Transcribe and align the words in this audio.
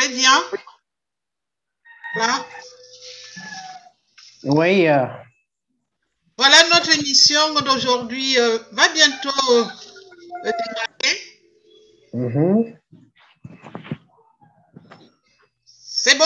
Très 0.00 0.08
bien. 0.08 0.32
Là. 2.16 2.46
Oui. 4.44 4.88
euh, 4.88 5.04
Voilà 6.38 6.56
notre 6.70 6.98
émission 6.98 7.52
d'aujourd'hui 7.60 8.38
euh, 8.38 8.58
va 8.72 8.88
bientôt 8.94 9.28
euh, 9.50 9.64
démarrer. 10.44 11.20
mhm. 12.14 12.78
C'est 15.66 16.16
bon? 16.16 16.24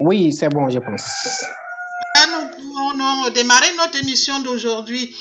Oui, 0.00 0.30
c'est 0.34 0.50
bon, 0.50 0.68
je 0.68 0.78
pense. 0.78 1.46
Nous 2.30 2.48
pouvons 2.56 3.30
démarrer 3.30 3.72
notre 3.74 3.96
émission 3.98 4.38
d'aujourd'hui. 4.40 5.16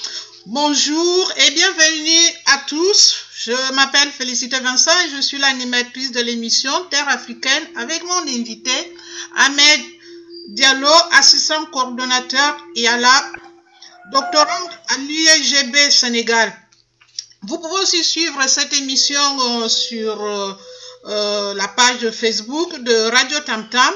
Bonjour 0.45 1.31
et 1.37 1.49
bienvenue 1.51 2.29
à 2.45 2.57
tous. 2.67 3.15
Je 3.39 3.73
m'appelle 3.73 4.11
Félicité 4.11 4.59
Vincent 4.59 4.91
et 5.05 5.09
je 5.15 5.19
suis 5.21 5.39
l'animatrice 5.39 6.11
de 6.11 6.19
l'émission 6.21 6.71
Terre 6.91 7.09
africaine 7.09 7.63
avec 7.75 8.03
mon 8.03 8.21
invité 8.27 8.71
Ahmed 9.35 9.81
Diallo, 10.49 10.93
assistant 11.13 11.65
coordonnateur 11.71 12.57
IALA, 12.75 13.31
doctorant 14.11 14.69
à 14.89 14.97
l'UEGB 14.97 15.89
Sénégal. 15.89 16.53
Vous 17.43 17.57
pouvez 17.57 17.81
aussi 17.81 18.03
suivre 18.03 18.47
cette 18.47 18.73
émission 18.73 19.63
euh, 19.63 19.67
sur 19.69 20.21
euh, 20.23 20.53
euh, 21.05 21.53
la 21.55 21.67
page 21.67 22.11
Facebook 22.11 22.77
de 22.83 23.09
Radio 23.09 23.39
Tam 23.39 23.67
Tam. 23.69 23.93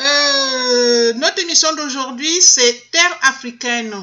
Euh, 0.00 1.12
notre 1.14 1.40
émission 1.42 1.74
d'aujourd'hui, 1.74 2.40
c'est 2.40 2.90
Terre 2.90 3.18
africaine, 3.22 3.94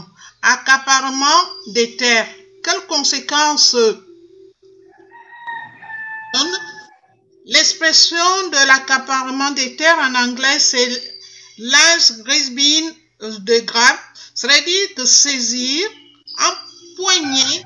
accaparement 0.43 1.49
des 1.73 1.97
terres. 1.97 2.27
Quelles 2.63 2.85
conséquences 2.87 3.75
donne 3.75 3.97
L'expression 7.45 8.49
de 8.49 8.67
l'accaparement 8.67 9.51
des 9.51 9.75
terres 9.75 9.97
en 9.99 10.13
anglais, 10.15 10.59
c'est 10.59 10.89
large 11.57 12.11
grasping 12.23 12.91
de 13.21 13.59
grab, 13.61 13.97
c'est-à-dire 14.35 14.87
de 14.97 15.05
saisir, 15.05 15.87
empoigner, 16.37 17.63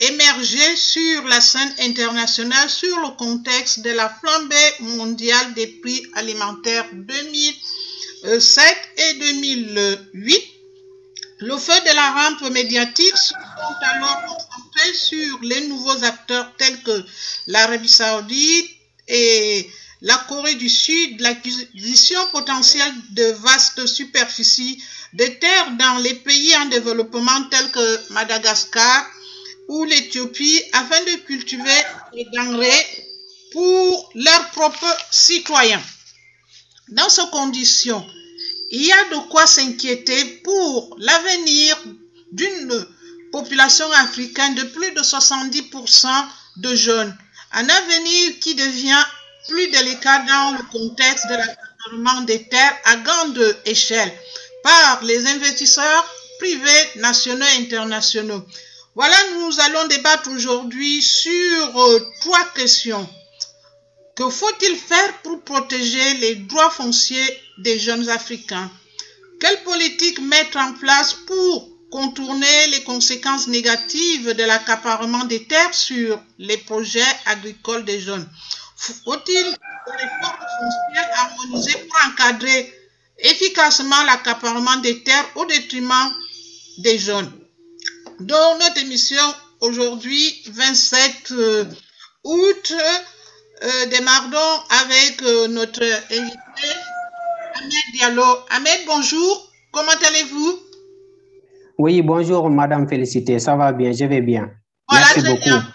émerger 0.00 0.76
sur 0.76 1.24
la 1.24 1.40
scène 1.40 1.74
internationale 1.80 2.68
sur 2.70 2.98
le 3.00 3.10
contexte 3.16 3.80
de 3.80 3.90
la 3.90 4.08
flambée 4.08 4.74
mondiale 4.80 5.54
des 5.54 5.66
prix 5.66 6.06
alimentaires 6.14 6.86
2007 6.92 8.76
et 8.96 9.14
2008. 9.14 10.36
Le 11.40 11.58
feu 11.58 11.74
de 11.80 11.94
la 11.94 12.12
rampe 12.12 12.50
médiatique 12.50 13.16
se 13.16 13.28
sont 13.28 13.76
alors 13.82 14.22
concentrés 14.24 14.94
sur 14.94 15.38
les 15.42 15.66
nouveaux 15.66 16.02
acteurs 16.04 16.50
tels 16.56 16.82
que 16.82 17.04
l'Arabie 17.46 17.88
saoudite 17.88 18.70
et 19.08 19.70
la 20.00 20.16
Corée 20.28 20.54
du 20.54 20.68
Sud, 20.70 21.20
l'acquisition 21.20 22.20
potentielle 22.32 22.94
de 23.10 23.32
vastes 23.32 23.86
superficies 23.86 24.82
de 25.12 25.24
terres 25.24 25.70
dans 25.78 25.98
les 25.98 26.14
pays 26.14 26.56
en 26.56 26.66
développement 26.66 27.44
tels 27.50 27.70
que 27.70 28.12
Madagascar 28.12 29.06
ou 29.68 29.84
l'Éthiopie 29.84 30.62
afin 30.72 31.00
de 31.04 31.16
cultiver 31.26 31.82
les 32.12 32.26
denrées 32.32 32.86
pour 33.52 34.10
leurs 34.14 34.50
propres 34.50 34.96
citoyens. 35.10 35.82
Dans 36.88 37.08
ces 37.08 37.26
conditions, 37.32 38.06
il 38.70 38.84
y 38.84 38.92
a 38.92 39.04
de 39.04 39.28
quoi 39.28 39.46
s'inquiéter 39.46 40.24
pour 40.44 40.96
l'avenir 40.98 41.78
d'une 42.32 42.86
population 43.32 43.90
africaine 43.92 44.54
de 44.54 44.62
plus 44.64 44.92
de 44.92 45.00
70% 45.00 46.08
de 46.58 46.74
jeunes. 46.74 47.16
Un 47.52 47.68
avenir 47.68 48.38
qui 48.40 48.54
devient 48.54 49.04
plus 49.48 49.68
délicat 49.68 50.18
dans 50.20 50.56
le 50.58 50.62
contexte 50.70 51.26
de 51.28 51.34
l'accaparement 51.34 52.22
des 52.22 52.48
terres 52.48 52.76
à 52.84 52.96
grande 52.96 53.56
échelle 53.64 54.12
par 54.62 55.02
les 55.04 55.26
investisseurs 55.26 56.06
privés 56.38 56.88
nationaux 56.96 57.46
et 57.46 57.62
internationaux. 57.62 58.44
Voilà, 58.96 59.14
nous 59.34 59.60
allons 59.60 59.86
débattre 59.88 60.30
aujourd'hui 60.30 61.02
sur 61.02 61.78
euh, 61.78 62.00
trois 62.22 62.46
questions. 62.54 63.06
Que 64.16 64.30
faut-il 64.30 64.74
faire 64.74 65.18
pour 65.22 65.42
protéger 65.42 66.14
les 66.14 66.36
droits 66.36 66.70
fonciers 66.70 67.42
des 67.58 67.78
jeunes 67.78 68.08
Africains? 68.08 68.70
Quelle 69.38 69.62
politique 69.64 70.18
mettre 70.22 70.56
en 70.56 70.72
place 70.72 71.12
pour 71.12 71.68
contourner 71.90 72.68
les 72.68 72.82
conséquences 72.84 73.48
négatives 73.48 74.32
de 74.32 74.44
l'accaparement 74.44 75.26
des 75.26 75.44
terres 75.46 75.74
sur 75.74 76.18
les 76.38 76.56
projets 76.56 77.12
agricoles 77.26 77.84
des 77.84 78.00
jeunes? 78.00 78.26
Faut-il 78.78 79.44
des 79.44 79.92
réformes 79.92 80.46
foncières 80.58 81.10
harmonisées 81.18 81.86
pour 81.86 81.98
encadrer 82.10 82.72
efficacement 83.18 84.02
l'accaparement 84.04 84.76
des 84.76 85.02
terres 85.02 85.28
au 85.34 85.44
détriment 85.44 86.14
des 86.78 86.98
jeunes? 86.98 87.45
Dans 88.20 88.58
notre 88.58 88.78
émission 88.78 89.22
aujourd'hui, 89.60 90.42
27 90.52 91.32
euh, 91.32 91.64
août, 92.24 92.74
euh, 93.62 93.86
démarrons 93.86 94.62
avec 94.84 95.22
euh, 95.22 95.48
notre 95.48 95.82
invité, 95.82 96.68
Ahmed 97.54 97.94
Diallo. 97.94 98.24
Ahmed, 98.50 98.80
bonjour, 98.86 99.50
comment 99.72 99.92
allez-vous? 100.08 100.58
Oui, 101.78 102.02
bonjour, 102.02 102.48
Madame 102.48 102.88
Félicité. 102.88 103.38
Ça 103.38 103.56
va 103.56 103.72
bien, 103.72 103.92
je 103.92 104.04
vais 104.04 104.22
bien. 104.22 104.50
Voilà, 104.88 105.06
Merci 105.06 105.20
très 105.20 105.30
beaucoup. 105.30 105.44
bien. 105.44 105.72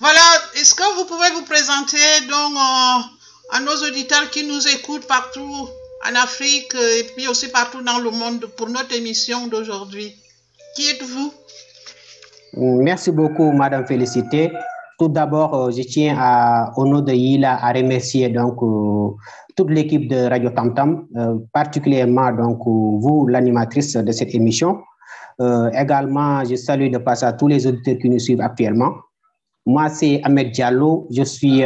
Voilà, 0.00 0.20
est-ce 0.56 0.74
que 0.74 0.96
vous 0.96 1.04
pouvez 1.04 1.30
vous 1.30 1.44
présenter 1.44 2.20
donc 2.28 2.52
euh, 2.56 3.56
à 3.56 3.60
nos 3.60 3.76
auditeurs 3.88 4.30
qui 4.30 4.44
nous 4.44 4.66
écoutent 4.68 5.06
partout 5.06 5.68
en 6.06 6.14
Afrique 6.16 6.74
et 6.74 7.04
puis 7.16 7.28
aussi 7.28 7.48
partout 7.48 7.82
dans 7.82 7.98
le 7.98 8.10
monde 8.10 8.46
pour 8.56 8.68
notre 8.68 8.94
émission 8.94 9.46
d'aujourd'hui? 9.46 10.14
Qui 10.74 10.88
êtes-vous? 10.90 11.32
Merci 12.56 13.10
beaucoup, 13.10 13.50
Madame 13.50 13.84
Félicité. 13.84 14.52
Tout 14.98 15.08
d'abord, 15.08 15.54
euh, 15.54 15.70
je 15.72 15.82
tiens 15.82 16.70
au 16.76 16.86
nom 16.86 17.00
de 17.00 17.12
Yila 17.12 17.58
à 17.60 17.72
remercier 17.72 18.28
donc 18.28 18.62
euh, 18.62 19.08
toute 19.56 19.70
l'équipe 19.70 20.08
de 20.08 20.28
Radio 20.28 20.50
Tam 20.50 20.72
Tam, 20.72 21.06
euh, 21.16 21.36
particulièrement 21.52 22.30
donc 22.30 22.60
euh, 22.60 22.98
vous, 23.00 23.26
l'animatrice 23.26 23.96
de 23.96 24.12
cette 24.12 24.34
émission. 24.34 24.80
Également, 25.76 26.44
je 26.44 26.54
salue 26.54 26.92
de 26.92 26.98
passage 26.98 27.30
à 27.30 27.32
tous 27.32 27.48
les 27.48 27.66
auditeurs 27.66 27.96
qui 28.00 28.08
nous 28.08 28.20
suivent 28.20 28.40
actuellement. 28.40 28.92
Moi, 29.66 29.88
c'est 29.88 30.20
Ahmed 30.22 30.52
Diallo. 30.52 31.08
Je 31.10 31.24
suis 31.24 31.64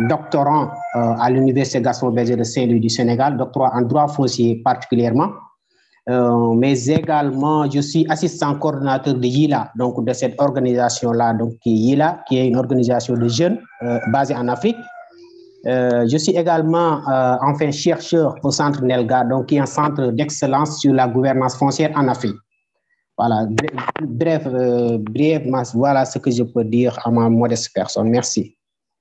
doctorant 0.00 0.68
à 0.92 1.30
l'Université 1.30 1.80
Gaston 1.80 2.10
Berger 2.10 2.36
de 2.36 2.42
Saint-Louis 2.42 2.78
du 2.78 2.90
Sénégal, 2.90 3.38
doctorant 3.38 3.70
en 3.72 3.80
droit 3.80 4.06
foncier 4.06 4.60
particulièrement. 4.62 5.30
Euh, 6.08 6.54
mais 6.54 6.88
également, 6.88 7.70
je 7.70 7.80
suis 7.80 8.06
assistant 8.08 8.54
coordinateur 8.54 9.14
de 9.14 9.26
YILA, 9.26 9.70
donc 9.76 10.04
de 10.04 10.12
cette 10.12 10.40
organisation-là, 10.40 11.34
donc 11.34 11.58
qui 11.60 11.70
est 11.70 11.90
YILA, 11.90 12.24
qui 12.26 12.38
est 12.38 12.48
une 12.48 12.56
organisation 12.56 13.14
de 13.14 13.28
jeunes 13.28 13.58
euh, 13.82 13.98
basée 14.08 14.34
en 14.34 14.48
Afrique. 14.48 14.76
Euh, 15.66 16.06
je 16.10 16.16
suis 16.16 16.32
également, 16.32 17.02
enfin, 17.42 17.70
chercheur 17.70 18.34
au 18.42 18.50
centre 18.50 18.82
NELGA, 18.82 19.24
donc 19.24 19.46
qui 19.46 19.56
est 19.56 19.60
un 19.60 19.66
centre 19.66 20.06
d'excellence 20.06 20.80
sur 20.80 20.94
la 20.94 21.06
gouvernance 21.06 21.56
foncière 21.56 21.92
en 21.94 22.08
Afrique. 22.08 22.36
Voilà, 23.18 23.46
bref, 24.00 24.48
brièvement, 25.00 25.62
voilà 25.74 26.06
ce 26.06 26.18
que 26.18 26.30
je 26.30 26.42
peux 26.42 26.64
dire 26.64 26.98
à 27.04 27.10
ma 27.10 27.28
modeste 27.28 27.70
personne. 27.74 28.08
Merci. 28.08 28.56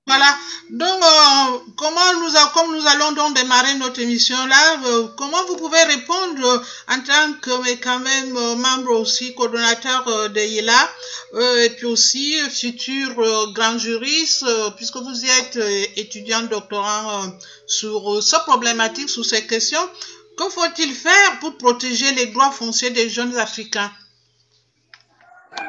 Voilà. 0.06 0.26
Donc, 0.70 1.02
euh, 1.04 1.58
comment 1.78 2.14
nous, 2.22 2.36
a- 2.38 2.52
comme 2.54 2.76
nous 2.76 2.86
allons 2.86 3.12
donc 3.14 3.36
démarrer 3.36 3.74
notre 3.76 4.00
émission 4.02 4.38
là, 4.46 4.80
euh, 4.86 5.08
comment 5.18 5.44
vous 5.48 5.58
pouvez 5.58 5.82
répondre 5.84 6.46
euh, 6.46 6.60
en 6.94 7.00
tant 7.02 7.34
que 7.42 7.64
mais 7.64 7.78
quand 7.80 7.98
même 8.00 8.38
euh, 8.38 8.56
membre 8.56 8.92
aussi 8.92 9.34
coordonnateur 9.34 10.08
euh, 10.08 10.28
de 10.28 10.40
IELA 10.40 10.90
euh, 11.34 11.64
et 11.64 11.72
puis 11.72 11.88
aussi 11.88 12.38
futur 12.52 13.10
grand 13.54 13.80
juriste 13.80 14.46
puisque 14.78 14.98
vous 14.98 15.26
êtes 15.26 15.58
étudiant 15.96 16.44
doctorant 16.44 17.24
sur 17.66 18.22
cette 18.22 18.44
problématique, 18.44 19.10
sur 19.10 19.26
ces 19.26 19.48
questions. 19.48 19.90
Que 20.38 20.50
faut-il 20.50 20.94
faire 20.94 21.40
pour 21.40 21.58
protéger 21.58 22.12
les 22.12 22.28
droits 22.28 22.52
fonciers 22.52 22.92
des 22.92 23.10
jeunes 23.10 23.36
Africains? 23.38 23.92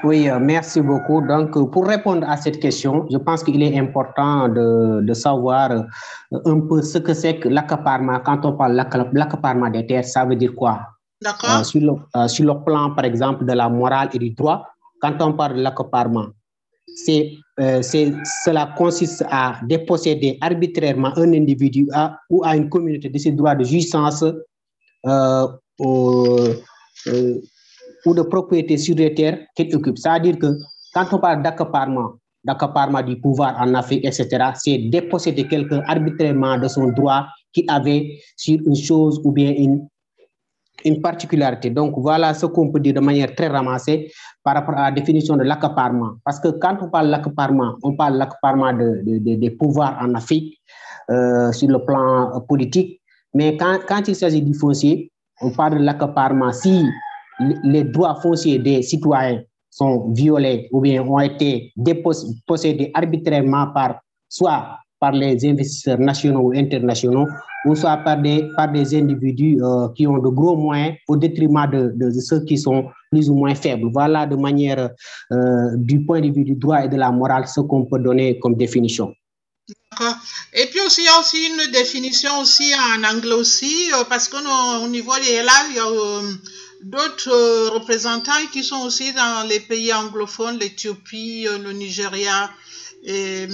Oui, 0.02 0.28
euh, 0.30 0.38
merci 0.38 0.80
beaucoup. 0.80 1.20
Donc, 1.20 1.56
euh, 1.56 1.66
pour 1.66 1.86
répondre 1.86 2.26
à 2.28 2.36
cette 2.36 2.58
question, 2.60 3.06
je 3.10 3.18
pense 3.18 3.42
qu'il 3.44 3.62
est 3.62 3.78
important 3.78 4.48
de, 4.48 5.00
de 5.02 5.14
savoir 5.14 5.70
euh, 5.72 5.82
un 6.46 6.60
peu 6.60 6.80
ce 6.82 6.98
que 6.98 7.12
c'est 7.12 7.38
que 7.38 7.48
l'accaparement. 7.48 8.18
Quand 8.20 8.44
on 8.44 8.52
parle 8.52 8.76
d'acca- 8.76 9.08
l'accaparement 9.12 9.68
des 9.68 9.86
terres, 9.86 10.04
ça 10.04 10.24
veut 10.24 10.36
dire 10.36 10.54
quoi? 10.54 10.80
D'accord 11.22 11.58
Euh, 11.60 11.62
sur, 11.64 11.80
le, 11.80 11.92
euh, 12.18 12.28
sur 12.28 12.46
le 12.46 12.64
plan, 12.64 12.94
par 12.94 13.04
exemple, 13.04 13.44
de 13.44 13.52
la 13.52 13.68
morale 13.68 14.08
et 14.14 14.18
du 14.18 14.30
droit, 14.30 14.66
quand 15.02 15.20
on 15.20 15.32
parle 15.34 15.56
de 15.56 15.62
l'accaparement, 15.62 16.26
c'est, 17.04 17.32
euh, 17.60 17.82
c'est, 17.82 18.12
cela 18.44 18.72
consiste 18.76 19.24
à 19.30 19.56
déposséder 19.66 20.38
arbitrairement 20.40 21.12
un 21.16 21.32
individu 21.34 21.86
à- 21.92 22.16
ou 22.30 22.42
à 22.44 22.56
une 22.56 22.68
communauté 22.70 23.08
de 23.10 23.18
ses 23.18 23.32
droits 23.32 23.54
de 23.54 23.64
jouissance 23.64 24.24
au- 25.78 26.48
ou 28.06 28.14
de 28.14 28.22
propriété 28.22 28.76
sur 28.76 28.96
les 28.96 29.14
terres 29.14 29.38
qu'elle 29.54 29.74
occupe. 29.74 29.98
C'est-à-dire 29.98 30.38
que 30.38 30.46
quand 30.94 31.06
on 31.12 31.18
parle 31.18 31.42
d'accaparement, 31.42 32.14
d'accaparement 32.44 33.02
du 33.02 33.20
pouvoir 33.20 33.56
en 33.60 33.74
Afrique, 33.74 34.04
etc., 34.04 34.28
c'est 34.54 34.78
déposséder 34.78 35.46
quelqu'un 35.46 35.82
arbitrairement 35.86 36.58
de 36.58 36.68
son 36.68 36.88
droit 36.88 37.26
qu'il 37.52 37.70
avait 37.70 38.18
sur 38.36 38.58
une 38.64 38.76
chose 38.76 39.20
ou 39.24 39.32
bien 39.32 39.52
une, 39.56 39.86
une 40.84 41.00
particularité. 41.00 41.70
Donc, 41.70 41.94
voilà 41.96 42.32
ce 42.34 42.46
qu'on 42.46 42.70
peut 42.70 42.80
dire 42.80 42.94
de 42.94 43.00
manière 43.00 43.34
très 43.34 43.48
ramassée 43.48 44.10
par 44.42 44.54
rapport 44.54 44.76
à 44.76 44.84
la 44.84 44.92
définition 44.92 45.36
de 45.36 45.42
l'accaparement. 45.42 46.14
Parce 46.24 46.40
que 46.40 46.48
quand 46.48 46.78
on 46.80 46.88
parle 46.88 47.06
de 47.06 47.10
l'accaparement, 47.12 47.74
on 47.82 47.94
parle 47.94 48.14
de 48.14 48.18
l'accaparement 48.18 48.72
de, 48.72 49.02
de, 49.04 49.18
de, 49.18 49.34
des 49.34 49.50
pouvoirs 49.50 49.98
en 50.00 50.14
Afrique 50.14 50.60
euh, 51.10 51.52
sur 51.52 51.68
le 51.68 51.84
plan 51.84 52.40
politique. 52.48 53.00
Mais 53.34 53.56
quand, 53.56 53.78
quand 53.86 54.08
il 54.08 54.16
s'agit 54.16 54.42
du 54.42 54.54
foncier, 54.54 55.10
on 55.40 55.50
parle 55.50 55.78
de 55.78 56.52
si 56.52 56.86
les 57.64 57.84
droits 57.84 58.20
fonciers 58.20 58.58
des 58.58 58.82
citoyens 58.82 59.42
sont 59.70 60.12
violés 60.12 60.68
ou 60.72 60.80
bien 60.80 61.02
ont 61.02 61.20
été 61.20 61.72
possédés 62.46 62.90
arbitrairement 62.94 63.68
par 63.72 64.00
soit 64.28 64.80
par 65.00 65.12
les 65.12 65.44
investisseurs 65.46 65.98
nationaux 65.98 66.40
ou 66.40 66.52
internationaux 66.52 67.26
ou 67.64 67.74
soit 67.74 67.96
par 67.98 68.18
des, 68.20 68.48
par 68.56 68.70
des 68.70 68.94
individus 68.94 69.58
euh, 69.62 69.88
qui 69.94 70.06
ont 70.06 70.18
de 70.18 70.28
gros 70.28 70.56
moyens 70.56 70.96
au 71.08 71.16
détriment 71.16 71.66
de, 71.70 72.10
ceux 72.20 72.44
qui 72.44 72.56
sont 72.58 72.86
plus 73.10 73.28
ou 73.28 73.34
moins 73.34 73.54
faibles. 73.54 73.88
Voilà 73.92 74.26
de 74.26 74.36
manière, 74.36 74.90
euh, 75.32 75.70
du 75.76 76.04
point 76.04 76.20
de 76.20 76.30
vue 76.30 76.44
du 76.44 76.54
droit 76.54 76.84
et 76.84 76.88
de 76.88 76.96
la 76.96 77.10
morale, 77.10 77.46
ce 77.48 77.60
qu'on 77.60 77.84
peut 77.84 77.98
donner 77.98 78.38
comme 78.38 78.54
définition. 78.54 79.12
Et 80.54 80.66
puis 80.66 80.80
aussi, 80.86 81.02
il 81.02 81.04
y 81.04 81.08
a 81.08 81.20
aussi 81.20 81.36
une 81.48 81.72
définition 81.72 82.30
aussi 82.40 82.72
en 82.74 83.04
anglais 83.04 83.32
aussi, 83.32 83.90
euh, 83.92 84.04
parce 84.08 84.28
qu'au 84.28 84.88
niveau 84.88 85.14
des 85.16 85.42
là, 85.42 85.52
il 85.70 85.76
y 85.76 85.78
a 85.78 85.86
d'autres 86.82 87.30
euh, 87.32 87.70
représentants 87.70 88.46
qui 88.52 88.64
sont 88.64 88.82
aussi 88.84 89.12
dans 89.12 89.46
les 89.48 89.60
pays 89.60 89.92
anglophones, 89.92 90.58
l'Éthiopie, 90.58 91.46
le 91.62 91.72
Nigeria. 91.72 92.50
Et, 93.04 93.46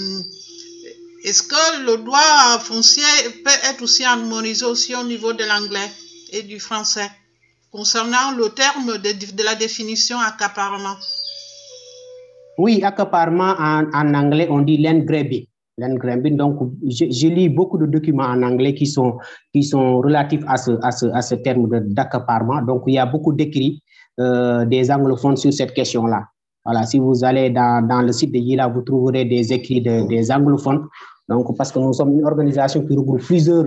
est-ce 1.24 1.42
que 1.42 1.82
le 1.84 1.96
droit 2.04 2.58
foncier 2.60 3.02
peut 3.44 3.50
être 3.68 3.82
aussi 3.82 4.04
harmonisé 4.04 4.64
aussi 4.64 4.94
au 4.94 5.02
niveau 5.02 5.32
de 5.32 5.42
l'anglais 5.44 5.90
et 6.30 6.42
du 6.42 6.60
français 6.60 7.10
concernant 7.72 8.30
le 8.36 8.48
terme 8.50 8.98
de, 8.98 9.12
de 9.12 9.42
la 9.42 9.56
définition 9.56 10.20
accaparement? 10.20 10.96
Oui, 12.58 12.82
accaparement 12.84 13.54
en, 13.58 13.90
en 13.92 14.14
anglais, 14.14 14.46
on 14.48 14.60
dit 14.60 14.78
land 14.78 15.00
grabbing. 15.00 15.46
Grabbing. 15.78 16.36
Donc, 16.36 16.72
je, 16.88 17.28
lis 17.28 17.50
beaucoup 17.50 17.76
de 17.76 17.84
documents 17.84 18.24
en 18.24 18.42
anglais 18.42 18.74
qui 18.74 18.86
sont, 18.86 19.18
qui 19.52 19.62
sont 19.62 19.98
relatifs 19.98 20.42
à 20.46 20.56
ce, 20.56 20.70
à 20.82 20.90
ce, 20.90 21.06
à 21.06 21.20
ce 21.20 21.34
terme 21.34 21.68
d'accaparement. 21.90 22.62
Donc, 22.62 22.84
il 22.86 22.94
y 22.94 22.98
a 22.98 23.04
beaucoup 23.04 23.34
d'écrits 23.34 23.82
euh, 24.18 24.64
des 24.64 24.90
anglophones 24.90 25.36
sur 25.36 25.52
cette 25.52 25.74
question-là. 25.74 26.24
Voilà, 26.64 26.84
si 26.84 26.98
vous 26.98 27.22
allez 27.24 27.50
dans, 27.50 27.86
dans 27.86 28.00
le 28.00 28.12
site 28.12 28.32
de 28.32 28.38
Yila, 28.38 28.68
vous 28.68 28.80
trouverez 28.80 29.26
des 29.26 29.52
écrits 29.52 29.82
de, 29.82 30.08
des 30.08 30.32
anglophones. 30.32 30.86
Donc, 31.28 31.54
parce 31.58 31.70
que 31.70 31.78
nous 31.78 31.92
sommes 31.92 32.18
une 32.18 32.24
organisation 32.24 32.84
qui 32.86 32.96
regroupe 32.96 33.20
plusieurs, 33.20 33.66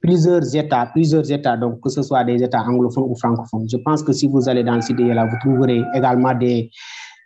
plusieurs 0.00 0.54
États, 0.54 0.86
plusieurs 0.86 1.30
États, 1.30 1.56
donc 1.56 1.80
que 1.80 1.90
ce 1.90 2.02
soit 2.02 2.22
des 2.22 2.40
États 2.40 2.62
anglophones 2.62 3.04
ou 3.08 3.16
francophones. 3.16 3.66
Je 3.68 3.78
pense 3.78 4.04
que 4.04 4.12
si 4.12 4.28
vous 4.28 4.48
allez 4.48 4.62
dans 4.62 4.76
le 4.76 4.80
site 4.80 4.96
de 4.96 5.02
Yila, 5.02 5.26
vous 5.26 5.36
trouverez 5.40 5.82
également 5.92 6.34
des, 6.34 6.70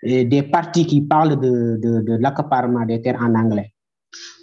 des 0.03 0.43
parties 0.50 0.87
qui 0.87 1.03
parlent 1.03 1.38
de, 1.38 1.76
de, 1.76 2.00
de 2.00 2.17
l'accaparement 2.19 2.87
des 2.87 3.03
terres 3.03 3.20
en 3.20 3.35
anglais. 3.35 3.75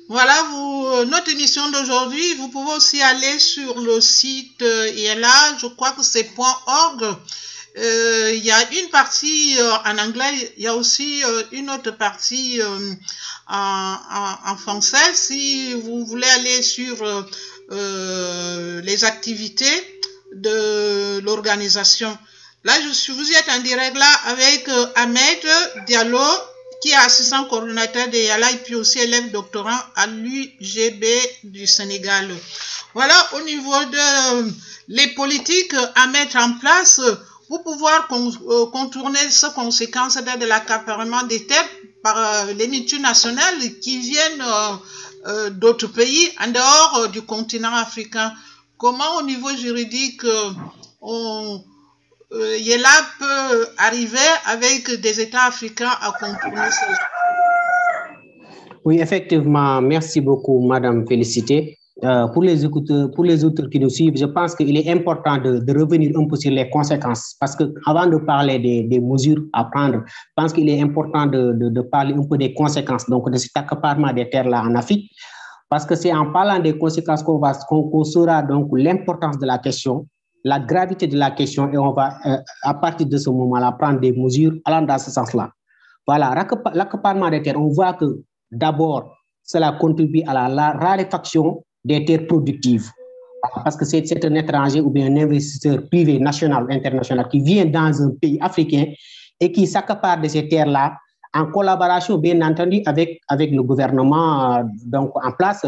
Voilà, 0.10 0.42
vous, 0.44 1.06
notre 1.06 1.30
émission 1.32 1.70
d'aujourd'hui, 1.70 2.36
vous 2.36 2.48
pouvez 2.48 2.74
aussi 2.74 3.02
aller 3.02 3.40
sur 3.40 3.80
le 3.82 4.00
site 4.00 4.62
euh, 4.62 4.90
ILA, 4.90 5.58
je 5.60 5.68
crois 5.68 5.92
que 5.92 6.02
c'est 6.02 6.30
.org. 6.38 7.18
Euh, 7.78 8.32
il 8.34 8.44
y 8.44 8.50
a 8.50 8.72
une 8.72 8.90
partie 8.90 9.56
euh, 9.60 9.72
en 9.86 9.98
anglais, 10.00 10.54
il 10.58 10.64
y 10.64 10.68
a 10.68 10.76
aussi 10.76 11.24
euh, 11.24 11.44
une 11.52 11.70
autre 11.70 11.92
partie 11.92 12.60
en, 12.64 13.54
en, 13.54 14.38
en, 14.46 14.56
français. 14.56 15.14
Si 15.14 15.74
vous 15.74 16.06
voulez 16.06 16.28
aller 16.28 16.62
sur 16.64 16.96
les 17.70 19.04
activités 19.04 20.02
de 20.34 21.20
l'organisation. 21.20 22.18
Là, 22.64 22.74
je 22.82 22.94
suis, 22.94 23.14
vous 23.14 23.32
êtes 23.32 23.50
en 23.50 23.60
direct 23.60 23.96
là 23.96 24.12
avec 24.26 24.68
Ahmed 24.96 25.46
Diallo, 25.86 26.28
qui 26.82 26.90
est 26.90 26.96
assistant 26.96 27.46
coordonnateur 27.46 28.08
de 28.10 28.18
Yala 28.18 28.52
et 28.52 28.58
puis 28.58 28.76
aussi 28.76 29.00
élève 29.00 29.32
doctorant 29.32 29.80
à 29.96 30.08
l'UGB 30.08 31.06
du 31.44 31.66
Sénégal. 31.68 32.30
Voilà, 32.94 33.16
au 33.36 33.42
niveau 33.42 33.86
de 33.86 34.52
les 34.90 35.08
politiques 35.10 35.76
à 35.96 36.08
mettre 36.08 36.38
en 36.38 36.54
place 36.60 37.02
pour 37.48 37.64
pouvoir 37.64 38.08
contourner 38.08 39.30
ces 39.30 39.48
conséquences 39.56 40.16
de 40.18 40.46
l'accaparement 40.46 41.24
des 41.24 41.46
terres 41.46 41.70
par 42.04 42.18
euh, 42.18 42.54
les 42.54 42.68
multinationales 42.68 43.80
qui 43.82 43.98
viennent 44.00 44.42
euh, 44.42 44.76
euh, 45.28 45.50
d'autres 45.50 45.88
pays 45.88 46.30
en 46.42 46.48
dehors 46.52 47.10
du 47.10 47.22
continent 47.22 47.74
africain. 47.74 48.34
Comment 48.78 49.16
au 49.18 49.24
niveau 49.24 49.50
juridique 49.56 50.24
on 51.02 51.64
euh, 52.34 52.58
Yela 52.58 52.90
peut 53.20 53.68
arriver 53.78 54.18
avec 54.46 55.00
des 55.02 55.22
États 55.22 55.46
africains 55.46 55.96
à 56.02 56.12
contourner. 56.12 56.70
Oui, 58.84 59.00
effectivement. 59.00 59.82
Merci 59.82 60.22
beaucoup, 60.22 60.66
Madame 60.66 61.08
Félicité. 61.08 61.78
Euh, 62.04 62.28
pour, 62.28 62.44
les 62.44 62.64
écouteurs, 62.64 63.10
pour 63.12 63.24
les 63.24 63.44
autres 63.44 63.68
qui 63.70 63.80
nous 63.80 63.90
suivent, 63.90 64.16
je 64.16 64.26
pense 64.26 64.56
qu'il 64.56 64.78
est 64.78 64.92
important 64.92 65.38
de, 65.38 65.80
revenir 65.80 66.12
un 66.18 66.28
peu 66.28 66.36
sur 66.36 66.52
les 66.52 66.70
conséquences. 66.70 67.36
Parce 67.40 67.56
que 67.56 67.64
avant 67.86 68.06
de 68.06 68.18
parler 68.18 68.60
des, 68.60 69.00
mesures 69.00 69.42
à 69.54 69.64
prendre, 69.66 70.04
je 70.06 70.34
pense 70.36 70.54
qu'il 70.54 70.70
est 70.70 70.82
important 70.82 71.26
de, 71.26 71.82
parler 71.92 72.14
un 72.14 72.24
peu 72.24 72.38
des 72.38 72.54
conséquences 72.54 73.10
donc 73.10 73.32
de 73.32 73.38
cet 73.38 73.52
accaparement 73.56 74.14
des 74.14 74.30
terres-là 74.30 74.62
en 74.64 74.76
Afrique. 74.76 75.10
Parce 75.70 75.86
que 75.86 75.96
c'est 75.96 76.14
en 76.14 76.32
parlant 76.32 76.60
des 76.60 76.78
conséquences 76.78 77.24
qu'on 77.24 77.40
qu 77.40 78.04
saura 78.10 78.44
donc 78.44 78.70
l'importance 78.74 79.40
de 79.40 79.46
la 79.46 79.58
question 79.58 80.06
la 80.48 80.60
gravité 80.60 81.08
de 81.08 81.18
la 81.18 81.32
question 81.32 81.70
et 81.72 81.78
on 81.78 81.92
va, 81.92 82.18
euh, 82.26 82.38
à 82.64 82.74
partir 82.74 83.08
de 83.08 83.18
ce 83.18 83.30
moment-là, 83.30 83.74
prendre 83.74 84.00
des 84.00 84.14
mesures 84.14 84.54
allant 84.66 84.82
dans 84.82 84.98
ce 84.98 85.12
sens-là. 85.12 85.52
Voilà, 86.08 86.34
l'accaparement 86.74 87.30
des 87.30 87.42
terres, 87.42 87.60
on 87.60 87.68
voit 87.68 87.94
que 87.94 88.06
d'abord, 88.50 89.14
cela 89.44 89.74
contribue 89.74 90.24
à 90.26 90.48
la, 90.48 90.72
raréfaction 90.72 91.64
des 91.84 92.06
terres 92.06 92.28
productives. 92.28 92.90
Parce 93.64 93.76
que 93.76 93.86
c'est 93.86 94.26
un 94.26 94.36
étranger 94.36 94.80
ou 94.80 94.90
bien 94.90 95.08
un 95.08 95.18
investisseur 95.18 95.80
privé, 95.92 96.18
national 96.18 96.66
ou 96.66 96.72
international 96.72 97.28
qui 97.30 97.42
vient 97.42 97.66
dans 97.66 98.02
un 98.02 98.12
pays 98.22 98.40
africain 98.42 98.86
et 99.40 99.52
qui 99.52 99.68
s'accapare 99.68 100.22
de 100.22 100.28
ces 100.30 100.48
terres-là 100.48 100.94
en 101.34 101.46
collaboration, 101.52 102.18
bien 102.18 102.42
entendu, 102.42 102.82
avec, 102.86 103.20
avec 103.28 103.52
le 103.52 103.62
gouvernement 103.64 104.56
euh, 104.56 104.64
donc, 104.86 105.12
en 105.24 105.32
place 105.34 105.66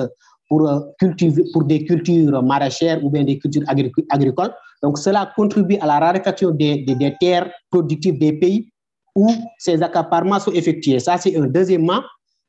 pour, 0.48 0.68
cultiver, 1.00 1.44
pour 1.54 1.66
des 1.66 1.84
cultures 1.84 2.42
maraîchères 2.42 3.04
ou 3.04 3.10
bien 3.10 3.24
des 3.24 3.38
cultures 3.38 3.64
agricoles. 3.68 4.54
Donc, 4.82 4.98
cela 4.98 5.32
contribue 5.36 5.78
à 5.82 5.88
la 5.88 6.00
raréfaction 6.00 6.52
des, 6.52 6.86
terres 7.20 7.50
productives 7.70 8.18
des 8.18 8.34
pays 8.34 8.72
où 9.16 9.30
ces 9.58 9.82
accaparements 9.82 10.40
sont 10.40 10.52
effectués. 10.52 11.00
Ça, 11.00 11.18
c'est 11.18 11.36
un. 11.36 11.48
Deuxièmement, 11.48 12.02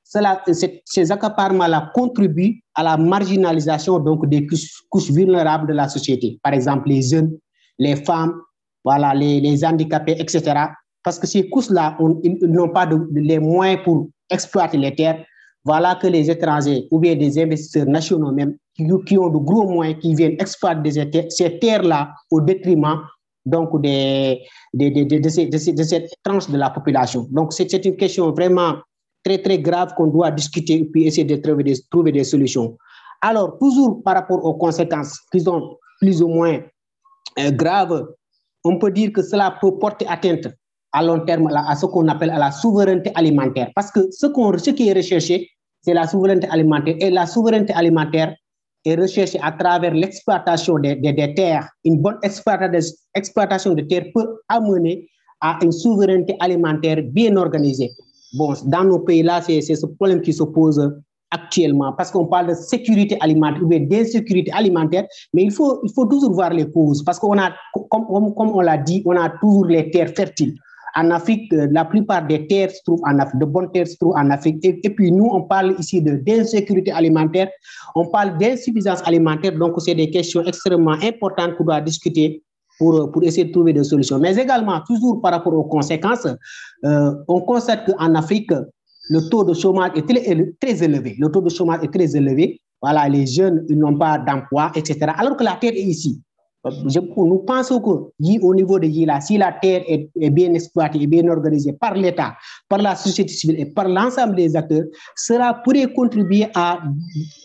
cela, 0.05 0.43
ces 0.85 1.13
accaparements-là 1.13 1.91
contribuent 1.95 2.63
à 2.75 2.83
la 2.83 2.97
marginalisation 2.97 3.99
donc, 3.99 4.29
des 4.29 4.47
couches, 4.47 5.11
vulnérables 5.11 5.69
de 5.69 5.75
la 5.75 5.89
société. 5.89 6.39
Par 6.43 6.53
exemple, 6.53 6.89
les 6.89 7.03
jeunes, 7.03 7.37
les 7.79 7.97
femmes, 7.97 8.35
voilà, 8.85 9.15
les, 9.15 9.65
handicapés, 9.65 10.17
etc. 10.19 10.67
Parce 11.03 11.19
que 11.19 11.27
ces 11.27 11.49
couches-là, 11.49 11.97
n'ont 12.01 12.69
pas 12.69 12.89
les 13.13 13.39
moyens 13.39 13.83
pour 13.85 14.09
exploiter 14.31 14.79
les 14.79 14.95
terres 14.95 15.25
voilà 15.65 15.95
que 15.95 16.07
les 16.07 16.31
étrangers 16.31 16.89
ou 16.91 16.99
bien 16.99 17.15
des 17.17 17.39
investisseurs 17.39 17.87
nationaux 17.87 18.33
même 18.33 18.57
qui, 19.07 19.19
ont 19.19 19.29
de 19.29 19.39
gros 19.39 19.69
moyens 19.69 19.99
qui 20.01 20.15
viennent 20.15 20.37
exploiter 20.39 21.07
ces 21.31 21.59
terres-là 21.59 22.15
au 22.31 22.41
détriment 22.41 23.01
donc 23.47 23.81
des, 23.81 24.43
de, 24.75 24.89
de, 24.89 25.19
de, 25.19 25.83
cette 25.83 26.15
tranche 26.23 26.49
de 26.49 26.59
la 26.59 26.71
population. 26.71 27.27
Donc 27.31 27.53
c'est 27.53 27.73
une 27.85 27.97
question 27.97 28.31
vraiment 28.33 28.75
très 29.25 29.39
très 29.39 29.59
grave 29.59 29.95
qu'on 29.97 30.07
doit 30.07 30.31
discuter 30.31 30.75
et 30.75 30.85
puis 30.85 31.07
essayer 31.07 31.25
de 31.25 31.37
trouver 31.37 31.65
des, 31.65 31.77
trouver 31.91 32.13
des 32.13 32.25
solutions. 32.25 32.77
Alors 33.23 33.59
toujours 33.59 34.03
par 34.03 34.15
rapport 34.15 34.45
aux 34.45 34.55
conséquences 34.55 35.19
qui 35.33 35.41
sont 35.41 35.77
plus 36.01 36.23
ou 36.23 36.29
moins 36.29 36.61
euh, 37.39 37.51
graves, 37.51 38.07
on 38.65 38.79
peut 38.79 38.91
dire 38.91 39.13
que 39.13 39.23
cela 39.23 39.57
peut 39.61 39.79
porter 39.79 40.07
atteinte 40.09 40.49
à 40.93 41.03
long 41.03 41.21
terme 41.21 41.49
à 41.55 41.75
ce 41.77 41.87
qu'on 41.87 42.09
appelle 42.09 42.31
à 42.31 42.39
la 42.39 42.51
souveraineté 42.51 43.13
alimentaire. 43.15 43.71
Parce 43.75 43.91
que 43.93 44.11
ce, 44.11 44.27
qu'on, 44.27 44.57
ce 44.59 44.71
qui 44.71 44.89
est 44.89 44.93
recherché, 44.93 45.49
c'est 45.83 45.95
la 45.95 46.07
souveraineté 46.07 46.49
alimentaire. 46.49 46.97
Et 46.99 47.11
la 47.11 47.27
souveraineté 47.27 47.73
alimentaire 47.73 48.35
est 48.85 48.95
recherchée 48.95 49.39
à 49.43 49.53
travers 49.53 49.95
l'exploitation 49.95 50.79
des, 50.79 50.97
des, 50.97 51.35
terres. 51.35 51.69
Une 51.85 51.99
bonne 52.01 52.19
exploitation 52.23 53.75
de 53.75 53.83
terres 53.83 54.07
peut 54.15 54.41
amener 54.49 55.09
à 55.41 55.59
une 55.63 55.73
souveraineté 55.73 56.37
alimentaire 56.41 57.03
bien 57.03 57.37
organisée. 57.37 57.91
Bon, 58.35 58.55
dans 58.67 58.85
nos 58.85 59.01
pays-là, 59.01 59.41
c'est, 59.43 59.61
ce 59.61 59.87
problème 59.87 60.21
qui 60.21 60.33
se 60.33 60.43
pose 60.43 60.81
actuellement 61.31 61.93
parce 61.93 62.11
qu'on 62.11 62.27
parle 62.27 62.49
de 62.49 62.55
sécurité 62.55 63.17
alimentaire 63.21 63.63
ou 63.63 63.69
d'insécurité 63.69 64.51
alimentaire, 64.53 65.07
mais 65.33 65.45
il 65.45 65.53
faut, 65.53 65.81
il 65.85 65.93
faut 65.93 66.07
toujours 66.07 66.33
voir 66.33 66.51
les 66.53 66.69
causes 66.71 67.05
parce 67.05 67.19
qu'on 67.19 67.39
a, 67.39 67.53
comme, 67.91 68.07
comme 68.35 68.51
on 68.51 68.61
l'a 68.61 68.79
dit, 68.79 69.03
on 69.05 69.17
a 69.17 69.29
toujours 69.41 69.67
les 69.67 69.91
terres 69.91 70.13
fertiles 70.15 70.55
en 70.97 71.11
Afrique, 71.11 71.53
la 71.53 71.85
plupart 71.85 72.27
des 72.27 72.47
terres 72.47 72.71
se 72.71 72.83
trouvent 72.85 73.03
en 73.05 73.19
Afrique, 73.19 73.41
de 73.41 73.45
bonnes 73.45 73.71
terres 73.73 73.87
se 73.87 73.97
trouvent 73.97 74.17
en 74.17 74.31
Afrique. 74.31 74.59
Et, 74.65 74.91
puis 74.91 75.13
nous, 75.13 75.29
on 75.33 75.43
parle 75.43 75.75
ici 75.79 76.03
d'insécurité 76.03 76.93
alimentaire, 76.93 77.49
on 77.95 78.07
parle 78.07 78.39
d'insuffisance 78.39 79.03
alimentaire. 79.05 79.53
Donc, 79.53 79.75
c'est 79.79 79.95
des 79.95 80.11
questions 80.11 80.45
extrêmement 80.45 80.97
importantes 81.03 81.57
qu'on 81.57 81.65
doit 81.65 81.81
discuter 81.81 82.43
pour, 82.79 83.11
pour 83.13 83.23
essayer 83.23 83.45
de 83.45 83.53
trouver 83.53 83.73
des 83.73 83.85
solutions. 83.85 84.19
Mais 84.19 84.37
également, 84.37 84.81
toujours 84.87 85.21
par 85.21 85.33
rapport 85.33 85.55
aux 85.55 85.65
conséquences, 85.65 86.27
on 86.83 87.41
constate 87.43 87.87
qu'en 87.87 88.15
Afrique, 88.15 88.53
le 89.11 89.29
taux 89.29 89.45
de 89.45 89.55
chômage 89.55 89.91
est 89.97 90.09
très, 90.09 90.55
très 90.61 90.83
élevé. 90.85 91.17
Le 91.19 91.29
taux 91.29 91.41
de 91.41 91.49
chômage 91.49 91.81
est 91.83 91.93
très 91.93 92.17
élevé. 92.17 92.61
Voilà, 92.81 93.09
les 93.09 93.27
jeunes 93.27 93.67
n'ont 93.69 93.99
pas 93.99 94.19
d'emploi, 94.19 94.71
etc. 94.75 94.99
Alors 95.17 95.37
que 95.37 95.45
la 95.45 95.57
terre 95.61 95.73
est 95.75 95.83
ici. 95.83 96.23
Nous 96.64 97.38
pensons 97.38 97.81
qu'au 97.81 98.12
niveau 98.19 98.79
de 98.79 98.87
Yila, 98.87 99.21
si 99.21 99.38
la 99.38 99.52
terre 99.52 99.83
est, 99.87 100.31
bien 100.31 100.52
exploitée 100.52 101.02
et 101.02 101.07
bien 101.07 101.26
organisée 101.29 101.73
par 101.73 101.95
l'État, 101.95 102.35
par 102.69 102.81
la 102.81 102.97
société 102.97 103.33
civile 103.33 103.61
et 103.61 103.67
par 103.67 103.88
l'ensemble 103.88 104.37
des 104.37 104.55
acteurs, 104.55 104.85
cela 105.17 105.55
pourrait 105.64 105.93
contribuer 105.93 106.49
à 106.55 106.81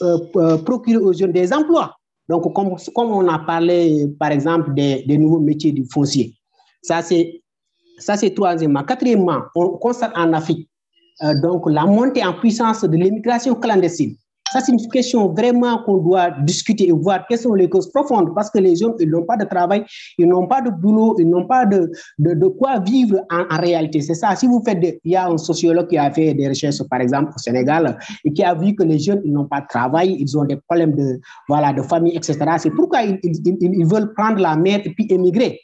euh, 0.01 0.17
euh, 0.36 0.57
procurer 0.57 0.98
aux 0.98 1.13
jeunes 1.13 1.31
des 1.31 1.53
emplois. 1.53 1.95
Donc, 2.27 2.53
comme, 2.53 2.75
on 3.12 3.27
a 3.27 3.39
parlé, 3.39 4.07
par 4.19 4.31
exemple, 4.31 4.74
des, 4.74 5.05
nouveaux 5.17 5.39
métiers 5.39 5.72
du 5.72 5.86
foncier. 5.86 6.34
Ça, 6.81 7.01
c'est 7.01 7.41
ça, 7.98 8.17
c'est 8.17 8.34
troisièmement. 8.34 8.84
Quatrièmement, 8.84 9.43
on 9.55 9.69
constate 9.77 10.12
en 10.17 10.34
Afrique 10.34 10.67
euh, 11.24 11.34
donc 11.41 11.69
la 11.69 11.86
montée 11.86 12.25
en 12.25 12.34
puissance 12.34 12.84
de 12.84 12.98
l'immigration 12.98 13.55
clandestine. 13.55 14.17
Ça, 14.55 14.62
c'est 14.62 14.71
une 14.71 14.88
question 14.88 15.33
vraiment 15.33 15.79
qu'on 15.83 15.97
doit 15.97 16.31
discuter 16.31 16.88
et 16.88 16.91
voir 16.93 17.27
quelles 17.27 17.39
sont 17.39 17.55
les 17.55 17.67
causes 17.67 17.91
profondes 17.91 18.33
parce 18.33 18.50
que 18.50 18.59
les 18.59 18.77
gens, 18.77 18.93
ils 19.01 19.09
n'ont 19.09 19.25
pas 19.25 19.35
de 19.35 19.43
travail, 19.43 19.83
ils 20.17 20.25
n'ont 20.25 20.47
pas 20.47 20.62
de 20.62 20.69
boulot, 20.69 21.13
ils 21.19 21.27
n'ont 21.29 21.45
pas 21.45 21.65
de, 21.65 21.91
de, 22.19 22.47
quoi 22.47 22.79
vivre 22.79 23.19
en, 23.29 23.53
en 23.53 23.59
réalité. 23.59 24.00
C'est 24.00 24.13
ça. 24.13 24.33
Si 24.38 24.47
vous 24.47 24.63
faites, 24.65 24.79
il 25.03 25.12
y 25.12 25.17
a 25.17 25.27
un 25.27 25.38
sociologue 25.38 25.89
qui 25.89 25.97
a 25.97 26.09
fait 26.09 26.33
des 26.33 26.47
recherches, 26.47 26.81
par 26.89 27.01
exemple, 27.01 27.33
au 27.35 27.38
Sénégal, 27.38 27.97
et 28.24 28.31
qui 28.31 28.45
a 28.45 28.53
vu 28.53 28.74
que 28.74 28.83
les 28.83 28.97
jeunes, 28.97 29.19
ils 29.25 29.33
n'ont 29.33 29.43
pas 29.43 29.59
de 29.59 29.67
travail, 29.67 30.15
ils 30.17 30.38
ont 30.38 30.45
des 30.45 30.55
problèmes 30.55 30.95
de, 30.95 31.19
voilà, 31.50 31.74
de 31.74 31.81
famille, 31.81 32.15
etc. 32.15 32.38
C'est 32.57 32.71
pourquoi 32.71 33.01
ils, 33.03 33.19
ils, 33.24 33.57
ils 33.59 33.85
veulent 33.85 34.13
prendre 34.13 34.39
la 34.39 34.55
mer 34.55 34.79
et 34.85 34.89
puis 34.91 35.05
émigrer 35.09 35.59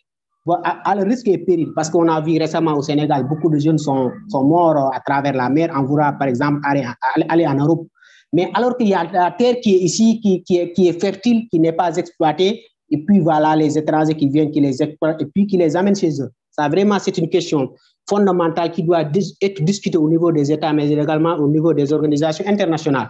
à, 0.63 0.95
le 0.95 1.03
risque 1.03 1.27
et 1.27 1.37
péril, 1.37 1.69
parce 1.75 1.89
qu'on 1.89 2.07
a 2.07 2.19
vu 2.19 2.37
récemment 2.37 2.73
au 2.73 2.81
Sénégal, 2.81 3.27
beaucoup 3.27 3.49
de 3.49 3.59
jeunes 3.59 3.77
sont, 3.77 4.11
sont 4.27 4.43
morts 4.43 4.91
à 4.93 4.99
travers 4.99 5.33
la 5.33 5.49
mer 5.49 5.69
en 5.75 5.83
voulant, 5.83 6.11
par 6.17 6.27
exemple, 6.27 6.59
aller, 6.63 6.85
aller 7.29 7.47
en 7.47 7.55
Europe. 7.55 7.87
Mais 8.33 8.49
alors 8.53 8.77
qu'il 8.77 8.87
y 8.87 8.93
a 8.93 9.03
la 9.11 9.31
terre 9.31 9.57
qui 9.61 9.75
est 9.75 9.79
ici, 9.79 10.19
qui, 10.21 10.43
qui, 10.43 10.57
est, 10.57 10.71
qui 10.73 10.87
est 10.87 10.99
fertile, 10.99 11.47
qui 11.49 11.59
n'est 11.59 11.73
pas 11.73 11.95
exploitée, 11.95 12.63
et 12.89 13.03
puis 13.03 13.19
voilà 13.19 13.55
les 13.55 13.77
étrangers 13.77 14.15
qui 14.15 14.29
viennent, 14.29 14.51
qui 14.51 14.61
les 14.61 14.81
exploitent, 14.81 15.21
et 15.21 15.25
puis 15.25 15.47
qui 15.47 15.57
les 15.57 15.75
amènent 15.75 15.95
chez 15.95 16.21
eux. 16.21 16.31
Ça, 16.51 16.67
vraiment, 16.67 16.99
c'est 16.99 17.17
une 17.17 17.29
question 17.29 17.73
fondamentale 18.07 18.71
qui 18.71 18.83
doit 18.83 19.03
être 19.41 19.63
discutée 19.63 19.97
au 19.97 20.09
niveau 20.09 20.31
des 20.31 20.51
États, 20.51 20.73
mais 20.73 20.89
également 20.89 21.35
au 21.35 21.47
niveau 21.47 21.73
des 21.73 21.93
organisations 21.93 22.45
internationales. 22.47 23.09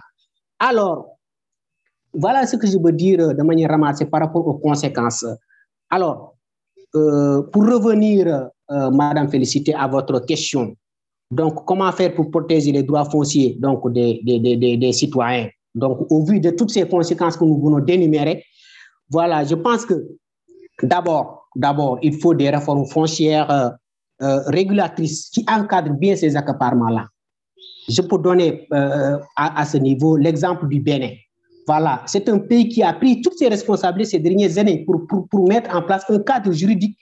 Alors, 0.58 1.18
voilà 2.14 2.46
ce 2.46 2.56
que 2.56 2.66
je 2.66 2.78
veux 2.78 2.92
dire 2.92 3.34
de 3.34 3.42
manière 3.42 3.70
ramassée 3.70 4.04
par 4.06 4.20
rapport 4.20 4.46
aux 4.46 4.58
conséquences. 4.58 5.26
Alors, 5.90 6.36
euh, 6.94 7.42
pour 7.42 7.64
revenir, 7.64 8.50
euh, 8.70 8.90
Madame 8.90 9.28
Félicité, 9.28 9.74
à 9.74 9.88
votre 9.88 10.20
question, 10.20 10.76
donc 11.32 11.64
comment 11.64 11.90
faire 11.92 12.14
pour 12.14 12.30
protéger 12.30 12.72
les 12.72 12.82
droits 12.82 13.06
fonciers 13.06 13.56
donc 13.58 13.90
des, 13.92 14.20
des, 14.22 14.38
des, 14.38 14.76
des 14.76 14.92
citoyens? 14.92 15.48
Donc, 15.74 16.06
au 16.10 16.22
vu 16.24 16.38
de 16.40 16.50
toutes 16.50 16.70
ces 16.70 16.86
conséquences 16.86 17.38
que 17.38 17.44
nous 17.44 17.58
venons 17.64 17.78
d'énumérer, 17.78 18.44
voilà, 19.08 19.42
je 19.42 19.54
pense 19.54 19.86
que 19.86 19.94
d'abord, 20.82 21.48
d'abord, 21.56 21.98
il 22.02 22.14
faut 22.20 22.34
des 22.34 22.50
réformes 22.50 22.84
foncières 22.84 23.50
euh, 23.50 23.70
euh, 24.20 24.40
régulatrices 24.48 25.30
qui 25.30 25.42
encadrent 25.48 25.94
bien 25.98 26.16
ces 26.16 26.36
accaparements-là. 26.36 27.06
Je 27.88 28.02
peux 28.02 28.18
donner 28.18 28.66
euh, 28.74 29.18
à, 29.34 29.64
ce 29.64 29.78
niveau 29.78 30.18
l'exemple 30.18 30.68
du 30.68 30.80
Bénin. 30.80 31.12
Voilà, 31.66 32.02
c'est 32.04 32.28
un 32.28 32.40
pays 32.40 32.68
qui 32.68 32.82
a 32.82 32.92
pris 32.92 33.22
toutes 33.22 33.38
ses 33.38 33.48
responsabilités 33.48 34.10
ces 34.10 34.18
dernières 34.18 34.58
années 34.58 34.84
pour, 34.84 35.06
pour, 35.06 35.26
pour 35.28 35.48
mettre 35.48 35.74
en 35.74 35.80
place 35.80 36.04
un 36.10 36.18
cadre 36.18 36.52
juridique 36.52 36.98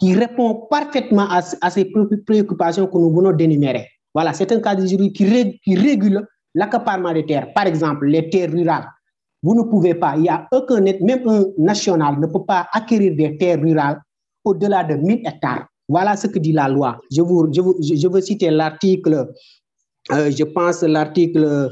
qui 0.00 0.14
répond 0.14 0.66
parfaitement 0.70 1.28
à, 1.28 1.70
ces 1.70 1.84
préoccupations 2.26 2.86
que 2.86 2.96
nous 2.96 3.14
venons 3.14 3.32
d'énumérer. 3.32 3.86
Voilà, 4.14 4.32
c'est 4.32 4.50
un 4.50 4.60
cadre 4.60 4.84
juridique 4.86 5.14
qui, 5.14 5.60
qui 5.62 5.76
régule 5.76 6.26
l'accaparement 6.54 7.12
des 7.12 7.26
terres. 7.26 7.52
Par 7.54 7.66
exemple, 7.66 8.06
les 8.06 8.28
terres 8.30 8.50
rurales. 8.50 8.88
Vous 9.42 9.54
ne 9.54 9.62
pouvez 9.62 9.94
pas, 9.94 10.14
il 10.16 10.22
n'y 10.22 10.28
a 10.28 10.46
aucun, 10.52 10.80
même 10.80 11.26
un 11.26 11.44
national 11.58 12.18
ne 12.18 12.26
peut 12.26 12.44
pas 12.44 12.66
acquérir 12.72 13.14
des 13.14 13.36
terres 13.38 13.60
rurales 13.60 14.00
au-delà 14.44 14.84
de 14.84 14.96
1000 14.96 15.20
hectares. 15.26 15.66
Voilà 15.88 16.16
ce 16.16 16.26
que 16.26 16.38
dit 16.38 16.52
la 16.52 16.68
loi. 16.68 16.98
Je, 17.10 17.22
vous, 17.22 17.48
je, 17.52 17.60
vous, 17.60 17.76
je 17.80 18.08
veux 18.08 18.20
citer 18.20 18.50
l'article, 18.50 19.28
euh, 20.12 20.30
je 20.30 20.44
pense 20.44 20.82
l'article 20.82 21.70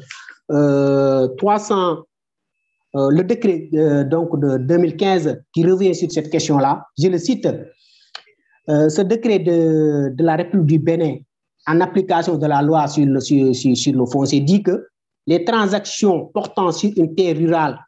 euh, 0.50 1.28
300, 1.36 1.98
euh, 2.96 3.10
le 3.10 3.22
décret 3.22 3.68
donc 4.04 4.38
de 4.40 4.56
2015 4.58 5.42
qui 5.52 5.64
revient 5.64 5.94
sur 5.94 6.10
cette 6.10 6.30
question-là. 6.30 6.84
Je 6.98 7.08
le 7.08 7.18
cite. 7.18 7.48
Euh, 8.70 8.88
ce 8.88 9.00
décret 9.00 9.38
de, 9.38 10.14
la 10.18 10.36
République 10.36 10.66
du 10.66 10.78
Bénin, 10.78 11.16
en 11.66 11.80
application 11.80 12.36
de 12.36 12.46
la 12.46 12.60
loi 12.60 12.86
sur 12.86 13.06
le 13.06 14.06
foncier, 14.06 14.40
dit 14.40 14.62
que 14.62 14.86
les 15.26 15.44
transactions 15.44 16.26
portant 16.26 16.70
sur 16.72 16.90
une 16.96 17.14
terre 17.14 17.36
rurale 17.36 17.78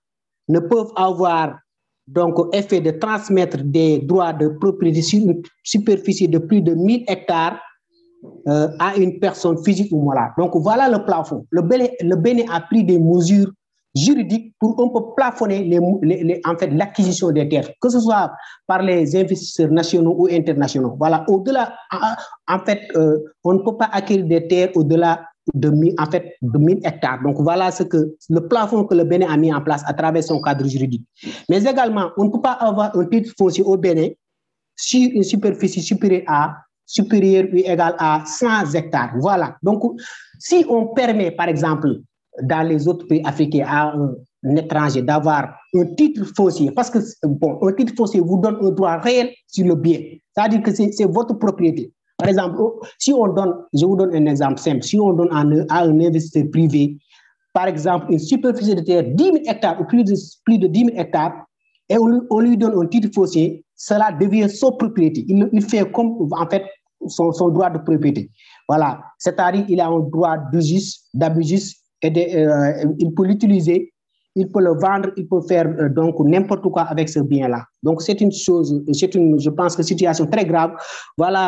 ne 0.48 0.58
peuvent 0.58 0.92
avoir 0.96 1.58
donc 2.06 2.36
effet 2.54 2.80
de 2.80 2.90
transmettre 2.92 3.58
des 3.62 3.98
droits 3.98 4.32
de 4.32 4.48
propriété 4.48 5.02
sur 5.02 5.20
une 5.20 5.42
superficie 5.62 6.28
de 6.28 6.38
plus 6.38 6.60
de 6.60 6.74
1000 6.74 7.04
hectares 7.08 7.60
euh, 8.48 8.68
à 8.78 8.96
une 8.96 9.18
personne 9.20 9.62
physique 9.62 9.92
ou 9.92 10.02
morale. 10.02 10.32
Donc 10.36 10.52
voilà 10.56 10.88
le 10.88 11.04
plafond. 11.04 11.46
Le 11.50 11.62
Bénin, 11.62 11.88
le 12.00 12.16
Bénin 12.16 12.44
a 12.50 12.60
pris 12.60 12.84
des 12.84 12.98
mesures 12.98 13.50
juridique 13.94 14.54
pour 14.58 14.80
un 14.80 14.88
peu 14.88 15.14
plafonner 15.16 15.78
en 16.44 16.56
fait 16.56 16.68
l'acquisition 16.68 17.30
des 17.30 17.48
terres, 17.48 17.70
que 17.80 17.88
ce 17.88 18.00
soit 18.00 18.32
par 18.66 18.82
les 18.82 19.16
investisseurs 19.16 19.70
nationaux 19.70 20.14
ou 20.16 20.28
internationaux. 20.30 20.94
Voilà, 20.98 21.24
au-delà, 21.28 21.74
en 22.48 22.58
fait, 22.60 22.80
euh, 22.96 23.18
on 23.44 23.54
ne 23.54 23.58
peut 23.58 23.76
pas 23.76 23.90
acquérir 23.92 24.26
des 24.26 24.46
terres 24.46 24.70
au-delà 24.74 25.24
de, 25.54 25.72
en 25.98 26.10
fait, 26.10 26.36
1000 26.42 26.80
hectares. 26.84 27.20
Donc 27.22 27.40
voilà 27.40 27.70
ce 27.70 27.82
que 27.82 28.14
le 28.28 28.48
plafond 28.48 28.84
que 28.84 28.94
le 28.94 29.04
Bénin 29.04 29.28
a 29.28 29.36
mis 29.36 29.52
en 29.52 29.60
place 29.60 29.82
à 29.86 29.94
travers 29.94 30.22
son 30.22 30.40
cadre 30.40 30.66
juridique. 30.66 31.04
Mais 31.48 31.64
également, 31.64 32.10
on 32.16 32.24
ne 32.24 32.30
peut 32.30 32.40
pas 32.40 32.52
avoir 32.52 32.96
un 32.96 33.04
titre 33.06 33.32
foncier 33.36 33.64
au 33.64 33.76
Bénin 33.76 34.08
sur 34.76 35.10
une 35.12 35.24
superficie 35.24 35.82
supérieure 35.82 36.22
à 36.28 36.54
supérieure 36.86 37.46
ou 37.52 37.56
égale 37.56 37.94
à 37.98 38.22
100 38.26 38.74
hectares. 38.74 39.12
Voilà. 39.18 39.56
Donc, 39.62 39.82
si 40.38 40.64
on 40.68 40.88
permet, 40.88 41.30
par 41.30 41.48
exemple, 41.48 42.00
dans 42.42 42.66
les 42.66 42.88
autres 42.88 43.06
pays 43.06 43.22
africains 43.24 43.66
à 43.66 43.94
un, 43.94 44.14
étranger 44.56 45.02
d'avoir 45.02 45.54
un 45.74 45.84
titre 45.96 46.24
foncier, 46.36 46.70
parce 46.70 46.90
que 46.90 46.98
bon, 47.26 47.58
un 47.62 47.72
titre 47.72 47.94
foncier 47.94 48.20
vous 48.20 48.38
donne 48.38 48.56
un 48.62 48.70
droit 48.70 48.96
réel 48.96 49.30
sur 49.46 49.66
le 49.66 49.74
bien. 49.74 50.00
C'est-à-dire 50.34 50.62
que 50.62 50.72
c'est 50.72 51.04
votre 51.04 51.34
propriété. 51.34 51.92
Par 52.16 52.28
exemple, 52.28 52.62
si 52.98 53.12
on 53.12 53.28
donne, 53.28 53.54
je 53.72 53.84
vous 53.84 53.96
donne 53.96 54.14
un 54.14 54.26
exemple 54.26 54.60
simple, 54.60 54.82
si 54.82 54.98
on 54.98 55.12
donne 55.12 55.28
à 55.30 55.40
un, 55.40 56.00
investisseur 56.00 56.50
privé, 56.50 56.98
par 57.52 57.66
exemple, 57.66 58.06
une 58.10 58.18
superficie 58.18 58.74
de 58.74 58.82
terre 58.82 59.04
10 59.04 59.24
000 59.24 59.36
hectares 59.46 59.80
ou 59.80 59.84
plus 59.84 60.04
de, 60.04 60.14
plus 60.44 60.58
de 60.58 60.66
10 60.66 60.84
000 60.86 60.96
hectares, 60.96 61.32
et 61.88 61.98
on 61.98 62.06
lui, 62.06 62.20
on 62.30 62.40
lui 62.40 62.56
donne 62.56 62.78
un 62.78 62.86
titre 62.86 63.08
foncier, 63.12 63.64
cela 63.74 64.12
devient 64.12 64.48
son 64.48 64.72
propriété. 64.72 65.24
Il, 65.28 65.62
fait 65.62 65.90
comme, 65.90 66.28
en 66.32 66.48
fait, 66.48 66.64
son, 67.08 67.32
son 67.32 67.48
droit 67.48 67.70
de 67.70 67.78
propriété. 67.78 68.30
Voilà. 68.68 69.02
C'est-à-dire 69.18 69.66
qu'il 69.66 69.80
a 69.80 69.88
un 69.88 70.00
droit 70.00 70.36
d'usure, 70.52 70.80
d'abus 71.14 71.42
euh, 72.04 72.84
il 72.98 73.12
peut 73.14 73.24
l'utiliser, 73.24 73.92
il 74.36 74.48
peut 74.48 74.60
le 74.60 74.74
vendre, 74.74 75.10
il 75.16 75.26
peut 75.28 75.40
faire 75.42 75.66
euh, 75.66 75.88
donc 75.88 76.18
n'importe 76.20 76.62
quoi 76.62 76.82
avec 76.82 77.08
ce 77.08 77.20
bien-là. 77.20 77.64
Donc 77.82 78.02
c'est 78.02 78.20
une 78.20 78.32
chose, 78.32 78.82
c'est 78.92 79.14
une, 79.14 79.38
je 79.40 79.50
pense 79.50 79.76
que 79.76 79.82
situation 79.82 80.26
très 80.26 80.44
grave. 80.44 80.72
Voilà, 81.16 81.44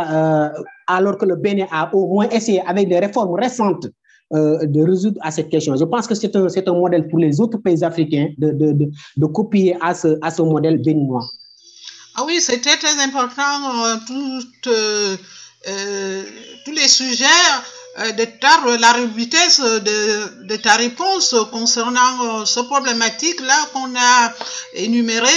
euh, 0.47 0.62
alors 0.87 1.16
que 1.16 1.25
le 1.25 1.37
Bénin 1.37 1.66
a 1.71 1.94
au 1.94 2.06
moins 2.14 2.28
essayé 2.28 2.61
avec 2.66 2.88
les 2.88 2.99
réformes 2.99 3.35
récentes 3.35 3.88
de 4.35 4.82
résoudre 4.82 5.21
à 5.21 5.30
cette 5.30 5.50
question. 5.50 5.76
Je 5.76 5.85
pense 5.85 6.06
que 6.06 6.14
c'est 6.14 6.35
un, 6.37 6.47
un 6.47 6.73
modèle 6.73 7.06
pour 7.09 7.18
les 7.18 7.38
autres 7.38 7.59
pays 7.59 7.85
africains 7.85 8.28
de, 8.38 8.50
de, 8.50 8.88
de, 9.18 9.26
copier 9.26 9.76
à 9.82 9.92
ce, 9.92 10.16
à 10.23 10.30
ce 10.30 10.40
modèle 10.40 10.80
béninois. 10.80 11.26
Ah 12.16 12.23
oui, 12.26 12.40
c'était 12.40 12.78
très 12.78 12.99
important, 12.99 13.59
tout, 14.06 14.40
tous 16.64 16.73
les 16.73 16.88
sujets 16.88 17.26
de 17.99 18.25
ta, 18.40 18.76
la 18.78 19.04
vitesse 19.06 19.61
de, 19.61 20.44
de, 20.46 20.56
ta 20.56 20.76
réponse 20.76 21.34
concernant 21.50 22.46
ce 22.46 22.61
problématique-là 22.61 23.68
qu'on 23.72 23.94
a 23.94 24.32
énuméré 24.75 25.28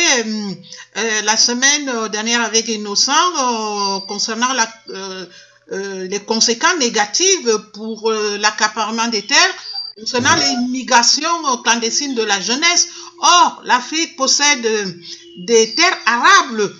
euh, 0.97 1.21
la 1.23 1.35
semaine 1.35 1.91
dernière 2.11 2.41
avec 2.41 2.69
Innocent 2.69 3.11
euh, 3.11 3.99
concernant 4.07 4.47
euh, 4.89 5.25
les 6.07 6.19
conséquences 6.19 6.77
négatives 6.79 7.57
pour 7.73 8.09
l'accaparement 8.39 9.07
des 9.09 9.23
terres 9.23 9.53
concernant 9.99 10.35
l'immigration 10.35 11.29
clandestine 11.63 12.15
de 12.15 12.23
la 12.23 12.39
jeunesse. 12.39 12.87
Or, 13.21 13.61
l'Afrique 13.65 14.15
possède 14.17 14.67
des 15.39 15.73
terres 15.75 15.97
arables, 16.05 16.73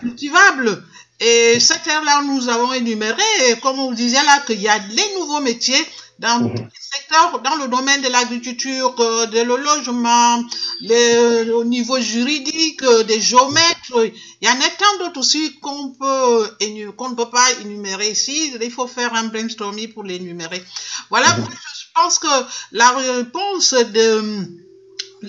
cultivables, 0.00 0.82
Et 1.20 1.60
cette 1.60 1.84
terre-là, 1.84 2.22
nous 2.22 2.48
avons 2.48 2.72
énuméré, 2.72 3.22
comme 3.62 3.78
on 3.78 3.92
disait 3.92 4.22
là, 4.24 4.40
qu'il 4.46 4.60
y 4.60 4.68
a 4.68 4.78
les 4.78 5.14
nouveaux 5.14 5.40
métiers 5.40 5.84
dans 6.18 6.40
Mhm. 6.40 6.54
tous 6.54 6.62
les 6.62 6.80
secteurs, 6.96 7.40
dans 7.40 7.56
le 7.56 7.68
domaine 7.68 8.00
de 8.02 8.08
l'agriculture, 8.08 8.94
euh, 9.00 9.26
de 9.26 9.40
le 9.40 9.56
logement, 9.56 10.42
les- 10.80 11.50
au 11.50 11.64
niveau 11.64 11.98
juridique, 12.00 12.82
euh, 12.82 13.02
des 13.04 13.20
géomètres. 13.20 13.96
Il 14.40 14.46
y 14.46 14.48
en 14.48 14.60
a 14.60 14.70
tant 14.78 14.98
d'autres 15.04 15.20
aussi 15.20 15.58
qu'on 15.60 15.90
peut 15.92 16.50
qu'on 16.96 17.10
ne 17.10 17.14
peut 17.14 17.30
pas 17.30 17.48
énumérer 17.62 18.10
ici. 18.10 18.52
Il 18.60 18.70
faut 18.70 18.86
faire 18.86 19.14
un 19.14 19.24
brainstorming 19.24 19.92
pour 19.92 20.04
les 20.04 20.16
énumérer. 20.16 20.62
Voilà, 21.10 21.28
Mhm. 21.36 21.46
je 21.80 21.86
pense 21.94 22.18
que 22.18 22.28
la 22.72 22.90
réponse 22.90 23.74
de 23.74 24.46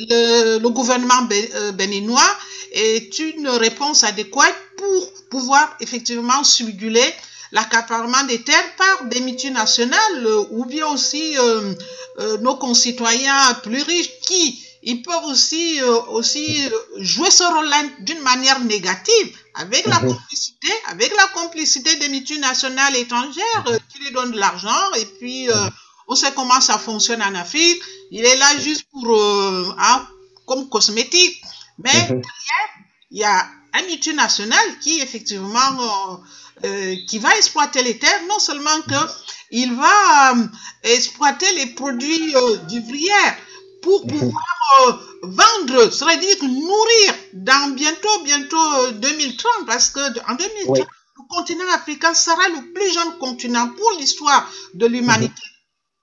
le, 0.10 0.60
le 0.60 0.70
gouvernement 0.70 1.28
euh, 1.32 1.72
béninois 1.72 2.38
est 2.72 3.20
une 3.20 3.48
réponse 3.48 4.04
adéquate 4.04 4.56
pour 4.78 5.14
pouvoir 5.30 5.76
effectivement 5.80 6.44
stimuler 6.44 7.14
l'accaparement 7.52 8.24
des 8.24 8.42
terres 8.42 8.76
par 8.78 9.06
des 9.06 9.22
multinationales 9.22 10.26
euh, 10.26 10.44
ou 10.52 10.66
bien 10.66 10.88
aussi 10.88 11.38
euh, 11.38 11.74
euh, 12.20 12.38
nos 12.40 12.56
concitoyens 12.56 13.54
plus 13.64 13.82
riches 13.84 14.10
qui 14.22 14.62
ils 14.88 15.02
peuvent 15.02 15.26
aussi 15.26 15.82
euh, 15.82 16.00
aussi 16.10 16.46
jouer 16.98 17.32
ce 17.32 17.44
rôle-là 17.44 17.82
d'une 18.02 18.20
manière 18.20 18.60
négative 18.60 19.28
avec 19.56 19.86
la 19.88 20.00
Mhm. 20.00 20.10
complicité 20.14 20.72
avec 20.88 21.12
la 21.16 21.28
complicité 21.40 21.96
des 21.96 22.10
multinationales 22.10 22.96
étrangères 22.96 23.64
euh, 23.68 23.78
qui 23.90 24.00
lui 24.00 24.12
donnent 24.12 24.32
de 24.32 24.40
l'argent 24.40 24.94
et 25.00 25.06
puis 25.18 25.50
euh, 25.50 25.54
on 26.08 26.16
sait 26.16 26.34
comment 26.36 26.62
ça 26.62 26.78
fonctionne 26.78 27.22
en 27.22 27.36
Afrique 27.36 27.82
il 28.12 28.24
est 28.26 28.38
là 28.38 28.58
juste 28.60 28.86
pour 28.92 29.08
euh, 29.16 29.66
hein, 29.80 30.08
comme 30.46 30.70
cosmétique 30.70 31.42
mais 31.78 32.00
Mhm. 32.10 32.22
il 33.12 33.20
y 33.20 33.24
a 33.24 33.48
un 33.74 33.82
multinational 33.84 34.80
qui 34.82 35.00
effectivement 35.02 35.72
euh, 35.80 36.16
euh, 36.66 36.96
qui 37.08 37.20
va 37.20 37.36
exploiter 37.36 37.84
les 37.84 38.00
terres, 38.00 38.22
non 38.30 38.40
seulement 38.40 38.80
que 38.88 39.02
il 39.52 39.74
va 39.76 40.34
exploiter 40.84 41.52
les 41.56 41.68
produits 41.68 42.34
euh, 42.36 42.56
d'ouvrières 42.70 43.36
pour 43.82 44.06
Mhm. 44.06 44.12
pouvoir 44.12 45.00
vendre, 45.24 45.92
c'est-à-dire 45.92 46.38
nourrir 46.44 47.14
dans 47.34 47.74
bientôt, 47.76 48.20
bientôt 48.24 48.64
euh, 48.74 48.92
2030, 48.94 49.66
parce 49.68 49.90
que 49.90 50.00
en 50.32 50.36
2030, 50.36 50.68
Oui. 50.68 50.80
le 51.18 51.24
continent 51.36 51.70
africain 51.74 52.14
sera 52.14 52.48
le 52.50 52.72
plus 52.74 52.94
jeune 52.94 53.18
continent 53.20 53.68
pour 53.78 53.92
l'histoire 54.00 54.50
de 54.76 54.86
l'humanité 54.86 55.42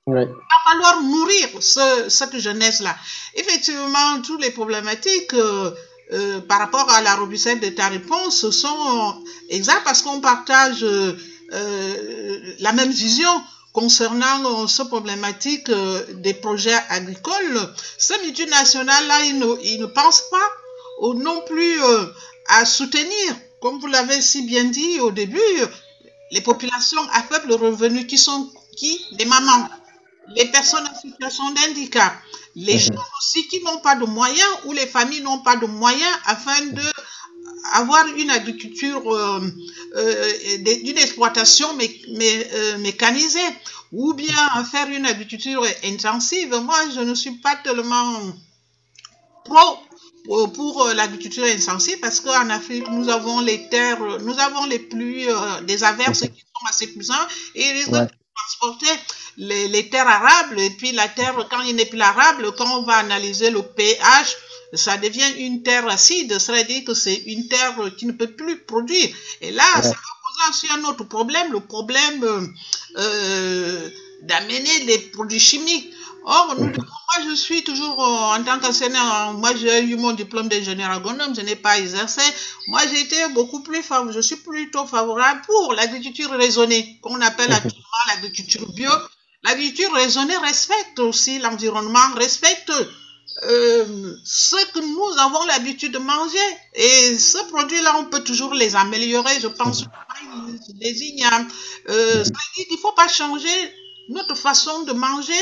Oui. 0.09 0.25
va 0.25 0.71
falloir 0.73 1.01
nourrir 1.03 1.49
ce- 1.61 2.09
cette 2.09 2.37
jeunesse-là. 2.39 2.97
Effectivement, 3.35 4.21
toutes 4.23 4.43
les 4.43 4.51
problématiques 4.51 5.33
euh, 5.35 5.71
euh, 6.13 6.41
par 6.41 6.59
rapport 6.59 6.91
à 6.91 7.01
la 7.03 7.15
robustesse 7.15 7.61
de 7.61 7.69
ta 7.69 7.87
réponse 7.89 8.51
sont 8.51 9.25
exactes 9.49 9.85
parce 9.85 10.03
qu'on 10.03 10.21
partage 10.21 10.83
euh, 10.83 11.13
la 12.59 12.73
même 12.73 12.91
vision 12.91 13.31
concernant 13.73 14.65
euh, 14.65 14.67
ce 14.67 14.83
problématique 14.83 15.71
des 16.15 16.35
projets 16.35 16.79
agricoles. 16.89 17.61
Ces 17.97 18.19
multinationales-là, 18.23 19.25
ils 19.27 19.39
ne, 19.39 19.47
ils 19.63 19.81
ne 19.81 19.87
pensent 19.87 20.25
pas 20.31 20.49
non 21.15 21.43
plus 21.47 21.79
à 22.49 22.65
soutenir, 22.65 23.35
comme 23.61 23.79
vous 23.81 23.87
l'avez 23.87 24.21
si 24.21 24.43
bien 24.43 24.65
dit 24.65 25.01
au 25.01 25.11
début, 25.11 25.39
les 26.33 26.41
populations 26.41 27.03
à 27.13 27.23
faible 27.23 27.53
revenu 27.55 28.07
qui 28.07 28.19
sont 28.19 28.51
qui 28.77 29.05
Les 29.19 29.25
mamans 29.27 29.69
les 30.37 30.47
personnes 30.47 30.87
en 30.87 30.95
situation 31.01 31.51
d'handicap, 31.51 32.15
les 32.55 32.75
Mhm. 32.75 32.81
gens 32.81 33.05
aussi 33.19 33.47
qui 33.49 33.63
n'ont 33.63 33.79
pas 33.81 33.97
de 33.97 34.05
moyens 34.05 34.51
ou 34.67 34.73
les 34.73 34.87
familles 34.87 35.23
n'ont 35.23 35.39
pas 35.43 35.57
de 35.57 35.67
moyens 35.67 36.17
afin 36.27 36.61
de 36.67 36.83
avoir 37.75 38.07
une 38.07 38.31
agriculture, 38.31 39.03
euh, 39.15 39.41
euh, 39.97 40.33
d'une 40.85 40.99
exploitation 40.99 41.77
mé- 41.77 42.01
mé- 42.11 42.47
euh, 42.53 42.79
mécanisée 42.79 43.39
ou 43.93 44.15
bien 44.15 44.65
faire 44.71 44.89
une 44.89 45.07
agriculture 45.07 45.65
intensive. 45.85 46.55
Moi, 46.63 46.79
je 46.95 47.01
ne 47.01 47.15
suis 47.15 47.33
pas 47.39 47.57
tellement 47.57 48.21
pro 49.45 49.79
pour, 50.25 50.53
pour, 50.53 50.83
euh, 50.87 50.95
l'agriculture 50.95 51.45
intensive 51.45 51.99
parce 52.01 52.21
qu'en 52.21 52.49
Afrique, 52.51 52.89
nous 52.91 53.09
avons 53.09 53.41
les 53.41 53.69
terres, 53.69 54.01
nous 54.21 54.39
avons 54.39 54.65
les 54.67 54.79
pluies, 54.79 55.29
euh, 55.29 55.61
des 55.63 55.83
averses 55.85 56.21
qui 56.21 56.41
sont 56.41 56.67
assez 56.69 56.87
puissantes 56.89 57.29
et 57.55 57.85
Ouais. 57.87 58.07
de 58.07 58.09
transporter 58.43 58.95
les, 59.37 59.69
les 59.69 59.89
terres 59.89 60.09
arables 60.09 60.61
et 60.61 60.71
puis 60.71 60.93
la 60.93 61.09
terre, 61.09 61.35
quand 61.51 61.63
il 61.63 61.77
n'est 61.77 61.87
plus 61.87 62.01
arable, 62.01 62.53
quand 62.57 62.79
on 62.79 62.83
va 62.83 62.97
analyser 62.97 63.51
le 63.51 63.63
pH, 63.63 64.37
ça 64.75 64.97
devient 64.97 65.31
une 65.39 65.63
terre 65.63 65.87
acide, 65.89 66.39
c'est-à-dire 66.39 66.83
que 66.85 66.95
c'est 66.95 67.15
une 67.27 67.47
terre 67.49 67.75
qui 67.99 68.07
ne 68.07 68.13
peut 68.13 68.33
plus 68.33 68.59
produire. 68.65 69.09
Et 69.41 69.51
là, 69.51 69.65
Ouais. 69.77 69.83
ça 69.83 69.89
va 69.89 69.95
poser 70.25 70.51
aussi 70.51 70.67
un 70.73 70.85
autre 70.85 71.05
problème, 71.05 71.53
le 71.53 71.61
problème 71.61 72.25
euh, 72.25 72.47
euh, 72.97 73.91
d'amener 74.23 74.81
des 74.87 74.99
produits 74.99 75.41
chimiques. 75.41 75.91
Or, 76.25 76.55
nous, 76.59 76.67
moi, 76.67 77.29
je 77.29 77.35
suis 77.35 77.65
toujours, 77.65 78.03
euh, 78.03 78.39
en 78.39 78.43
tant 78.45 78.59
qu'enseignant, 78.61 79.33
moi, 79.35 79.55
j'ai 79.57 79.83
eu 79.83 79.97
mon 79.97 80.13
diplôme 80.13 80.49
d'ingénieur 80.49 80.91
agronome, 80.91 81.35
je 81.35 81.41
n'ai 81.41 81.57
pas 81.57 81.79
exercé. 81.79 82.23
Moi, 82.69 82.81
j'ai 82.91 83.01
été 83.01 83.17
beaucoup 83.35 83.63
plus 83.63 83.83
favorable, 83.83 84.15
je 84.15 84.21
suis 84.21 84.37
plutôt 84.37 84.87
favorable 84.87 85.43
pour 85.47 85.75
l'agriculture 85.75 86.31
raisonnée, 86.31 86.99
qu'on 87.03 87.21
appelle 87.21 87.53
actuellement 87.53 88.03
l'agriculture 88.09 88.67
bio. 88.73 88.91
L'agriculture 89.45 89.93
raisonnée 89.93 90.37
respecte 90.37 91.01
aussi 91.01 91.41
l'environnement, 91.41 92.15
respecte 92.15 92.73
euh, 93.45 94.17
ce 94.25 94.57
que 94.73 94.79
nous 94.79 95.19
avons 95.19 95.45
l'habitude 95.47 95.93
de 95.93 95.99
manger. 95.99 96.39
Et 96.75 97.19
ce 97.19 97.39
produit-là, 97.49 97.97
on 97.99 98.05
peut 98.05 98.23
toujours 98.23 98.55
les 98.55 98.77
améliorer. 98.77 99.41
Je 99.41 99.49
pense 99.49 99.85
les 100.81 101.03
ignames. 101.03 101.49
Euh, 101.89 102.25
ça 102.25 102.31
veut 102.31 102.55
dire 102.57 102.67
qu'il 102.69 102.77
ne 102.77 102.81
faut 102.81 102.93
pas 102.93 103.09
changer 103.09 103.75
notre 104.09 104.37
façon 104.37 104.83
de 104.83 104.93
manger. 104.93 105.33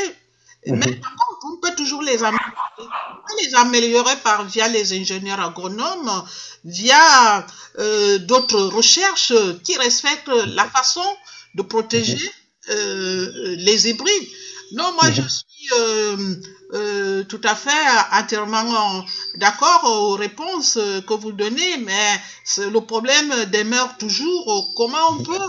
Mais 0.66 0.72
Mhm. 0.86 1.00
par 1.00 1.10
contre, 1.16 1.46
on 1.52 1.56
peut 1.60 1.74
toujours 1.74 2.02
les 2.02 2.22
améliorer. 2.22 2.52
On 2.78 2.84
peut 2.84 3.42
les 3.42 3.54
améliorer 3.54 4.16
par, 4.22 4.44
via 4.44 4.68
les 4.68 4.92
ingénieurs 4.92 5.40
agronomes, 5.40 6.22
via 6.64 7.46
euh, 7.78 8.18
d'autres 8.18 8.60
recherches 8.60 9.32
qui 9.64 9.76
respectent 9.78 10.28
la 10.28 10.64
façon 10.68 11.04
de 11.54 11.62
protéger 11.62 12.30
euh, 12.70 13.54
les 13.58 13.88
hybrides. 13.88 14.28
Non, 14.72 14.92
moi, 14.92 15.10
je 15.10 15.22
Mhm. 15.22 15.28
suis 15.28 15.68
euh, 16.74 17.24
tout 17.24 17.40
à 17.42 17.54
fait 17.54 17.84
entièrement 18.12 19.04
d'accord 19.36 19.82
aux 19.84 20.14
réponses 20.14 20.74
que 21.06 21.14
vous 21.14 21.32
donnez, 21.32 21.78
mais 21.78 22.20
le 22.58 22.78
problème 22.80 23.32
demeure 23.46 23.96
toujours 23.98 24.72
comment 24.76 25.06
on 25.12 25.22
peut 25.24 25.48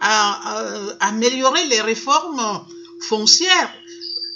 à- 0.00 0.32
à- 0.54 1.06
améliorer 1.08 1.64
les 1.66 1.80
réformes 1.80 2.64
foncières? 3.08 3.72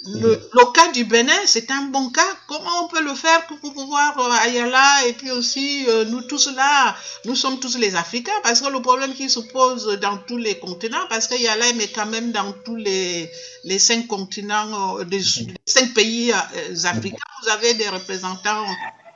Le, 0.07 0.39
le 0.53 0.71
cas 0.71 0.91
du 0.91 1.03
Bénin, 1.03 1.33
c'est 1.47 1.71
un 1.71 1.83
bon 1.83 2.09
cas. 2.11 2.21
Comment 2.47 2.83
on 2.83 2.87
peut 2.87 3.01
le 3.03 3.15
faire 3.15 3.47
pour 3.47 3.59
pouvoir 3.59 4.19
euh, 4.19 4.45
Ayala 4.45 5.07
et 5.07 5.13
puis 5.13 5.31
aussi 5.31 5.83
euh, 5.87 6.05
nous 6.05 6.21
tous 6.21 6.47
là, 6.55 6.95
nous 7.25 7.35
sommes 7.35 7.59
tous 7.59 7.75
les 7.77 7.95
Africains 7.95 8.39
parce 8.43 8.61
que 8.61 8.67
le 8.69 8.81
problème 8.83 9.13
qui 9.15 9.29
se 9.31 9.39
pose 9.39 9.97
dans 9.99 10.17
tous 10.17 10.37
les 10.37 10.59
continents, 10.59 11.05
parce 11.09 11.27
que 11.27 11.33
Ayala 11.33 11.69
est 11.69 11.93
quand 11.95 12.05
même 12.05 12.31
dans 12.31 12.51
tous 12.65 12.75
les, 12.75 13.31
les 13.63 13.79
cinq 13.79 14.05
continents, 14.05 14.99
euh, 14.99 15.05
des, 15.05 15.17
des 15.19 15.55
cinq 15.65 15.93
pays 15.95 16.31
euh, 16.31 16.75
africains, 16.83 17.17
vous 17.41 17.49
avez 17.49 17.73
des 17.73 17.89
représentants 17.89 18.65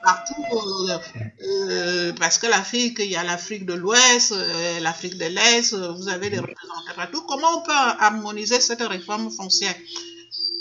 partout 0.02 0.44
euh, 0.88 0.98
euh, 1.44 2.12
parce 2.18 2.38
que 2.38 2.46
l'Afrique, 2.48 2.96
il 3.00 3.10
y 3.10 3.16
a 3.16 3.22
l'Afrique 3.22 3.64
de 3.64 3.74
l'Ouest, 3.74 4.32
euh, 4.32 4.80
l'Afrique 4.80 5.18
de 5.18 5.26
l'Est, 5.26 5.72
vous 5.74 6.08
avez 6.08 6.30
des 6.30 6.38
représentants 6.38 6.94
partout. 6.96 7.22
Comment 7.28 7.58
on 7.58 7.62
peut 7.62 7.72
harmoniser 7.72 8.60
cette 8.60 8.82
réforme 8.82 9.30
foncière? 9.30 9.74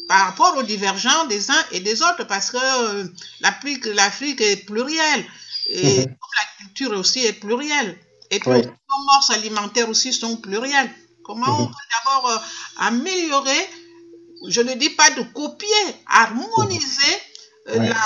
Par 0.10 0.22
rapport 0.26 0.58
aux 0.58 0.64
divergents 0.64 1.24
des 1.28 1.52
uns 1.52 1.64
et 1.72 1.82
des 1.82 2.02
autres 2.02 2.26
parce 2.28 2.50
que 2.50 2.58
euh, 2.58 3.06
l'Afrique, 3.42 4.42
est 4.42 4.66
plurielle 4.66 5.24
et 5.70 6.00
Mhm. 6.00 6.06
comme 6.20 6.34
la 6.42 6.48
culture 6.58 6.92
aussi 7.02 7.20
est 7.30 7.38
plurielle 7.46 7.92
et 8.32 8.40
puis 8.40 8.50
Oui. 8.50 8.62
nos 8.66 9.02
morses 9.10 9.30
alimentaires 9.30 9.88
aussi 9.88 10.12
sont 10.12 10.36
plurielles. 10.38 10.90
Comment 11.24 11.54
on 11.60 11.66
Mhm. 11.66 11.74
peut 11.76 11.88
d'abord 11.94 12.26
euh, 12.32 12.38
améliorer, 12.90 13.62
je 14.56 14.62
ne 14.62 14.74
dis 14.74 14.90
pas 14.90 15.12
de 15.12 15.22
copier, 15.40 15.84
harmoniser 16.08 17.16
euh, 17.70 17.78
la, 17.92 18.06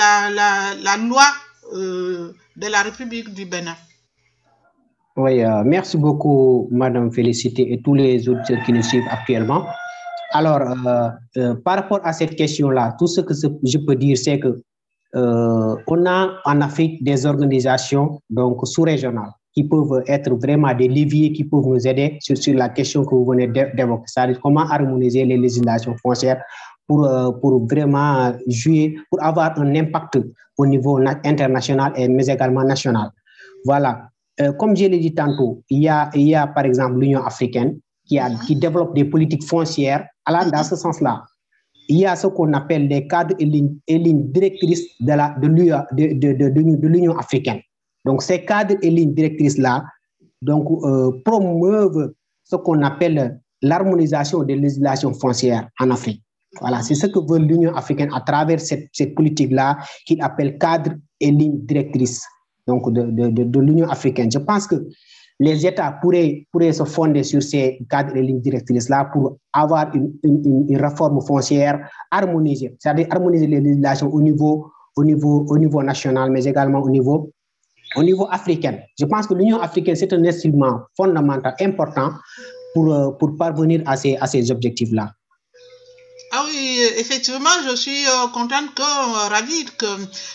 la, 0.00 0.30
la, 0.38 0.74
la 0.74 0.96
loi 0.96 1.28
de 1.72 2.66
la 2.74 2.82
République 2.82 3.32
du 3.32 3.44
Bénin. 3.46 3.76
Oui, 5.16 5.34
merci 5.64 5.96
beaucoup, 5.96 6.68
Madame 6.72 7.12
Félicité 7.12 7.72
et 7.72 7.80
tous 7.80 7.94
les 7.94 8.28
autres 8.28 8.52
qui 8.64 8.72
nous 8.72 8.82
suivent 8.82 9.08
actuellement. 9.08 9.64
Alors, 10.34 10.62
euh, 10.62 11.08
euh, 11.36 11.54
par 11.64 11.76
rapport 11.76 12.00
à 12.02 12.12
cette 12.12 12.34
question-là, 12.34 12.96
tout 12.98 13.06
ce 13.06 13.20
que 13.20 13.32
je 13.34 13.78
peux 13.78 13.94
dire, 13.94 14.18
c'est 14.18 14.40
que 14.40 14.60
euh, 15.14 15.76
on 15.86 16.06
a 16.06 16.34
en 16.44 16.60
Afrique 16.60 17.04
des 17.04 17.24
organisations 17.24 18.20
donc 18.28 18.66
sous-régionales 18.66 19.30
qui 19.52 19.62
peuvent 19.62 20.02
être 20.08 20.34
vraiment 20.34 20.74
des 20.74 20.88
leviers 20.88 21.32
qui 21.32 21.44
peuvent 21.44 21.64
nous 21.64 21.86
aider 21.86 22.18
sur, 22.20 22.54
la 22.54 22.68
question 22.70 23.04
que 23.04 23.14
vous 23.14 23.24
venez 23.24 23.46
d'é- 23.46 23.70
d'évoquer, 23.76 24.02
c'est-à-dire 24.06 24.40
comment 24.42 24.62
harmoniser 24.68 25.24
les 25.24 25.36
législations 25.36 25.94
foncières 26.02 26.42
pour, 26.88 27.08
pour 27.40 27.64
vraiment 27.68 28.32
jouer, 28.48 28.96
pour 29.08 29.22
avoir 29.22 29.56
un 29.60 29.72
impact 29.76 30.18
au 30.58 30.66
niveau 30.66 30.98
na- 30.98 31.20
international 31.24 31.92
et 31.94 32.08
mais 32.08 32.26
également 32.26 32.64
national. 32.64 33.10
Voilà. 33.64 34.08
comme 34.58 34.76
je 34.76 34.86
l'ai 34.86 34.98
dit 34.98 35.14
tantôt, 35.14 35.62
il 35.70 35.82
y 35.84 35.88
a, 35.88 36.10
il 36.14 36.26
y 36.26 36.34
a 36.34 36.48
par 36.48 36.64
exemple 36.64 36.98
l'Union 36.98 37.22
africaine 37.22 37.78
qui, 38.06 38.18
a, 38.18 38.30
développe 38.50 38.94
des 38.94 39.04
politiques 39.04 39.44
foncières 39.44 40.06
allant 40.24 40.50
dans 40.50 40.62
ce 40.62 40.76
sens-là. 40.76 41.24
Il 41.88 41.98
y 41.98 42.06
a 42.06 42.16
ce 42.16 42.26
qu'on 42.26 42.52
appelle 42.54 42.88
les 42.88 43.06
cadres 43.06 43.34
et 43.38 43.44
lignes, 43.44 43.76
lignes 43.88 44.30
directrices 44.32 44.86
de 45.00 46.86
l'Union 46.86 47.16
africaine. 47.16 47.60
Donc, 48.04 48.22
ces 48.22 48.44
cadres 48.44 48.76
et 48.82 48.90
lignes 48.90 49.14
directrices-là 49.14 49.84
donc, 50.42 50.66
euh, 50.84 51.10
promeuvent 51.24 52.14
ce 52.42 52.56
qu'on 52.56 52.82
appelle 52.82 53.40
l'harmonisation 53.62 54.42
des 54.42 54.56
législations 54.56 55.14
foncières 55.14 55.68
en 55.80 55.90
Afrique. 55.90 56.22
Voilà, 56.60 56.82
c'est 56.82 56.94
ce 56.94 57.06
que 57.06 57.18
veut 57.18 57.38
l'Union 57.38 57.74
africaine 57.74 58.10
à 58.14 58.20
travers 58.20 58.60
cette, 58.60 59.14
politique-là 59.14 59.78
qu'il 60.06 60.22
appelle 60.22 60.58
cadre 60.58 60.92
et 61.18 61.30
ligne 61.30 61.58
directrice 61.64 62.22
donc 62.66 62.92
de 62.92 63.60
l'Union 63.60 63.88
africaine. 63.88 64.30
Je 64.30 64.38
pense 64.38 64.66
que 64.66 64.86
les 65.40 65.66
États 65.66 65.92
pourraient, 66.00 66.46
pourraient 66.50 66.72
se 66.72 66.84
fonder 66.84 67.22
sur 67.24 67.42
ces 67.42 67.78
cadres 67.90 68.16
et 68.16 68.22
lignes 68.22 68.40
directrices-là 68.40 69.10
pour 69.12 69.38
avoir 69.52 69.94
une, 69.94 70.12
une, 70.22 70.66
une, 70.68 70.76
réforme 70.80 71.20
foncière 71.20 71.88
harmonisée, 72.10 72.74
c'est-à-dire 72.78 73.06
harmoniser 73.10 73.46
les 73.46 73.60
législations 73.60 74.12
au 74.12 74.22
niveau, 74.22 74.70
au, 74.96 75.04
niveau, 75.04 75.44
au 75.48 75.58
niveau 75.58 75.82
national, 75.82 76.30
mais 76.30 76.44
également 76.44 76.80
au 76.80 76.90
niveau, 76.90 77.30
au 77.96 78.02
niveau 78.02 78.28
africain. 78.30 78.78
Je 78.98 79.06
pense 79.06 79.26
que 79.26 79.34
l'Union 79.34 79.60
africaine, 79.60 79.96
c'est 79.96 80.12
un 80.12 80.24
instrument 80.24 80.80
fondamental, 80.96 81.54
important 81.60 82.10
pour, 82.74 83.18
pour 83.18 83.36
parvenir 83.36 83.82
à 83.86 83.96
ces, 83.96 84.16
à 84.16 84.26
ces 84.26 84.50
objectifs-là. 84.50 85.10
Ah 86.36 86.44
oui, 86.46 86.80
effectivement, 86.98 87.56
je 87.68 87.76
suis 87.76 88.04
contente 88.32 88.74
que, 88.74 89.28
ravie 89.30 89.64
que 89.78 89.86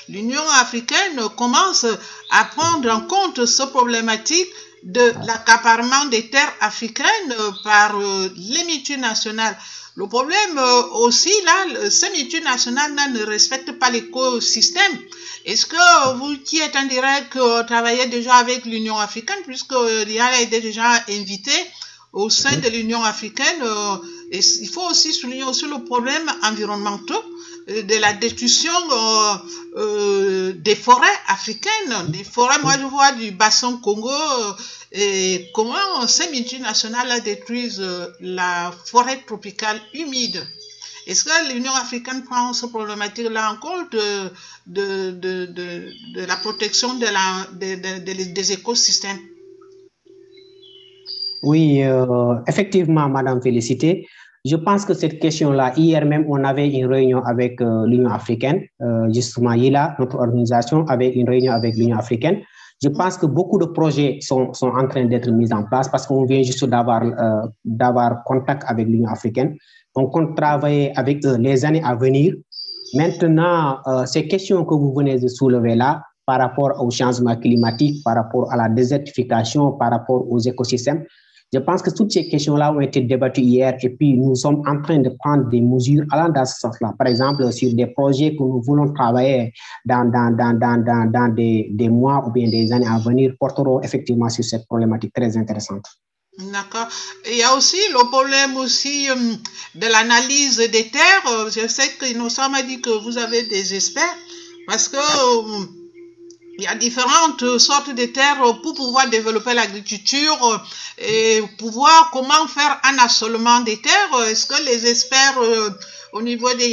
l'Union 0.08 0.42
africaine 0.62 1.20
commence 1.38 1.86
à 2.32 2.46
prendre 2.56 2.90
en 2.90 3.02
compte 3.02 3.46
ce 3.46 3.64
problématique 3.64 4.48
de 4.84 5.14
l'accaparement 5.26 6.06
des 6.06 6.30
terres 6.30 6.54
africaines 6.62 7.36
par 7.64 7.98
les 8.00 8.64
multinationales. 8.66 9.58
Le 9.96 10.08
problème 10.08 10.60
aussi, 10.94 11.32
là, 11.46 11.90
ces 11.90 12.10
multinationales 12.12 12.94
ne 13.14 13.24
respectent 13.24 13.78
pas 13.80 13.90
l'écosystème. 13.90 15.00
Est-ce 15.46 15.66
que 15.66 16.14
vous 16.16 16.38
qui 16.38 16.60
êtes 16.60 16.76
en 16.76 16.86
direct 16.86 17.38
travaillez 17.68 18.06
déjà 18.06 18.36
avec 18.36 18.66
l'Union 18.66 18.98
africaine, 18.98 19.40
puisque 19.46 19.76
l'IA 20.06 20.26
a 20.26 20.42
été 20.42 20.62
déjà 20.62 21.04
invité 21.10 21.52
au 22.14 22.30
sein 22.30 22.56
de 22.58 22.70
l'Union 22.70 23.04
africaine 23.04 23.64
il 24.32 24.70
faut 24.70 24.88
aussi 24.90 25.14
souligner 25.14 25.44
aussi 25.44 25.66
le 25.66 25.84
problème 25.84 26.32
environnemental 26.44 27.18
de 27.70 28.02
la 28.02 28.14
destruction 28.14 28.72
euh, 28.92 29.36
euh, 29.78 30.54
des 30.54 30.76
forêts 30.76 31.08
africaines, 31.28 32.10
des 32.10 32.24
forêts, 32.24 32.60
moi 32.64 32.74
je 32.80 32.86
vois 32.86 33.12
du 33.12 33.32
bassin 33.32 33.80
Congo, 33.84 34.10
euh, 34.10 34.54
et 34.92 35.50
comment 35.54 36.08
ces 36.08 36.30
multinationales 36.32 37.22
détruisent 37.24 37.86
la 38.22 38.72
forêt 38.86 39.18
tropicale 39.26 39.80
humide. 39.94 40.42
Est-ce 41.06 41.24
que 41.24 41.54
l'Union 41.54 41.74
africaine 41.74 42.24
prend 42.24 42.54
ce 42.54 42.66
problématique-là 42.66 43.52
en 43.52 43.58
compte 43.58 43.96
de, 44.68 46.26
la 46.28 46.36
protection 46.38 46.96
des 46.96 48.52
écosystèmes? 48.52 49.20
Oui, 51.42 51.82
effectivement, 52.48 53.10
Madame 53.10 53.42
Félicité. 53.42 54.08
Je 54.46 54.56
pense 54.56 54.86
que 54.86 54.94
cette 54.94 55.20
question-là, 55.20 55.74
hier 55.76 56.06
même, 56.06 56.26
on 56.30 56.44
avait 56.46 56.70
une 56.70 56.86
réunion 56.86 57.22
avec 57.24 57.60
euh, 57.62 57.86
l'Union 57.86 58.10
africaine, 58.10 58.62
euh, 58.82 59.12
justement, 59.14 59.54
là, 59.54 59.96
notre 60.00 60.18
organisation 60.18 60.86
avait 60.88 61.10
une 61.10 61.30
réunion 61.30 61.52
avec 61.52 61.76
l'Union 61.76 61.98
africaine. 61.98 62.40
Je 62.82 62.88
pense 62.88 63.18
que 63.18 63.26
beaucoup 63.26 63.58
de 63.58 63.66
projets 63.66 64.20
sont, 64.22 64.54
sont 64.54 64.70
en 64.70 64.88
train 64.88 65.04
d'être 65.06 65.30
mis 65.32 65.52
en 65.52 65.64
place 65.64 65.90
parce 65.90 66.08
qu'on 66.08 66.24
vient 66.24 66.42
juste 66.42 66.64
d'avoir 66.64 67.04
euh, 67.04 68.16
contact 68.26 68.64
avec 68.68 68.88
l'Union 68.88 69.10
africaine. 69.10 69.58
On 69.96 70.08
compte 70.08 70.38
travailler 70.38 70.98
avec 70.98 71.22
les 71.26 71.66
années 71.66 71.84
à 71.84 71.96
venir. 71.96 72.34
Maintenant, 72.94 73.80
ces 74.06 74.28
questions 74.28 74.64
que 74.64 74.74
vous 74.74 74.94
venez 74.94 75.20
de 75.20 75.28
soulever 75.28 75.76
là, 75.76 76.02
par 76.26 76.40
rapport 76.40 76.82
au 76.82 76.90
changement 76.90 77.36
climatique, 77.36 78.02
par 78.04 78.16
rapport 78.16 78.50
à 78.54 78.56
la 78.56 78.70
désertification, 78.70 79.74
par 79.74 79.92
rapport 79.92 80.32
aux 80.32 80.40
écosystèmes, 80.40 81.04
je 81.52 81.60
pense 81.60 81.82
que 81.82 81.90
toutes 81.90 82.12
ces 82.12 82.28
questions-là 82.28 82.72
ont 82.72 82.80
été 82.80 83.02
débattues 83.02 83.42
hier 83.42 83.76
et 83.82 83.90
puis 83.90 84.14
nous 84.14 84.36
sommes 84.36 84.62
en 84.68 84.82
train 84.82 85.00
de 85.00 85.10
prendre 85.10 85.50
des 85.50 85.62
mesures 85.62 86.06
allant 86.12 86.30
dans 86.30 86.46
ce 86.46 86.60
sens-là. 86.60 86.94
Par 86.98 87.08
exemple, 87.08 87.52
sur 87.52 87.74
des 87.74 87.88
projets 87.88 88.36
que 88.36 88.44
nous 88.44 88.62
voulons 88.62 88.94
travailler 88.94 89.52
dans, 89.86 90.06
dans, 90.06 90.36
dans, 90.36 90.58
dans, 90.60 91.12
dans, 91.12 91.34
des, 91.34 91.70
des 91.72 91.90
mois 91.90 92.24
ou 92.28 92.32
bien 92.32 92.48
des 92.50 92.72
années 92.72 92.88
à 92.88 93.00
venir 93.00 93.34
porteront 93.40 93.82
effectivement 93.82 94.30
sur 94.30 94.44
cette 94.44 94.66
problématique 94.68 95.14
très 95.14 95.36
intéressante. 95.38 95.86
D'accord. 96.38 96.88
Il 97.30 97.38
y 97.38 97.44
a 97.44 97.56
aussi 97.56 97.78
le 97.92 98.10
problème 98.10 98.56
aussi 98.58 99.08
de 99.76 99.88
l'analyse 99.88 100.58
des 100.58 100.88
terres. 100.90 101.50
Je 101.50 101.68
sais 101.68 101.90
que 102.00 102.06
Innocent 102.12 102.50
m'a 102.50 102.62
dit 102.62 102.80
que 102.80 102.92
vous 103.04 103.18
avez 103.18 103.44
des 103.44 103.74
experts 103.74 104.18
parce 104.68 104.88
que 104.88 104.98
il 106.60 106.64
y 106.64 106.68
a 106.68 106.76
différentes 106.76 107.58
sortes 107.58 107.92
de 107.96 108.06
terres 108.06 108.42
pour 108.62 108.74
pouvoir 108.74 109.08
développer 109.10 109.54
l'agriculture 109.54 110.66
et 110.98 111.42
pouvoir 111.58 112.10
comment 112.12 112.48
faire 112.48 112.82
un 112.84 112.98
assolement 113.00 113.62
des 113.62 113.80
terres. 113.82 114.24
Est-ce 114.28 114.46
que 114.46 114.62
les 114.64 114.86
experts 114.88 115.38
euh, 115.42 115.70
au 116.12 116.22
niveau 116.22 116.54
des 116.56 116.70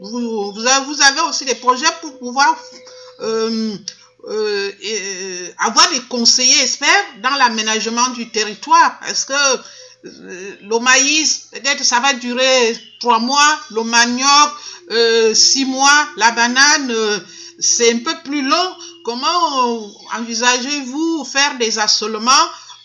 vous, 0.00 0.26
vous, 0.88 1.02
avez 1.02 1.20
aussi 1.28 1.44
des 1.44 1.56
projets 1.56 1.92
pour 2.00 2.18
pouvoir 2.18 2.56
euh, 3.20 3.76
euh, 4.28 4.72
avoir 5.58 5.90
des 5.90 6.00
conseillers 6.08 6.62
experts 6.62 7.04
dans 7.22 7.36
l'aménagement 7.36 8.08
du 8.10 8.30
territoire? 8.30 8.98
Est-ce 9.06 9.26
que 9.26 9.60
le 10.02 10.78
maïs, 10.78 11.48
peut-être 11.52 11.84
ça 11.84 12.00
va 12.00 12.14
durer 12.14 12.78
trois 12.98 13.18
mois, 13.18 13.60
le 13.72 13.82
manioc, 13.82 14.50
euh, 14.90 15.34
six 15.34 15.64
mois, 15.64 16.08
la 16.16 16.32
banane, 16.32 16.90
euh, 16.90 17.18
c'est 17.58 17.92
un 17.92 17.98
peu 17.98 18.14
plus 18.24 18.42
long. 18.42 18.76
Comment 19.04 19.90
envisagez-vous 20.16 21.24
faire 21.24 21.56
des 21.58 21.78
assolements 21.78 22.30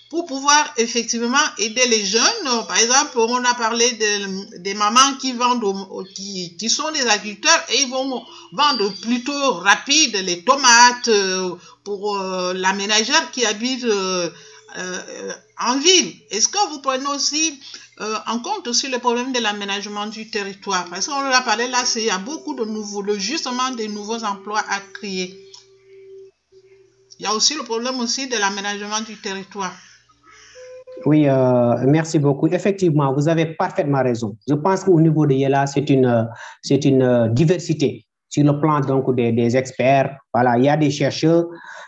pour 0.09 0.25
pouvoir 0.25 0.73
effectivement 0.77 1.37
aider 1.57 1.85
les 1.87 2.05
jeunes? 2.05 2.65
Par 2.67 2.77
exemple, 2.77 3.17
on 3.17 3.43
a 3.43 3.53
parlé 3.55 3.91
de, 3.93 4.59
des 4.59 4.73
mamans 4.75 5.15
qui 5.19 5.33
vendent, 5.33 5.65
qui, 6.13 6.69
sont 6.69 6.91
des 6.91 7.05
agriculteurs 7.07 7.63
et 7.69 7.81
ils 7.81 7.89
vont 7.89 8.23
vendre 8.53 8.89
plutôt 9.01 9.53
rapide 9.53 10.15
les 10.23 10.43
tomates 10.43 11.07
euh, 11.07 11.55
pour 11.83 12.17
la 12.17 12.73
ménagère 12.73 13.31
qui 13.31 13.45
habite 13.45 13.85
en 15.59 15.77
ville. 15.77 16.13
Est-ce 16.31 16.47
que 16.47 16.69
vous 16.69 16.81
prenez 16.81 17.07
aussi 17.07 17.59
euh, 18.01 18.15
en 18.27 18.39
compte 18.39 18.67
aussi 18.67 18.89
le 18.89 18.99
problème 18.99 19.31
de 19.31 19.39
l'aménagement 19.39 20.07
du 20.07 20.29
territoire? 20.29 20.85
Parce 20.89 21.07
qu'on 21.07 21.21
l'a 21.21 21.41
parlé 21.41 21.67
là, 21.67 21.83
il 21.95 22.03
y 22.03 22.09
a 22.09 22.17
beaucoup 22.17 22.55
de 22.55 22.65
nouveaux, 22.65 23.03
justement 23.17 23.71
des 23.75 23.87
nouveaux 23.87 24.23
emplois 24.23 24.59
à 24.69 24.79
créer. 24.93 25.33
Il 27.19 27.23
y 27.23 27.25
a 27.25 27.33
aussi 27.33 27.55
le 27.55 27.63
problème 27.63 27.99
aussi 27.99 28.27
de 28.27 28.37
l'aménagement 28.37 28.99
du 29.07 29.15
territoire. 29.21 29.73
Oui, 31.05 31.27
euh, 31.27 31.75
merci 31.87 32.19
beaucoup. 32.19 32.47
Effectivement, 32.47 33.13
vous 33.13 33.27
avez 33.27 33.45
parfaitement 33.45 34.01
raison. 34.03 34.37
Je 34.47 34.55
pense 34.55 34.83
qu'au 34.83 34.99
niveau 34.99 35.25
de 35.25 35.33
Yela, 35.33 35.67
c'est 35.67 35.89
une, 35.89 36.29
c'est 36.61 36.83
une 36.83 37.29
diversité 37.33 38.05
sur 38.29 38.43
le 38.43 38.59
plan 38.59 38.79
donc 38.81 39.13
des, 39.15 39.31
des, 39.31 39.55
experts. 39.55 40.17
Voilà, 40.33 40.57
il 40.57 40.65
y 40.65 40.69
a 40.69 40.75
des 40.75 40.91
chercheurs. 40.91 41.45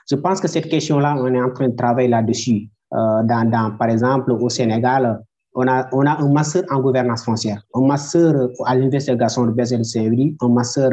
Je 0.09 0.15
pense 0.15 0.39
que 0.39 0.47
cette 0.47 0.69
question-là, 0.69 1.15
on 1.17 1.33
est 1.33 1.41
en 1.41 1.51
train 1.51 1.67
de 1.67 1.75
travailler 1.75 2.07
là-dessus. 2.07 2.69
Euh, 2.93 3.23
dans, 3.23 3.75
par 3.77 3.89
exemple, 3.89 4.31
au 4.31 4.49
Sénégal, 4.49 5.19
on 5.55 5.67
a, 5.67 5.87
on 5.91 6.05
a 6.05 6.21
un 6.21 6.31
master 6.31 6.63
en 6.69 6.79
gouvernance 6.79 7.23
foncière, 7.25 7.61
un 7.73 7.81
master 7.81 8.33
à 8.65 8.75
l'Université 8.75 9.13
de 9.13 9.19
Gasson 9.19 9.45
de 9.47 9.51
Bézé 9.51 9.77
de 9.77 9.83
Saint-Louis, 9.83 10.37
un 10.41 10.49
master 10.49 10.89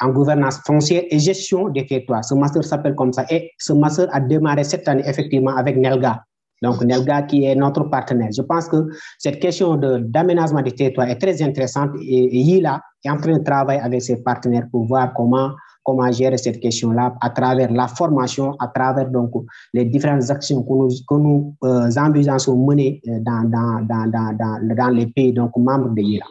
en 0.00 0.08
gouvernance 0.08 0.58
foncière 0.66 1.02
et 1.10 1.18
gestion 1.18 1.68
des 1.68 1.84
territoires. 1.84 2.24
Ce 2.24 2.34
master 2.34 2.64
s'appelle 2.64 2.94
comme 2.94 3.12
ça. 3.12 3.26
Et 3.28 3.50
ce 3.58 3.74
master 3.74 4.08
a 4.12 4.20
démarré 4.20 4.64
cette 4.64 4.88
année 4.88 5.02
effectivement 5.06 5.54
avec 5.54 5.76
Nelga. 5.76 6.24
Donc, 6.62 6.82
Nelga 6.82 7.22
qui 7.22 7.44
est 7.44 7.54
notre 7.54 7.84
partenaire. 7.84 8.30
Je 8.34 8.42
pense 8.42 8.68
que 8.68 8.88
cette 9.18 9.38
question 9.38 9.76
d'aménagement 9.76 10.62
des 10.62 10.72
territoires 10.72 11.08
est 11.08 11.18
très 11.18 11.42
intéressante 11.42 11.90
et, 12.00 12.24
et 12.24 12.38
Yila 12.38 12.80
est 13.04 13.10
en 13.10 13.18
train 13.18 13.36
de 13.38 13.44
travailler 13.44 13.80
avec 13.80 14.02
ses 14.02 14.22
partenaires 14.22 14.66
pour 14.70 14.86
voir 14.86 15.12
comment 15.14 15.50
comment 15.90 16.12
gérer 16.12 16.38
cette 16.38 16.60
question-là 16.60 17.14
à 17.20 17.30
travers 17.30 17.70
la 17.72 17.88
formation, 17.88 18.54
à 18.58 18.68
travers 18.68 19.08
donc 19.10 19.32
les 19.74 19.84
différentes 19.84 20.30
actions 20.30 20.62
que 20.62 20.72
nous, 20.80 20.88
que 21.08 21.14
nous 21.14 21.54
euh, 21.64 21.90
envisageons 22.06 22.56
mener 22.56 23.00
dans, 23.04 23.44
dans, 23.54 23.80
dans, 23.90 24.06
dans, 24.10 24.74
dans 24.80 24.88
les 24.90 25.06
pays 25.06 25.32
donc, 25.32 25.52
membres 25.56 25.90
de 25.90 26.00
l'IRA. 26.02 26.26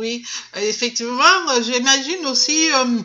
Oui, 0.00 0.22
effectivement, 0.70 1.36
j'imagine 1.62 2.26
aussi 2.26 2.70
euh, 2.72 2.98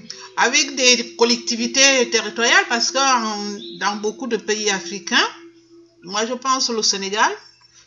avec 0.45 0.76
des 0.76 1.15
collectivités 1.15 2.10
territoriales 2.12 2.65
parce 2.67 2.91
que 2.91 3.80
dans 3.80 3.95
beaucoup 4.02 4.28
de 4.28 4.36
pays 4.36 4.69
africains, 4.69 5.28
moi 6.04 6.21
je 6.30 6.34
pense 6.34 6.69
au 6.69 6.84
Sénégal, 6.93 7.32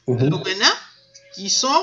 mm 0.08 0.14
-hmm. 0.16 0.30
le 0.32 0.38
Bénin, 0.46 0.74
qui 1.34 1.48
sont, 1.50 1.82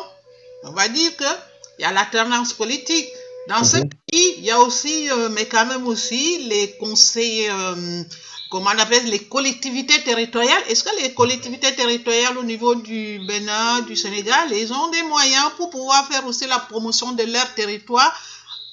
on 0.69 0.71
va 0.79 0.87
dire 0.99 1.11
qu'il 1.19 1.83
y 1.83 1.85
a 1.89 1.91
l'alternance 1.97 2.51
politique. 2.61 3.09
Dans 3.51 3.63
ce 3.71 3.77
il 4.15 4.45
y 4.45 4.51
a 4.51 4.59
aussi, 4.59 5.09
euh, 5.09 5.29
mais 5.29 5.45
quand 5.47 5.65
même 5.65 5.87
aussi, 5.87 6.43
les 6.47 6.75
conseils, 6.77 7.47
euh, 7.49 8.03
comment 8.51 8.69
on 8.75 8.79
appelle, 8.79 9.05
les 9.09 9.19
collectivités 9.25 10.01
territoriales. 10.03 10.61
Est-ce 10.69 10.83
que 10.83 11.01
les 11.01 11.13
collectivités 11.13 11.73
territoriales 11.75 12.37
au 12.37 12.43
niveau 12.43 12.75
du 12.75 13.19
Bénin, 13.27 13.81
du 13.81 13.95
Sénégal, 13.95 14.51
ils 14.51 14.71
ont 14.71 14.89
des 14.91 15.01
moyens 15.03 15.49
pour 15.57 15.69
pouvoir 15.71 16.07
faire 16.07 16.25
aussi 16.27 16.45
la 16.45 16.59
promotion 16.59 17.13
de 17.13 17.23
leur 17.23 17.53
territoire? 17.55 18.13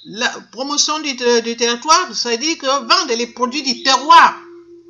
La 0.05 0.29
promotion 0.53 0.99
du, 1.01 1.15
du 1.15 1.57
territoire, 1.57 2.15
ça 2.15 2.31
veut 2.31 2.37
dire 2.39 2.59
que 2.59 2.67
vendre 2.67 3.15
les 3.17 3.27
produits 3.29 3.63
du 3.63 3.83
terroir. 3.83 4.39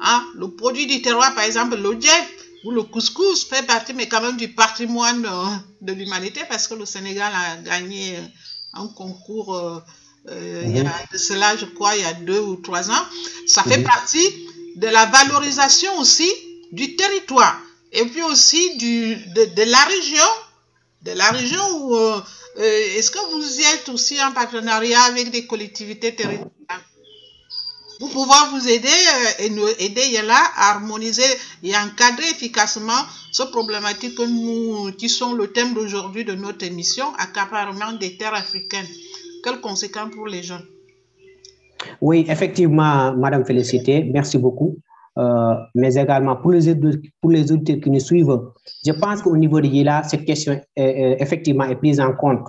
Hein? 0.01 0.25
Le 0.35 0.49
produit 0.51 0.87
du 0.87 1.01
terroir, 1.03 1.35
par 1.35 1.45
exemple, 1.45 1.77
le 1.77 1.99
ou 2.65 2.73
le 2.73 2.83
couscous 2.83 3.45
fait 3.49 3.67
partie, 3.67 3.95
mais 3.95 4.09
quand 4.09 4.21
même, 4.21 4.37
du 4.37 4.49
patrimoine 4.49 5.25
euh, 5.25 5.57
de 5.81 5.93
l'humanité 5.93 6.43
parce 6.49 6.69
que 6.69 6.75
le 6.75 6.85
Sénégal 6.87 7.33
a 7.35 7.57
gagné 7.57 8.19
un 8.75 8.87
concours 8.89 9.83
euh, 10.28 10.33
euh, 10.33 10.62
il 10.66 10.76
y 10.76 10.80
a 10.80 10.92
de 11.12 11.18
cela, 11.18 11.56
je 11.56 11.66
crois, 11.66 11.96
il 11.96 12.02
y 12.02 12.06
a 12.06 12.12
deux 12.12 12.40
ou 12.40 12.56
trois 12.56 12.90
ans. 12.90 13.04
Ça 13.46 13.62
fait 13.62 13.83
partie 13.83 14.28
de 14.76 14.87
la 14.87 15.06
valorisation 15.06 15.98
aussi 15.98 16.30
du 16.72 16.94
territoire 16.96 17.59
et 17.92 18.04
puis 18.04 18.22
aussi 18.22 18.76
du, 18.76 19.16
de, 19.16 19.44
de 19.46 19.62
la 19.62 19.85
région, 19.85 20.30
de 21.02 21.12
la 21.12 21.30
région 21.30 21.62
où 21.80 21.96
euh, 21.96 22.20
est-ce 22.56 23.11
que 23.11 23.18
vous 23.33 23.61
y 23.61 23.62
êtes 23.62 23.88
aussi 23.88 24.22
en 24.22 24.33
partenariat 24.33 25.02
avec 25.02 25.30
des 25.30 25.46
collectivités 25.46 26.14
territoriales? 26.14 26.50
Pour 27.98 28.11
pouvoir 28.11 28.50
vous 28.50 28.66
aider 28.66 28.88
et 29.40 29.50
nous 29.50 29.68
aider 29.78 30.22
là 30.22 30.40
à 30.56 30.70
harmoniser 30.70 31.22
et 31.62 31.76
encadrer 31.76 32.30
efficacement 32.30 33.04
ce 33.30 33.42
problématique 33.42 34.14
que 34.14 34.22
nous, 34.22 34.90
qui 34.92 35.11
sont 35.11 35.35
le 35.35 35.52
thème 35.52 35.74
d'aujourd'hui 35.74 36.24
de 36.24 36.33
notre 36.33 36.64
émission, 36.64 37.14
accaparement 37.16 37.92
des 37.92 38.16
terres 38.16 38.33
africaines. 38.33 38.88
Quelles 39.42 39.61
conséquences 39.61 40.14
pour 40.14 40.26
les 40.26 40.42
jeunes? 40.42 40.64
Oui, 42.00 42.26
effectivement, 42.29 43.14
Madame 43.16 43.44
Félicité, 43.44 44.05
merci 44.12 44.38
beaucoup. 44.38 44.76
Euh, 45.18 45.55
mais 45.74 45.94
également 45.94 46.37
pour 46.37 46.53
les, 46.53 46.74
pour 47.20 47.31
les 47.31 47.50
auditeurs 47.50 47.81
qui 47.83 47.90
nous 47.90 48.00
suivent, 48.00 48.40
je 48.87 48.92
pense 48.92 49.22
qu'au 49.22 49.37
niveau 49.37 49.61
de 49.61 49.66
Yela, 49.66 50.03
cette 50.05 50.24
question 50.24 50.61
est, 50.76 51.16
effectivement 51.20 51.64
est 51.64 51.76
prise 51.76 52.00
en 52.00 52.12
compte. 52.12 52.46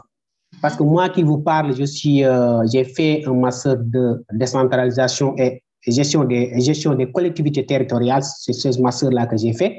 Parce 0.62 0.76
que 0.76 0.84
moi 0.84 1.10
qui 1.10 1.24
vous 1.24 1.40
parle, 1.40 1.76
je 1.76 1.84
suis, 1.84 2.24
euh, 2.24 2.64
j'ai 2.72 2.84
fait 2.84 3.24
un 3.26 3.34
master 3.34 3.78
de 3.78 4.24
décentralisation 4.34 5.36
et 5.38 5.64
gestion 5.88 6.24
des, 6.24 6.54
gestion 6.62 6.94
des 6.94 7.12
collectivités 7.12 7.66
territoriales. 7.66 8.24
C'est 8.24 8.54
ce 8.54 8.80
master-là 8.80 9.26
que 9.26 9.38
j'ai 9.38 9.54
fait. 9.54 9.78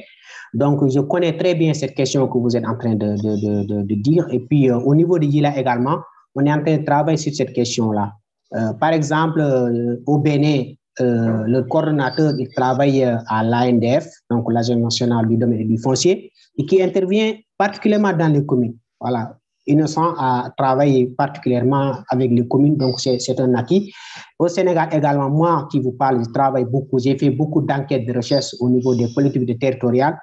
Donc, 0.53 0.87
je 0.91 1.01
connais 1.01 1.37
très 1.37 1.55
bien 1.55 1.73
cette 1.73 1.95
question 1.95 2.27
que 2.27 2.37
vous 2.37 2.57
êtes 2.57 2.67
en 2.67 2.77
train 2.77 2.95
de, 2.95 3.15
de, 3.17 3.83
de, 3.83 3.95
dire. 3.95 4.27
Et 4.31 4.41
puis, 4.41 4.71
euh, 4.71 4.79
au 4.79 4.95
niveau 4.95 5.19
de 5.19 5.25
Yila 5.25 5.57
également, 5.57 5.99
on 6.35 6.45
est 6.47 6.53
en 6.53 6.63
train 6.63 6.79
de 6.79 6.85
travailler 6.85 7.17
sur 7.17 7.35
cette 7.35 7.53
question-là. 7.53 8.13
Euh, 8.55 8.73
par 8.75 8.93
exemple, 8.93 9.41
euh, 9.41 9.97
au 10.07 10.19
Bénin, 10.19 10.65
le 10.99 11.63
coordonnateur 11.63 12.35
il 12.39 12.49
travaille 12.51 13.03
à 13.03 13.43
l'ANDF, 13.43 14.07
donc 14.31 14.53
l'Agence 14.53 14.77
nationale 14.77 15.27
du 15.27 15.39
domaine 15.39 15.61
et 15.61 15.65
du 15.65 15.79
foncier, 15.79 16.31
et 16.59 16.67
qui 16.67 16.83
intervient 16.83 17.33
particulièrement 17.57 18.13
dans 18.13 18.31
les 18.31 18.45
communes. 18.45 18.77
Voilà, 19.01 19.37
Innocent 19.67 20.15
a 20.19 20.51
travaillé 20.57 21.07
particulièrement 21.07 21.99
avec 22.09 22.31
les 22.31 22.47
communes, 22.47 22.77
donc 22.77 23.01
c'est 23.01 23.41
un 23.41 23.55
acquis. 23.55 23.93
Au 24.39 24.49
Sénégal 24.49 24.89
également, 24.93 25.31
moi 25.31 25.69
qui 25.71 25.81
vous 25.81 25.93
parle, 25.93 26.25
je 26.25 26.31
travaille 26.31 26.65
beaucoup, 26.65 26.99
j'ai 26.99 27.17
fait 27.17 27.31
beaucoup 27.31 27.63
d'enquêtes 27.63 28.07
de 28.07 28.13
recherche 28.13 28.55
au 28.61 28.69
niveau 28.69 28.95
des 28.95 29.13
collectivités 29.15 29.57
territoriales. 29.57 30.19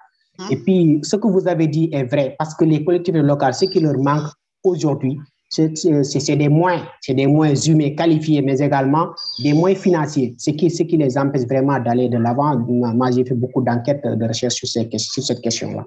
Et 0.49 0.57
puis, 0.57 0.99
ce 1.03 1.17
que 1.17 1.27
vous 1.27 1.47
avez 1.47 1.67
dit 1.67 1.89
est 1.91 2.05
vrai, 2.05 2.35
parce 2.37 2.55
que 2.55 2.63
les 2.63 2.83
collectivités 2.83 3.25
locales, 3.25 3.53
ce 3.53 3.65
qui 3.65 3.79
leur 3.79 3.97
manque 3.97 4.31
aujourd'hui, 4.63 5.17
c'est 5.49 6.35
des 6.35 6.49
moyens, 6.49 6.85
c'est 7.01 7.15
des 7.15 7.25
moyens 7.25 7.67
humains 7.67 7.95
qualifiés, 7.95 8.41
mais 8.41 8.59
également 8.59 9.07
des 9.39 9.53
moyens 9.53 9.81
financiers, 9.81 10.35
ce 10.37 10.51
qui, 10.51 10.69
ce 10.69 10.83
qui 10.83 10.97
les 10.97 11.17
empêche 11.17 11.47
vraiment 11.47 11.79
d'aller 11.79 12.07
de 12.07 12.17
l'avant. 12.17 12.55
Moi, 12.57 13.09
j'ai 13.11 13.25
fait 13.25 13.33
beaucoup 13.33 13.61
d'enquêtes 13.61 14.03
de 14.03 14.27
recherche 14.27 14.55
sur, 14.55 14.67
ces, 14.67 14.87
sur 14.97 15.23
cette 15.23 15.41
question-là. 15.41 15.85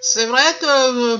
C'est 0.00 0.26
vrai 0.26 0.42
que 0.60 1.16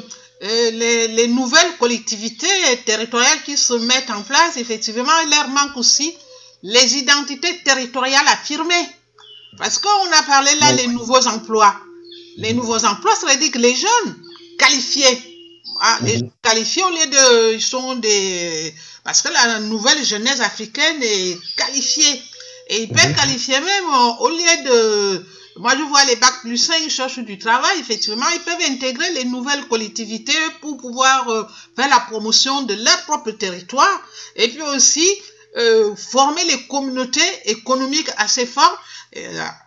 les, 0.71 1.09
les, 1.09 1.29
nouvelles 1.29 1.77
collectivités 1.79 2.47
territoriales 2.87 3.43
qui 3.45 3.57
se 3.57 3.75
mettent 3.75 4.11
en 4.11 4.23
place, 4.23 4.57
effectivement, 4.57 5.05
il 5.25 5.31
leur 5.31 5.49
manque 5.49 5.77
aussi 5.77 6.15
les 6.63 6.97
identités 6.97 7.63
territoriales 7.65 8.27
affirmées. 8.29 8.89
Parce 9.59 9.79
qu'on 9.79 9.89
a 9.89 10.23
parlé 10.27 10.51
là 10.61 10.73
des 10.73 10.89
nouveaux 10.89 11.27
emplois. 11.29 11.75
Les 12.39 12.53
nouveaux 12.53 12.85
emplois, 12.85 13.15
ça 13.15 13.27
veut 13.27 13.39
dire 13.39 13.53
que 13.53 13.59
les 13.59 13.75
jeunes 13.75 14.17
qualifiés, 14.59 15.34
ah, 15.81 15.99
les 16.03 16.19
jeunes 16.19 16.31
qualifiés 16.43 16.83
au 16.83 16.91
lieu 16.91 17.07
de, 17.07 17.55
ils 17.55 17.63
sont 17.63 17.97
des, 17.97 18.75
parce 19.03 19.23
que 19.23 19.29
la 19.29 19.61
nouvelle 19.61 20.05
jeunesse 20.05 20.41
africaine 20.41 21.03
est 21.03 21.39
qualifiée. 21.57 22.23
Et 22.69 22.83
ils 22.83 22.89
peuvent 22.89 23.15
qualifier 23.15 23.61
même 23.61 23.85
au 24.21 24.29
lieu 24.31 24.65
de, 24.65 25.27
moi, 25.57 25.75
je 25.77 25.83
vois 25.83 26.05
les 26.07 26.17
bacs 26.17 26.41
plus 26.41 26.57
5, 26.57 26.81
ils 26.83 26.91
cherchent 26.91 27.21
du 27.21 27.39
travail. 27.39 27.79
Effectivement, 27.79 28.29
ils 28.35 28.41
peuvent 28.41 28.71
intégrer 28.71 29.11
les 29.13 29.25
nouvelles 29.25 29.67
collectivités 29.69 30.33
pour 30.61 30.77
pouvoir 30.79 31.29
euh, 31.29 31.45
faire 31.77 31.89
la 31.89 32.01
promotion 32.01 32.63
de 32.63 32.75
leur 32.75 33.05
propre 33.05 33.31
territoire 33.31 34.01
et 34.35 34.49
puis 34.49 34.63
aussi 34.63 35.07
euh, 35.57 35.95
former 35.95 36.45
les 36.47 36.67
communautés 36.67 37.21
économiques 37.45 38.11
assez 38.17 38.47
fortes 38.47 38.77
euh, 38.77 38.94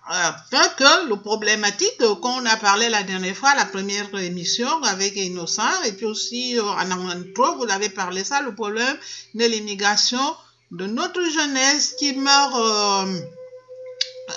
afin 0.07 0.67
que 0.77 1.09
le 1.09 1.15
problématique 1.15 1.97
qu'on 2.21 2.45
a 2.45 2.57
parlé 2.57 2.89
la 2.89 3.03
dernière 3.03 3.35
fois, 3.35 3.55
la 3.55 3.65
première 3.65 4.13
émission 4.19 4.69
avec 4.83 5.15
Innocent, 5.15 5.83
et 5.85 5.93
puis 5.93 6.05
aussi 6.05 6.59
en 6.59 6.91
intro, 7.09 7.55
vous 7.57 7.69
avez 7.69 7.89
parlé 7.89 8.23
ça, 8.23 8.41
le 8.41 8.53
problème 8.53 8.97
de 9.33 9.45
l'immigration 9.45 10.35
de 10.71 10.85
notre 10.85 11.23
jeunesse 11.29 11.95
qui 11.97 12.13
meurt 12.13 12.53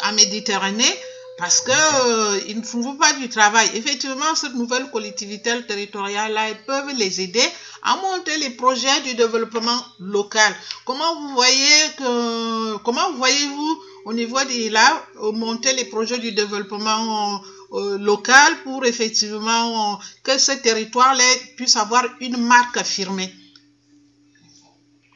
en 0.04 0.12
Méditerranée 0.12 0.96
parce 1.40 1.62
que 1.62 1.70
euh, 1.72 2.40
ils 2.48 2.58
ne 2.58 2.62
font 2.62 2.96
pas 2.96 3.14
du 3.14 3.28
travail. 3.30 3.68
Effectivement, 3.74 4.34
cette 4.34 4.54
nouvelle 4.54 4.90
collectivité 4.90 5.50
territoriale 5.66 6.32
là, 6.32 6.50
ils 6.50 6.62
peuvent 6.66 6.94
les 6.96 7.22
aider 7.22 7.48
à 7.82 7.96
monter 7.96 8.36
les 8.36 8.50
projets 8.50 9.00
du 9.06 9.14
développement 9.14 9.80
local. 9.98 10.54
Comment 10.84 11.14
vous 11.14 11.34
voyez 11.34 11.80
que 11.96 12.76
comment 12.78 13.12
voyez-vous 13.12 13.82
au 14.04 14.12
niveau 14.12 14.38
des 14.48 14.70
là 14.70 15.02
monter 15.32 15.72
les 15.74 15.84
projets 15.84 16.18
du 16.18 16.32
développement 16.32 17.40
euh, 17.72 17.98
local 17.98 18.52
pour 18.64 18.84
effectivement 18.84 19.98
que 20.24 20.38
ce 20.38 20.52
territoire 20.62 21.14
là 21.14 21.24
puisse 21.56 21.76
avoir 21.76 22.04
une 22.20 22.36
marque 22.36 22.76
affirmée. 22.76 23.30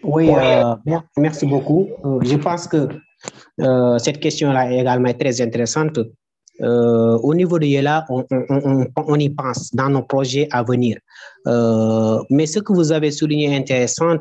Oui, 0.02 0.28
euh, 0.30 0.74
merci 1.16 1.46
beaucoup. 1.46 1.88
je 2.22 2.36
pense 2.36 2.68
que 2.68 2.88
euh, 3.60 3.98
cette 3.98 4.20
question-là 4.20 4.70
est 4.70 4.80
également 4.80 5.12
très 5.14 5.40
intéressante. 5.40 5.98
Euh, 6.60 7.18
au 7.22 7.34
niveau 7.34 7.58
de 7.58 7.66
Yela, 7.66 8.04
on, 8.08 8.24
on, 8.30 8.46
on, 8.48 8.86
on, 8.96 9.14
y 9.16 9.28
pense 9.30 9.74
dans 9.74 9.88
nos 9.88 10.02
projets 10.02 10.46
à 10.52 10.62
venir. 10.62 10.98
Euh, 11.48 12.18
mais 12.30 12.46
ce 12.46 12.60
que 12.60 12.72
vous 12.72 12.92
avez 12.92 13.10
souligné 13.10 13.56
intéressant, 13.56 14.18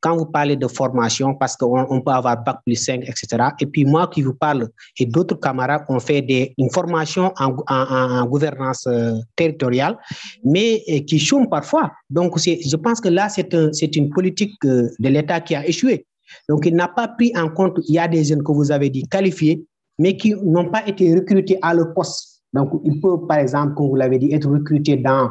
quand 0.00 0.16
vous 0.16 0.26
parlez 0.26 0.56
de 0.56 0.66
formation, 0.66 1.34
parce 1.34 1.56
qu'on 1.56 2.00
peut 2.00 2.10
avoir 2.10 2.42
bac 2.42 2.58
plus 2.64 2.76
5, 2.76 3.02
etc. 3.02 3.26
Et 3.60 3.66
puis 3.66 3.84
moi 3.84 4.08
qui 4.08 4.22
vous 4.22 4.34
parle 4.34 4.68
et 4.98 5.06
d'autres 5.06 5.36
camarades 5.36 5.84
ont 5.88 6.00
fait 6.00 6.52
une 6.58 6.70
formation 6.70 7.32
en, 7.38 8.24
gouvernance 8.26 8.86
euh, 8.86 9.14
territoriale, 9.36 9.96
mais 10.44 10.82
qui 11.06 11.18
chôment 11.18 11.48
parfois. 11.48 11.92
Donc 12.08 12.38
je 12.38 12.76
pense 12.76 13.00
que 13.00 13.08
là, 13.08 13.28
c'est 13.28 13.54
un, 13.54 13.70
une 13.96 14.10
politique 14.10 14.54
euh, 14.64 14.88
de 14.98 15.08
l'État 15.08 15.40
qui 15.40 15.54
a 15.54 15.66
échoué. 15.66 16.06
Donc, 16.48 16.66
il 16.66 16.74
n'a 16.74 16.88
pas 16.88 17.08
pris 17.08 17.32
en 17.36 17.48
compte, 17.48 17.78
il 17.88 17.94
y 17.94 17.98
a 17.98 18.08
des 18.08 18.24
jeunes 18.24 18.42
que 18.42 18.52
vous 18.52 18.70
avez 18.70 18.90
dit 18.90 19.06
qualifiés, 19.08 19.64
mais 19.98 20.16
qui 20.16 20.34
n'ont 20.34 20.70
pas 20.70 20.86
été 20.86 21.14
recrutés 21.14 21.58
à 21.62 21.74
leur 21.74 21.92
poste. 21.92 22.42
Donc, 22.52 22.70
il 22.84 23.00
peut, 23.00 23.26
par 23.26 23.38
exemple, 23.38 23.74
comme 23.74 23.88
vous 23.88 23.96
l'avez 23.96 24.18
dit, 24.18 24.32
être 24.32 24.48
recruté 24.48 24.96
dans, 24.96 25.30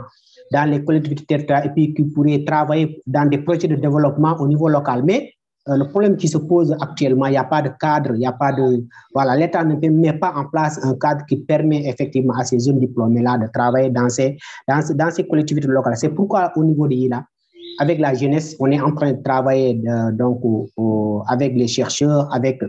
dans 0.52 0.70
les 0.70 0.84
collectivités 0.84 1.26
territoriales 1.26 1.68
et 1.68 1.70
puis 1.70 1.94
qui 1.94 2.04
pourraient 2.04 2.44
travailler 2.44 3.02
dans 3.06 3.28
des 3.28 3.40
projets 3.40 3.68
de 3.68 3.76
développement 3.76 4.36
au 4.40 4.48
niveau 4.48 4.68
local. 4.68 5.04
Mais 5.06 5.34
euh, 5.68 5.78
le 5.78 5.88
problème 5.88 6.16
qui 6.16 6.28
se 6.28 6.38
pose 6.38 6.76
actuellement, 6.80 7.28
il 7.28 7.32
n'y 7.32 7.38
a 7.38 7.44
pas 7.44 7.62
de 7.62 7.70
cadre, 7.80 8.12
il 8.16 8.20
n'y 8.20 8.26
a 8.26 8.32
pas 8.32 8.52
de... 8.52 8.84
Voilà, 9.14 9.36
l'État 9.36 9.64
ne 9.64 9.76
met 9.90 10.14
pas 10.14 10.34
en 10.36 10.46
place 10.46 10.84
un 10.84 10.96
cadre 10.96 11.26
qui 11.26 11.38
permet 11.38 11.88
effectivement 11.88 12.34
à 12.34 12.44
ces 12.44 12.60
jeunes 12.60 12.80
diplômés-là 12.80 13.38
de 13.38 13.48
travailler 13.54 13.90
dans 13.90 14.10
ces, 14.10 14.38
dans, 14.68 14.82
collectivités 15.30 15.68
locales. 15.68 15.98
C'est 15.98 16.10
pourquoi 16.10 16.52
au 16.56 16.64
niveau 16.64 16.88
de 16.88 16.94
l'ILA, 16.94 17.24
avec 17.80 18.00
la 18.00 18.14
jeunesse, 18.14 18.56
on 18.60 18.72
est 18.72 18.82
en 18.82 18.94
train 18.94 19.14
de 19.14 19.22
travailler 19.22 19.82
euh, 19.88 20.12
donc 20.12 20.42
avec 21.28 21.54
les 21.54 21.68
chercheurs, 21.68 22.34
avec 22.34 22.62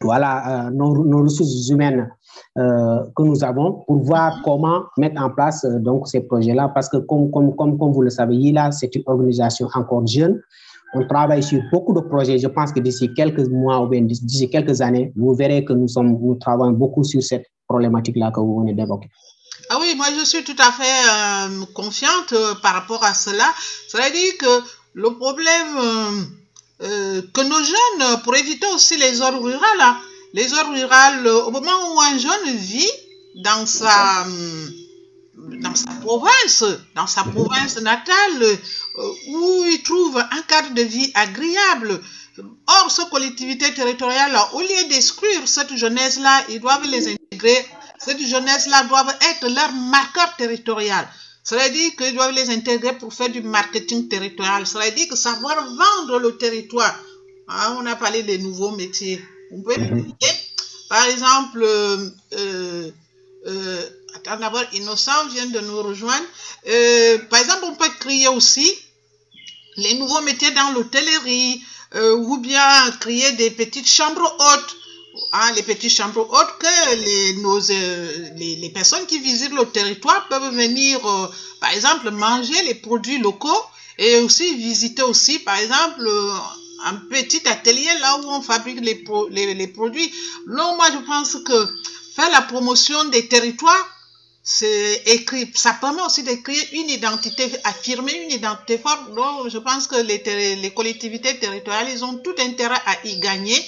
voilà 0.00 0.66
euh, 0.66 0.70
nos, 0.70 1.22
ressources 1.22 1.70
humaines 1.70 2.10
que 2.56 3.22
nous 3.22 3.44
avons 3.44 3.84
pour 3.86 3.98
voir 4.02 4.40
comment 4.44 4.84
mettre 4.96 5.20
en 5.20 5.30
place 5.30 5.64
donc 5.64 6.08
ces 6.08 6.20
projets-là 6.20 6.70
parce 6.74 6.88
que 6.88 6.96
comme, 6.96 7.30
comme, 7.30 7.54
comme, 7.56 7.78
comme 7.78 7.92
vous 7.92 8.02
le 8.02 8.10
savez, 8.10 8.34
ILA, 8.34 8.72
c'est 8.72 8.94
une 8.94 9.02
organisation 9.06 9.68
encore 9.74 10.06
jeune. 10.06 10.40
On 10.94 11.06
travaille 11.06 11.42
sur 11.42 11.60
beaucoup 11.70 11.92
de 11.92 12.00
projets. 12.00 12.38
Je 12.38 12.46
pense 12.46 12.72
que 12.72 12.80
d'ici 12.80 13.12
quelques 13.14 13.46
mois 13.48 13.82
ou 13.82 13.88
bien 13.88 14.02
d'ici 14.02 14.48
quelques 14.48 14.80
années, 14.80 15.12
vous 15.16 15.34
verrez 15.34 15.64
que 15.64 15.72
nous, 15.72 15.88
sommes, 15.88 16.18
nous 16.20 16.36
travaillons 16.36 16.72
beaucoup 16.72 17.04
sur 17.04 17.22
cette 17.22 17.46
problématique-là 17.68 18.30
que 18.30 18.40
vous 18.40 18.60
venez 18.60 18.72
d'évoquer. 18.72 19.10
Ah 19.70 19.78
oui, 19.80 19.94
moi 19.96 20.06
je 20.18 20.24
suis 20.24 20.44
tout 20.44 20.56
à 20.58 20.70
fait 20.70 20.84
euh, 20.84 21.64
confiante 21.74 22.32
euh, 22.32 22.54
par 22.62 22.74
rapport 22.74 23.02
à 23.04 23.14
cela. 23.14 23.44
Veut 23.94 24.12
dire 24.12 24.38
que 24.38 24.62
le 24.94 25.10
problème, 25.16 25.76
euh, 25.76 26.22
euh, 26.82 27.22
que 27.34 27.40
nos 27.42 27.62
jeunes, 27.62 28.22
pour 28.22 28.36
éviter 28.36 28.66
aussi 28.74 28.96
les 28.96 29.14
zones 29.14 29.36
rurales, 29.36 29.80
hein, 29.80 29.96
les 30.36 30.48
zones 30.48 30.74
rurales, 30.74 31.26
au 31.26 31.50
moment 31.50 31.94
où 31.94 32.00
un 32.02 32.18
jeune 32.18 32.56
vit 32.56 32.90
dans 33.36 33.64
sa, 33.64 34.26
dans 35.34 35.74
sa 35.74 35.90
province, 36.02 36.64
dans 36.94 37.06
sa 37.06 37.24
province 37.24 37.80
natale, 37.80 38.42
euh, 38.42 39.12
où 39.28 39.64
il 39.64 39.82
trouve 39.82 40.18
un 40.18 40.42
cadre 40.42 40.74
de 40.74 40.82
vie 40.82 41.10
agréable. 41.14 41.98
Or, 42.66 42.90
ces 42.90 43.08
collectivités 43.10 43.72
territoriales, 43.72 44.36
au 44.52 44.60
lieu 44.60 44.88
d'exclure 44.90 45.48
cette 45.48 45.74
jeunesse-là, 45.74 46.44
ils 46.50 46.60
doivent 46.60 46.86
les 46.86 47.14
intégrer. 47.14 47.66
Cette 47.98 48.20
jeunesse-là 48.20 48.84
doivent 48.84 49.16
être 49.30 49.48
leur 49.48 49.72
marqueur 49.72 50.36
territorial. 50.36 51.08
Cela 51.44 51.70
dit 51.70 51.96
qu'ils 51.96 52.14
doivent 52.14 52.34
les 52.34 52.50
intégrer 52.50 52.92
pour 52.98 53.14
faire 53.14 53.30
du 53.30 53.40
marketing 53.40 54.08
territorial. 54.08 54.66
Cela 54.66 54.90
dit 54.90 55.08
que 55.08 55.16
savoir 55.16 55.56
vendre 55.66 56.18
le 56.18 56.36
territoire. 56.36 56.94
Hein, 57.48 57.76
on 57.78 57.86
a 57.86 57.96
parlé 57.96 58.22
des 58.22 58.36
nouveaux 58.36 58.72
métiers. 58.72 59.24
On 59.52 59.62
peut 59.62 59.74
par 60.88 61.04
exemple, 61.06 61.62
euh, 61.62 62.08
euh, 62.34 62.90
euh, 63.46 63.88
attends 64.14 64.38
d'abord, 64.38 64.62
Innocent 64.72 65.28
vient 65.32 65.46
de 65.46 65.60
nous 65.60 65.82
rejoindre. 65.82 66.24
Euh, 66.68 67.18
par 67.30 67.40
exemple, 67.40 67.64
on 67.64 67.74
peut 67.74 67.90
créer 67.98 68.28
aussi 68.28 68.70
les 69.76 69.94
nouveaux 69.94 70.20
métiers 70.22 70.52
dans 70.52 70.70
l'hôtellerie 70.72 71.62
euh, 71.94 72.16
ou 72.16 72.38
bien 72.38 72.90
créer 73.00 73.32
des 73.32 73.50
petites 73.50 73.88
chambres 73.88 74.36
hautes. 74.38 74.76
Hein, 75.32 75.52
les 75.56 75.62
petites 75.62 75.90
chambres 75.92 76.28
hautes 76.30 76.58
que 76.58 76.94
les, 76.96 77.36
nos, 77.40 77.70
euh, 77.70 78.28
les, 78.36 78.56
les, 78.56 78.68
personnes 78.70 79.06
qui 79.06 79.18
visitent 79.18 79.54
le 79.54 79.64
territoire 79.64 80.28
peuvent 80.28 80.54
venir, 80.54 81.04
euh, 81.06 81.26
par 81.58 81.72
exemple, 81.72 82.10
manger 82.10 82.62
les 82.64 82.74
produits 82.74 83.18
locaux 83.18 83.62
et 83.98 84.16
aussi 84.18 84.54
visiter 84.56 85.02
aussi, 85.02 85.38
par 85.38 85.56
exemple, 85.56 86.06
un 86.84 86.94
petit 87.10 87.46
atelier 87.48 87.98
là 88.00 88.18
où 88.18 88.28
on 88.28 88.42
fabrique 88.42 88.80
les, 88.80 88.96
pro, 88.96 89.28
les, 89.28 89.54
les 89.54 89.68
produits. 89.68 90.12
Non, 90.46 90.76
moi 90.76 90.86
je 90.92 90.98
pense 91.06 91.36
que 91.44 91.68
faire 92.14 92.30
la 92.30 92.42
promotion 92.42 93.04
des 93.06 93.28
territoires, 93.28 93.88
c'est 94.42 95.02
écrit, 95.06 95.50
ça 95.56 95.72
permet 95.72 96.02
aussi 96.02 96.22
de 96.22 96.32
créer 96.34 96.76
une 96.76 96.88
identité, 96.88 97.50
affirmer 97.64 98.14
une 98.14 98.30
identité 98.30 98.78
forte. 98.78 99.12
Donc, 99.12 99.48
je 99.48 99.58
pense 99.58 99.88
que 99.88 99.96
les, 99.96 100.54
les 100.54 100.70
collectivités 100.70 101.36
territoriales, 101.38 101.88
ils 101.90 102.04
ont 102.04 102.14
tout 102.18 102.34
intérêt 102.38 102.80
à 102.86 103.04
y 103.04 103.18
gagner 103.18 103.60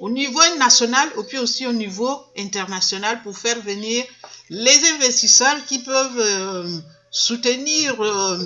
au 0.00 0.10
niveau 0.10 0.40
national 0.58 1.08
et 1.18 1.22
puis 1.22 1.38
aussi 1.38 1.66
au 1.66 1.72
niveau 1.72 2.20
international 2.36 3.22
pour 3.22 3.38
faire 3.38 3.60
venir 3.62 4.04
les 4.50 4.78
investisseurs 4.90 5.64
qui 5.66 5.78
peuvent 5.78 6.18
euh, 6.18 6.78
soutenir 7.10 8.00
euh, 8.00 8.38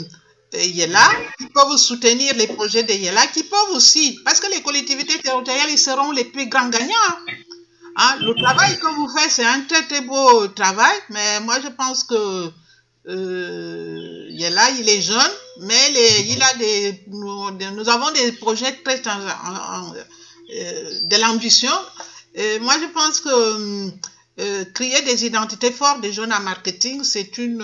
Yela, 0.52 1.08
qui 1.38 1.46
peuvent 1.46 1.76
soutenir 1.76 2.34
les 2.34 2.46
projets 2.48 2.82
de 2.82 2.92
Yela, 2.92 3.26
qui 3.28 3.42
peuvent 3.44 3.72
aussi, 3.74 4.18
parce 4.24 4.40
que 4.40 4.50
les 4.50 4.62
collectivités 4.62 5.18
territoriales, 5.18 5.70
ils 5.70 5.78
seront 5.78 6.10
les 6.12 6.24
plus 6.24 6.48
grands 6.48 6.68
gagnants. 6.68 7.16
Hein, 7.96 8.16
le 8.20 8.34
travail 8.34 8.78
que 8.78 8.86
vous 8.86 9.08
faites, 9.16 9.30
c'est 9.30 9.44
un 9.44 9.62
très 9.62 9.86
très 9.86 10.00
beau 10.00 10.48
travail, 10.48 10.96
mais 11.10 11.40
moi 11.40 11.58
je 11.60 11.68
pense 11.68 12.04
que 12.04 12.50
euh, 13.08 14.50
là, 14.50 14.70
il 14.78 14.88
est 14.88 15.00
jeune, 15.00 15.32
mais 15.60 15.92
il 16.28 16.42
a 16.42 16.54
des, 16.54 17.04
nous, 17.08 17.88
avons 17.88 18.10
des 18.12 18.32
projets 18.32 18.72
très 18.84 19.02
en, 19.08 19.92
euh, 20.52 21.00
de 21.04 21.16
l'ambition. 21.20 21.72
moi 22.60 22.74
je 22.80 22.86
pense 22.92 23.20
que 23.20 23.90
euh, 24.40 24.64
créer 24.72 25.02
des 25.02 25.26
identités 25.26 25.72
fortes 25.72 26.00
des 26.00 26.12
jeunes 26.12 26.32
en 26.32 26.40
marketing, 26.40 27.02
c'est 27.04 27.36
une 27.38 27.62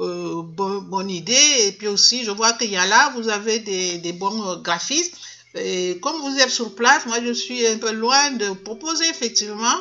euh, 0.00 0.42
bonne, 0.42 0.80
bonne 0.80 1.10
idée. 1.10 1.66
Et 1.66 1.72
puis 1.72 1.88
aussi, 1.88 2.24
je 2.24 2.30
vois 2.30 2.52
qu'il 2.54 2.70
y 2.70 2.76
a 2.76 2.86
là, 2.86 3.12
vous 3.16 3.28
avez 3.28 3.58
des, 3.58 4.12
bons 4.12 4.56
graphistes. 4.62 5.14
Et 5.54 5.98
comme 6.00 6.16
vous 6.20 6.38
êtes 6.38 6.50
sur 6.50 6.74
place, 6.74 7.06
moi 7.06 7.16
je 7.24 7.32
suis 7.32 7.66
un 7.66 7.78
peu 7.78 7.92
loin 7.92 8.30
de 8.32 8.50
proposer 8.50 9.08
effectivement 9.08 9.76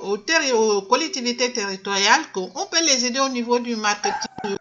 aux 0.00 0.82
collectivités 0.82 1.52
territoriales 1.52 2.22
qu'on 2.32 2.48
peut 2.48 2.84
les 2.84 3.04
aider 3.04 3.20
au 3.20 3.28
niveau 3.28 3.58
du 3.58 3.76
marketing 3.76 4.56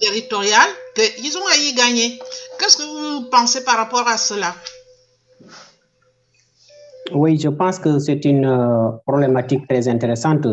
territorial, 0.00 0.68
qu'ils 0.94 1.36
ont 1.36 1.46
à 1.46 1.56
y 1.56 1.72
gagner. 1.74 2.18
Qu'est-ce 2.58 2.76
que 2.76 2.82
vous 2.82 3.30
pensez 3.30 3.64
par 3.64 3.76
rapport 3.76 4.06
à 4.08 4.16
cela? 4.16 4.54
Oui, 7.12 7.38
je 7.38 7.48
pense 7.48 7.78
que 7.78 7.98
c'est 7.98 8.24
une 8.24 8.46
euh, 8.46 8.90
problématique 9.06 9.68
très 9.68 9.86
intéressante. 9.88 10.46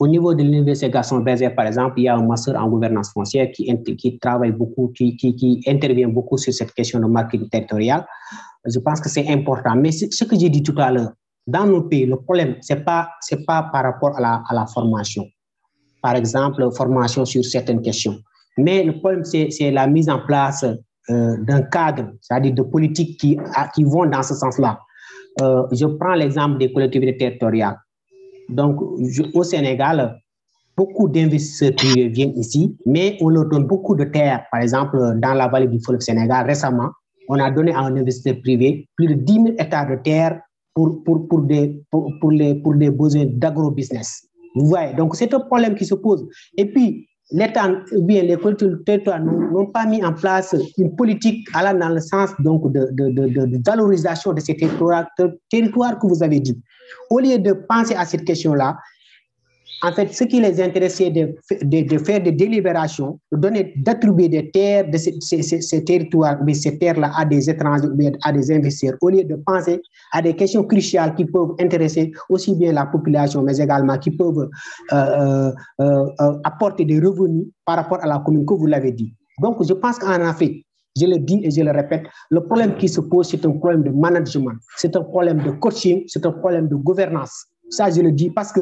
Au 0.00 0.06
niveau 0.06 0.32
de 0.32 0.42
l'Université 0.44 0.90
Gaston 0.90 1.20
Berger, 1.20 1.50
par 1.50 1.66
exemple, 1.66 1.94
il 1.98 2.04
y 2.04 2.08
a 2.08 2.14
un 2.14 2.22
master 2.22 2.54
en 2.54 2.68
gouvernance 2.68 3.10
foncière 3.12 3.50
qui, 3.50 4.18
travaille 4.20 4.52
beaucoup, 4.52 4.92
qui, 4.94 5.60
intervient 5.66 6.08
beaucoup 6.08 6.38
sur 6.38 6.52
cette 6.52 6.72
question 6.72 7.00
de 7.00 7.06
marketing 7.06 7.48
territorial. 7.48 8.06
Je 8.64 8.78
pense 8.78 9.00
que 9.00 9.08
c'est 9.08 9.28
important. 9.28 9.74
Mais 9.74 9.90
ce 9.90 10.24
que 10.24 10.38
j'ai 10.38 10.50
dit 10.50 10.62
tout 10.62 10.74
à 10.78 10.92
l'heure, 10.92 11.10
dans 11.48 11.66
nos 11.66 11.82
pays, 11.82 12.06
le 12.06 12.16
problème, 12.16 12.56
ce 12.60 12.74
n'est 12.74 12.80
pas, 12.80 13.08
pas 13.46 13.62
par 13.72 13.82
rapport 13.82 14.16
à 14.18 14.20
la, 14.20 14.42
à 14.48 14.54
la 14.54 14.66
formation. 14.66 15.26
Par 16.00 16.14
exemple, 16.14 16.68
formation 16.76 17.24
sur 17.24 17.44
certaines 17.44 17.82
questions. 17.82 18.18
Mais 18.56 18.84
le 18.84 18.98
problème, 18.98 19.24
c'est 19.24 19.70
la 19.72 19.86
mise 19.88 20.08
en 20.08 20.20
place 20.20 20.64
euh, 21.10 21.36
d'un 21.44 21.62
cadre, 21.62 22.12
c'est-à-dire 22.20 22.52
de 22.52 22.62
politiques 22.62 23.18
qui, 23.18 23.38
qui 23.74 23.82
vont 23.82 24.06
dans 24.06 24.22
ce 24.22 24.34
sens-là. 24.34 24.78
Euh, 25.40 25.62
je 25.72 25.86
prends 25.86 26.14
l'exemple 26.14 26.58
des 26.58 26.72
collectivités 26.72 27.16
territoriales. 27.16 27.76
Donc, 28.48 28.80
au 29.34 29.42
Sénégal, 29.42 30.18
beaucoup 30.76 31.08
d'investisseurs 31.08 31.74
privés 31.74 32.08
viennent 32.08 32.36
ici, 32.36 32.76
mais 32.86 33.16
on 33.20 33.28
leur 33.28 33.46
donne 33.46 33.66
beaucoup 33.66 33.94
de 33.94 34.04
terres. 34.04 34.44
Par 34.50 34.60
exemple, 34.60 34.96
dans 35.16 35.34
la 35.34 35.48
vallée 35.48 35.66
du 35.66 35.80
fleuve 35.80 36.00
Sénégal, 36.00 36.46
récemment, 36.46 36.90
on 37.28 37.38
a 37.38 37.50
donné 37.50 37.72
à 37.72 37.80
un 37.80 37.96
investisseur 37.96 38.40
privé 38.40 38.88
plus 38.96 39.08
de 39.08 39.14
10 39.14 39.32
000 39.32 39.46
hectares 39.58 39.90
de 39.90 39.96
terre 39.96 40.40
pour, 40.74 41.02
pour, 41.04 41.28
pour, 41.28 41.42
des, 41.42 41.82
pour, 41.90 42.12
pour, 42.20 42.30
les, 42.30 42.54
pour 42.54 42.74
des 42.74 42.90
besoins 42.90 43.26
d'agro-business. 43.26 44.28
Vous 44.54 44.66
voyez, 44.66 44.94
donc 44.94 45.16
c'est 45.16 45.34
un 45.34 45.40
problème 45.40 45.74
qui 45.74 45.84
se 45.84 45.94
pose. 45.94 46.26
Et 46.56 46.66
puis, 46.66 47.07
l'État, 47.30 47.68
bien 47.92 48.22
les 48.22 48.36
collectivités 48.36 48.84
territoriales 48.84 49.24
n'ont 49.24 49.66
pas 49.66 49.86
mis 49.86 50.04
en 50.04 50.12
place 50.12 50.56
une 50.78 50.94
politique 50.96 51.48
allant 51.54 51.78
dans 51.78 51.90
le 51.90 52.00
sens 52.00 52.30
donc 52.38 52.72
de, 52.72 52.88
de, 52.92 53.10
de, 53.10 53.46
de 53.46 53.60
valorisation 53.64 54.32
de 54.32 54.40
ces 54.40 54.56
territoires, 54.56 55.06
territoires 55.50 55.98
que 55.98 56.06
vous 56.06 56.22
avez 56.22 56.40
dit. 56.40 56.58
Au 57.10 57.18
lieu 57.18 57.38
de 57.38 57.52
penser 57.52 57.94
à 57.94 58.04
cette 58.04 58.24
question-là, 58.24 58.78
en 59.82 59.92
fait, 59.92 60.12
ce 60.12 60.24
qui 60.24 60.40
les 60.40 60.60
intéresse, 60.60 60.96
c'est 60.96 61.10
de, 61.10 61.34
de, 61.62 61.98
faire 61.98 62.20
des 62.20 62.32
délibérations, 62.32 63.18
d'attribuer 63.30 64.28
des 64.28 64.50
terres 64.50 64.90
de 64.90 64.96
ces, 64.96 65.16
ces, 65.20 65.42
ces 65.42 65.84
territoires, 65.84 66.38
mais 66.44 66.54
ces 66.54 66.78
terres-là 66.78 67.12
à 67.16 67.24
des 67.24 67.48
étrangers, 67.48 67.88
à 68.24 68.32
des 68.32 68.50
investisseurs, 68.50 68.96
au 69.00 69.10
lieu 69.10 69.22
de 69.22 69.36
penser 69.36 69.80
à 70.12 70.20
des 70.20 70.34
questions 70.34 70.64
cruciales 70.64 71.14
qui 71.14 71.24
peuvent 71.24 71.54
intéresser 71.60 72.10
aussi 72.28 72.54
bien 72.56 72.72
la 72.72 72.86
population, 72.86 73.42
mais 73.42 73.56
également 73.58 73.98
qui 73.98 74.10
peuvent 74.10 74.48
euh, 74.92 75.52
euh, 75.80 76.06
euh, 76.20 76.38
apporter 76.44 76.84
des 76.84 76.98
revenus 76.98 77.46
par 77.64 77.76
rapport 77.76 78.02
à 78.02 78.06
la 78.06 78.18
commune, 78.18 78.44
que 78.44 78.54
vous 78.54 78.66
l'avez 78.66 78.92
dit. 78.92 79.14
Donc, 79.40 79.64
je 79.64 79.74
pense 79.74 79.98
qu'en 79.98 80.20
Afrique, 80.26 80.66
je 81.00 81.06
le 81.06 81.18
dis 81.18 81.40
et 81.44 81.50
je 81.50 81.62
le 81.62 81.70
répète, 81.70 82.04
le 82.30 82.40
problème 82.42 82.74
qui 82.76 82.88
se 82.88 83.00
pose, 83.00 83.28
c'est 83.28 83.44
un 83.46 83.52
problème 83.52 83.84
de 83.84 83.90
management, 83.90 84.58
c'est 84.76 84.96
un 84.96 85.02
problème 85.02 85.40
de 85.44 85.52
coaching, 85.52 86.02
c'est 86.08 86.26
un 86.26 86.32
problème 86.32 86.66
de 86.66 86.74
gouvernance. 86.74 87.46
Ça, 87.70 87.90
je 87.90 88.00
le 88.00 88.10
dis 88.10 88.30
parce 88.30 88.50
que 88.50 88.60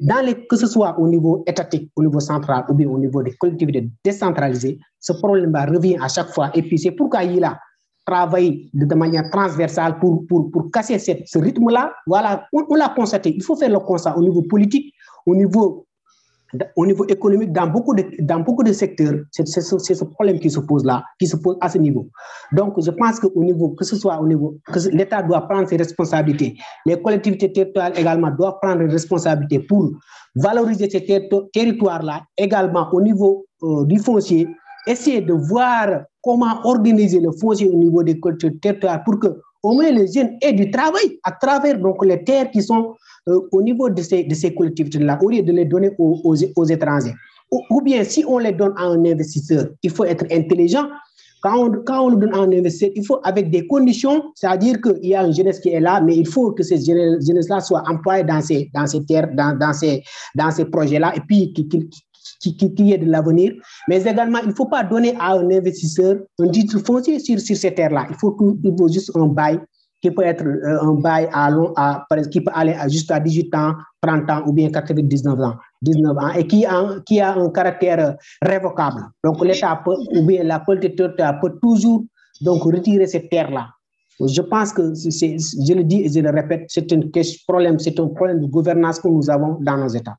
dans 0.00 0.26
que 0.48 0.56
ce 0.56 0.66
soit 0.66 0.98
au 0.98 1.06
niveau 1.06 1.44
étatique, 1.46 1.90
au 1.96 2.02
niveau 2.02 2.20
central 2.20 2.64
ou 2.68 2.74
bien 2.74 2.88
au 2.88 2.98
niveau 2.98 3.22
des 3.22 3.32
collectivités 3.32 3.88
décentralisées, 4.04 4.78
ce 4.98 5.12
problème-là 5.12 5.66
revient 5.66 5.96
à 6.00 6.08
chaque 6.08 6.30
fois. 6.30 6.50
Et 6.54 6.62
puis 6.62 6.78
c'est 6.78 6.92
pourquoi 6.92 7.24
il 7.24 7.44
a 7.44 7.58
travaillé 8.04 8.68
de 8.74 8.94
manière 8.94 9.30
transversale 9.30 9.98
pour, 9.98 10.26
pour, 10.26 10.50
pour 10.50 10.70
casser 10.70 10.98
ce 10.98 11.38
rythme-là. 11.38 11.92
Voilà, 12.06 12.46
on 12.52 12.74
l'a 12.74 12.88
constaté. 12.88 13.32
Il 13.34 13.42
faut 13.42 13.56
faire 13.56 13.70
le 13.70 13.78
constat 13.78 14.16
au 14.16 14.22
niveau 14.22 14.42
politique, 14.42 14.92
au 15.26 15.36
niveau 15.36 15.86
au 16.76 16.86
niveau 16.86 17.04
économique, 17.06 17.52
dans 17.52 17.66
beaucoup 17.66 17.94
de, 17.94 18.04
dans 18.20 18.40
beaucoup 18.40 18.62
de 18.62 18.72
secteurs, 18.72 19.14
c'est 19.30 19.46
ce, 19.46 20.04
problème 20.04 20.38
qui 20.38 20.50
se 20.50 20.60
pose 20.60 20.84
là, 20.84 21.04
qui 21.18 21.26
se 21.26 21.36
pose 21.36 21.56
à 21.60 21.68
ce 21.68 21.78
niveau. 21.78 22.08
Donc, 22.52 22.74
je 22.80 22.90
pense 22.90 23.20
qu'au 23.20 23.42
niveau, 23.42 23.70
que 23.70 23.84
ce 23.84 23.96
soit 23.96 24.20
au 24.20 24.26
niveau, 24.26 24.58
l'État 24.92 25.22
doit 25.22 25.42
prendre 25.48 25.68
ses 25.68 25.76
responsabilités, 25.76 26.56
les 26.86 27.00
collectivités 27.00 27.52
territoriales 27.52 27.98
également 27.98 28.30
doivent 28.30 28.58
prendre 28.60 28.84
des 28.84 28.92
responsabilités 28.92 29.60
pour 29.60 29.92
valoriser 30.34 30.88
ces 30.90 31.04
ter 31.04 31.28
territoires-là, 31.52 32.22
également 32.36 32.88
au 32.92 33.00
niveau 33.00 33.46
euh, 33.62 33.84
du 33.84 33.98
foncier, 33.98 34.48
essayer 34.86 35.20
de 35.20 35.32
voir 35.32 36.02
comment 36.22 36.60
organiser 36.64 37.20
le 37.20 37.32
foncier 37.32 37.68
au 37.68 37.76
niveau 37.76 38.02
des 38.02 38.18
collectivités 38.18 38.60
territoriales 38.60 39.02
pour 39.04 39.18
que 39.18 39.40
au 39.62 39.74
moins 39.74 39.90
les 39.90 40.10
jeunes 40.12 40.36
aient 40.40 40.52
du 40.52 40.70
travail 40.70 41.18
à 41.22 41.32
travers 41.32 41.78
donc 41.78 42.04
les 42.04 42.22
terres 42.24 42.50
qui 42.50 42.62
sont 42.62 42.94
euh, 43.28 43.40
au 43.52 43.62
niveau 43.62 43.88
de 43.88 44.02
ces, 44.02 44.24
de 44.24 44.34
ces 44.34 44.52
collectivités-là, 44.52 45.18
au 45.22 45.30
lieu 45.30 45.42
de 45.42 45.52
les 45.52 45.64
donner 45.64 45.90
aux, 45.98 46.20
aux, 46.56 46.64
étrangers. 46.64 47.14
Ou, 47.70 47.80
bien, 47.82 48.02
si 48.02 48.24
on 48.26 48.38
les 48.38 48.52
donne 48.52 48.72
à 48.76 48.84
un 48.84 49.04
investisseur, 49.04 49.68
il 49.82 49.90
faut 49.90 50.04
être 50.04 50.24
intelligent. 50.32 50.88
Quand 51.42 51.56
on, 51.56 51.70
quand 51.84 52.06
on 52.06 52.08
le 52.10 52.16
donne 52.16 52.34
à 52.34 52.38
un 52.38 52.50
investisseur, 52.50 52.90
il 52.96 53.04
faut 53.04 53.20
avec 53.22 53.50
des 53.50 53.66
conditions, 53.66 54.32
c'est-à-dire 54.34 54.80
qu'il 54.80 55.06
y 55.06 55.14
a 55.14 55.24
une 55.24 55.34
jeunesse 55.34 55.60
qui 55.60 55.68
est 55.68 55.80
là, 55.80 56.00
mais 56.00 56.16
il 56.16 56.26
faut 56.26 56.52
que 56.52 56.62
cette 56.62 56.84
jeunesse-là 56.84 57.60
soit 57.60 57.82
employée 57.88 58.24
dans 58.24 58.40
ces, 58.40 58.70
dans 58.74 58.86
ces 58.86 59.04
terres, 59.04 59.28
dans, 59.34 59.56
dans 59.56 59.72
ces, 59.72 60.02
dans 60.34 60.50
ces 60.50 60.64
projets-là, 60.64 61.12
et 61.14 61.20
puis 61.20 61.52
qu'il 61.52 61.68
qu 61.68 61.78
qui, 62.42 62.56
qui, 62.56 62.92
est 62.92 62.98
de 62.98 63.10
l'avenir, 63.10 63.52
mais 63.88 64.02
également, 64.02 64.38
il 64.42 64.48
ne 64.48 64.54
faut 64.54 64.66
pas 64.66 64.82
donner 64.82 65.14
à 65.18 65.34
un 65.34 65.50
investisseur 65.50 66.16
un 66.40 66.48
titre 66.48 66.78
foncier 66.84 67.18
sur, 67.18 67.38
sur 67.40 67.56
ces 67.56 67.72
terres-là. 67.72 68.06
Il 68.10 68.16
faut, 68.16 68.36
il 68.64 68.74
faut 68.76 68.88
juste 68.88 69.12
un 69.16 69.26
bail 69.26 69.60
qui 70.02 70.10
peut 70.10 70.24
être 70.24 70.44
un 70.44 70.94
bail 70.94 71.28
à 71.32 71.48
long, 71.50 71.72
à, 71.76 72.04
qui 72.30 72.40
peut 72.40 72.50
aller 72.54 72.76
jusqu'à 72.88 73.20
18 73.20 73.54
ans, 73.54 73.74
30 74.02 74.30
ans 74.30 74.42
ou 74.46 74.52
bien 74.52 74.68
99 74.68 75.40
ans, 75.40 75.54
19 75.82 76.18
ans 76.18 76.30
et 76.36 76.46
qui 76.46 76.66
a, 76.66 76.96
qui 77.06 77.20
a 77.20 77.34
un 77.34 77.50
caractère 77.50 78.16
révocable. 78.42 79.02
Donc 79.22 79.42
l'État 79.44 79.80
peut, 79.84 79.94
ou 80.16 80.26
bien 80.26 80.42
la 80.42 80.58
politique 80.58 80.96
peut 80.96 81.58
toujours 81.62 82.04
donc 82.40 82.64
retirer 82.64 83.06
ces 83.06 83.28
terres-là. 83.28 83.68
Je 84.20 84.42
pense 84.42 84.72
que, 84.72 84.92
je 84.94 85.74
le 85.74 85.84
dis 85.84 86.02
et 86.02 86.08
je 86.08 86.20
le 86.20 86.30
répète, 86.30 86.64
c'est 86.68 86.92
un 86.92 87.00
problème, 87.46 87.78
c'est 87.78 87.98
un 87.98 88.08
problème 88.08 88.40
de 88.40 88.46
gouvernance 88.46 89.00
que 89.00 89.08
nous 89.08 89.30
avons 89.30 89.58
dans 89.60 89.76
nos 89.76 89.88
États. 89.88 90.16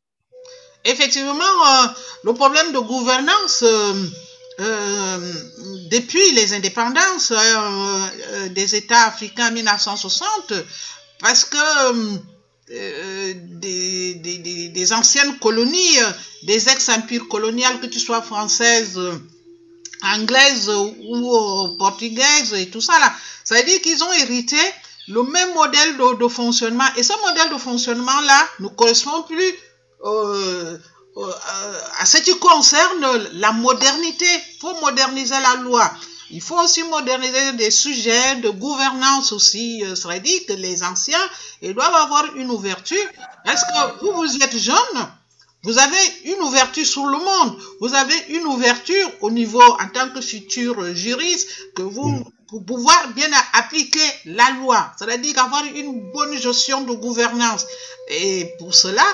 Effectivement, 0.86 1.39
euh, 1.41 1.88
le 2.23 2.34
problème 2.34 2.73
de 2.73 2.79
gouvernance, 2.79 3.63
euh, 3.63 3.93
euh, 4.59 5.34
depuis 5.89 6.31
les 6.34 6.53
indépendances 6.53 7.31
des 8.49 8.75
États 8.75 9.05
africains 9.05 9.47
en 9.49 9.51
1960, 9.53 10.53
parce 11.19 11.45
que 11.45 12.19
des, 13.59 14.93
anciennes 14.93 15.39
colonies, 15.39 15.97
des 16.43 16.69
ex-empires 16.69 17.27
coloniales, 17.29 17.79
que 17.79 17.86
tu 17.88 17.99
sois 17.99 18.21
française, 18.21 18.99
anglaise 20.03 20.69
ou 20.69 21.75
portugaise 21.79 22.53
et 22.53 22.69
tout 22.69 22.81
ça 22.81 22.99
là, 22.99 23.13
ça 23.45 23.55
veut 23.55 23.63
dire 23.63 23.81
qu'ils 23.81 24.03
ont 24.03 24.13
hérité 24.13 24.57
le 25.07 25.23
même 25.23 25.53
modèle 25.53 25.97
de, 25.97 26.17
de, 26.17 26.27
fonctionnement. 26.27 26.86
Et 26.97 27.03
ce 27.03 27.13
modèle 27.27 27.51
de 27.51 27.57
fonctionnement-là 27.57 28.47
ne 28.59 28.67
correspond 28.67 29.23
plus 29.23 29.53
euh, 30.04 30.78
euh, 31.18 31.32
à 31.99 32.06
ce 32.06 32.18
qui 32.18 32.38
concerne 32.39 33.30
la 33.34 33.51
modernité. 33.51 34.26
Il 34.26 34.60
faut 34.60 34.80
moderniser 34.82 35.36
la 35.41 35.62
loi. 35.62 35.91
Il 36.32 36.41
faut 36.41 36.60
aussi 36.60 36.84
moderniser 36.84 37.54
des 37.54 37.70
sujets 37.70 38.38
de 38.38 38.49
gouvernance 38.49 39.32
aussi. 39.32 39.84
Euh, 39.86 39.93
veut 40.06 40.20
dire 40.20 40.41
que 40.47 40.54
les 40.54 40.84
anciens 40.84 41.30
ils 41.62 41.74
doivent 41.74 41.93
avoir 41.93 42.36
une 42.36 42.49
ouverture. 42.49 43.06
Est-ce 43.45 43.64
que 43.66 44.06
vous, 44.06 44.14
vous 44.14 44.38
êtes 44.38 44.58
jeune 44.58 45.08
vous 45.66 45.78
avez 45.80 46.06
une 46.26 46.41
ouverture 46.41 46.86
sur 46.86 47.06
le 47.06 47.18
monde. 47.18 47.58
Vous 47.80 47.93
avez 47.93 48.16
une 48.30 48.45
ouverture 48.47 49.10
au 49.22 49.32
niveau, 49.32 49.62
en 49.62 49.88
tant 49.93 50.10
que 50.10 50.20
futur 50.20 50.93
juriste, 50.93 51.47
que 51.74 51.82
vous, 51.84 52.22
pour 52.49 52.66
pouvoir 52.66 53.08
bien 53.16 53.30
appliquer 53.54 54.06
la 54.26 54.49
loi. 54.60 54.91
C'est-à-dire 54.99 55.39
avoir 55.39 55.64
une 55.64 56.12
bonne 56.12 56.38
gestion 56.38 56.82
de 56.82 56.91
gouvernance. 56.91 57.66
Et 58.10 58.54
pour 58.60 58.76
cela, 58.76 59.06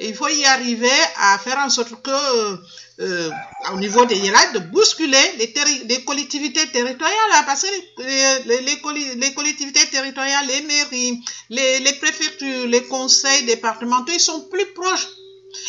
il 0.00 0.14
faut 0.14 0.28
y 0.28 0.44
arriver 0.44 0.98
à 1.16 1.38
faire 1.38 1.58
en 1.58 1.68
sorte 1.70 2.00
que, 2.02 2.58
euh, 3.00 3.30
au 3.72 3.76
niveau 3.78 4.04
des 4.06 4.16
hiérarchies, 4.16 4.52
de 4.54 4.58
bousculer 4.60 5.32
les, 5.38 5.52
les, 5.86 6.04
collectivités 6.04 6.66
territoriales, 6.68 7.32
hein, 7.34 7.42
parce 7.46 7.62
que 7.62 8.02
les, 8.46 8.60
les, 8.60 9.14
les, 9.16 9.34
collectivités 9.34 9.86
territoriales, 9.86 10.46
les 10.46 10.62
mairies, 10.62 11.20
les, 11.50 11.92
préfectures, 12.00 12.66
les 12.66 12.84
conseils 12.84 13.44
départementaux, 13.44 14.12
ils 14.12 14.20
sont 14.20 14.42
plus 14.48 14.66
proches 14.72 15.08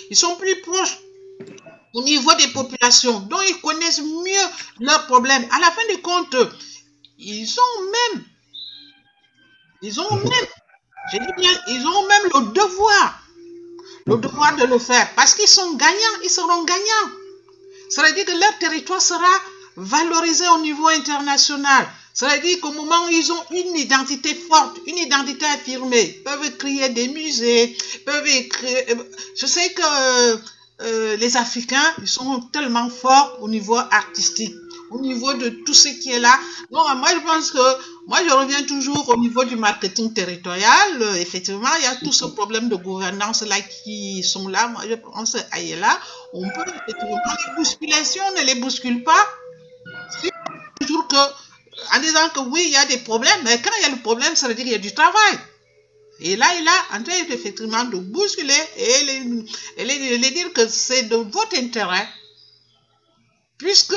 ils 0.10 0.16
sont 0.16 0.36
plus 0.36 0.62
proches 0.62 0.98
au 1.94 2.04
niveau 2.04 2.34
des 2.36 2.48
populations, 2.50 3.20
dont 3.22 3.42
ils 3.42 3.60
connaissent 3.62 4.02
mieux 4.02 4.46
leurs 4.80 5.08
problèmes. 5.08 5.46
À 5.52 5.60
la 5.60 5.72
fin 5.72 5.82
du 5.90 6.02
compte, 6.02 6.36
ils 7.18 7.60
ont 7.60 7.82
même, 7.92 8.26
ils 9.82 10.00
ont 10.00 10.16
même, 10.16 10.48
bien, 11.38 11.52
ils 11.68 11.88
ont 11.88 12.08
même 12.08 12.24
le 12.34 12.54
devoir, 12.54 13.24
le 14.10 14.18
devoir 14.18 14.56
de 14.56 14.66
le 14.66 14.80
faire, 14.80 15.08
parce 15.16 15.36
qu'ils 15.36 15.48
sont 15.48 15.74
gagnants, 15.74 16.20
ils 16.24 16.30
seront 16.30 16.64
gagnants. 16.64 17.10
Ça 17.90 18.04
veut 18.04 18.14
dire 18.14 18.26
que 18.26 18.40
leur 18.40 18.58
territoire 18.60 19.02
sera 19.02 19.34
valorisé 19.76 20.46
au 20.56 20.60
niveau 20.62 20.88
international. 20.88 21.88
Ça 22.14 22.28
veut 22.28 22.42
dire 22.42 22.60
qu'au 22.60 22.72
moment 22.72 23.06
où 23.06 23.10
ils 23.10 23.32
ont 23.32 23.44
une 23.52 23.78
identité 23.78 24.34
forte, 24.36 24.78
une 24.88 24.98
identité 24.98 25.46
affirmée, 25.46 26.22
peuvent 26.26 26.58
créer 26.58 26.90
des 26.90 27.08
musées, 27.08 27.78
peuvent 28.06 28.48
créer... 28.50 28.86
Je 29.40 29.46
sais 29.46 29.72
que 29.74 30.40
euh, 30.82 31.18
les 31.18 31.38
Africains, 31.38 31.94
ils 32.02 32.08
sont 32.08 32.42
tellement 32.52 32.90
forts 32.90 33.38
au 33.42 33.48
niveau 33.48 33.78
artistique, 33.78 34.56
au 34.92 35.00
niveau 35.00 35.34
de 35.34 35.50
tout 35.66 35.74
ce 35.74 35.90
qui 36.00 36.12
est 36.12 36.20
là. 36.20 36.38
Donc, 36.72 36.84
moi, 36.98 37.10
je 37.14 37.20
pense 37.20 37.52
que, 37.52 37.66
moi, 38.08 38.20
je 38.28 38.32
reviens 38.34 38.64
toujours 38.64 39.08
au 39.10 39.18
niveau 39.18 39.44
du 39.44 39.56
marketing 39.56 40.14
territorial. 40.14 41.18
effectivement, 41.18 41.74
il 41.78 41.84
y 41.84 41.88
a 41.88 41.96
tout 41.98 42.14
ce 42.14 42.26
problème 42.26 42.70
de 42.70 42.76
gouvernance 42.76 43.42
là 43.44 43.60
qui 43.62 44.24
sont 44.24 44.48
là. 44.48 44.68
Moi, 44.68 44.84
je 44.90 44.96
pense 44.96 45.36
à 45.36 45.60
là, 45.80 46.00
on 46.34 46.48
peut 46.50 46.70
effectivement 46.70 47.18
les 47.48 47.56
bousculer. 47.56 48.04
Si 48.04 48.20
on 48.20 48.40
ne 48.40 48.46
les 48.46 48.56
bouscule 48.56 49.04
pas, 49.04 49.24
toujours 50.80 51.08
que 51.08 51.16
en 51.96 52.00
disant 52.00 52.30
que 52.30 52.40
oui, 52.42 52.64
il 52.66 52.72
y 52.72 52.76
a 52.76 52.86
des 52.86 52.98
problèmes, 52.98 53.42
mais 53.44 53.62
quand 53.62 53.72
il 53.80 53.84
y 53.84 53.86
a 53.86 53.90
le 53.90 54.02
problème, 54.02 54.36
ça 54.36 54.48
veut 54.48 54.54
dire 54.54 54.66
qu'il 54.66 54.74
y 54.74 54.76
a 54.76 54.80
du 54.80 54.94
travail. 54.94 55.40
Et 56.22 56.36
là, 56.36 56.48
il 56.60 56.68
a 56.68 56.98
en 56.98 57.04
train 57.04 57.14
effectivement 57.30 57.86
de 57.86 57.98
bousculer 57.98 58.54
et 58.76 59.04
les, 59.86 60.32
dire 60.32 60.52
que 60.54 60.68
c'est 60.68 61.04
de 61.04 61.16
votre 61.16 61.58
intérêt, 61.58 62.08
puisque 63.58 63.96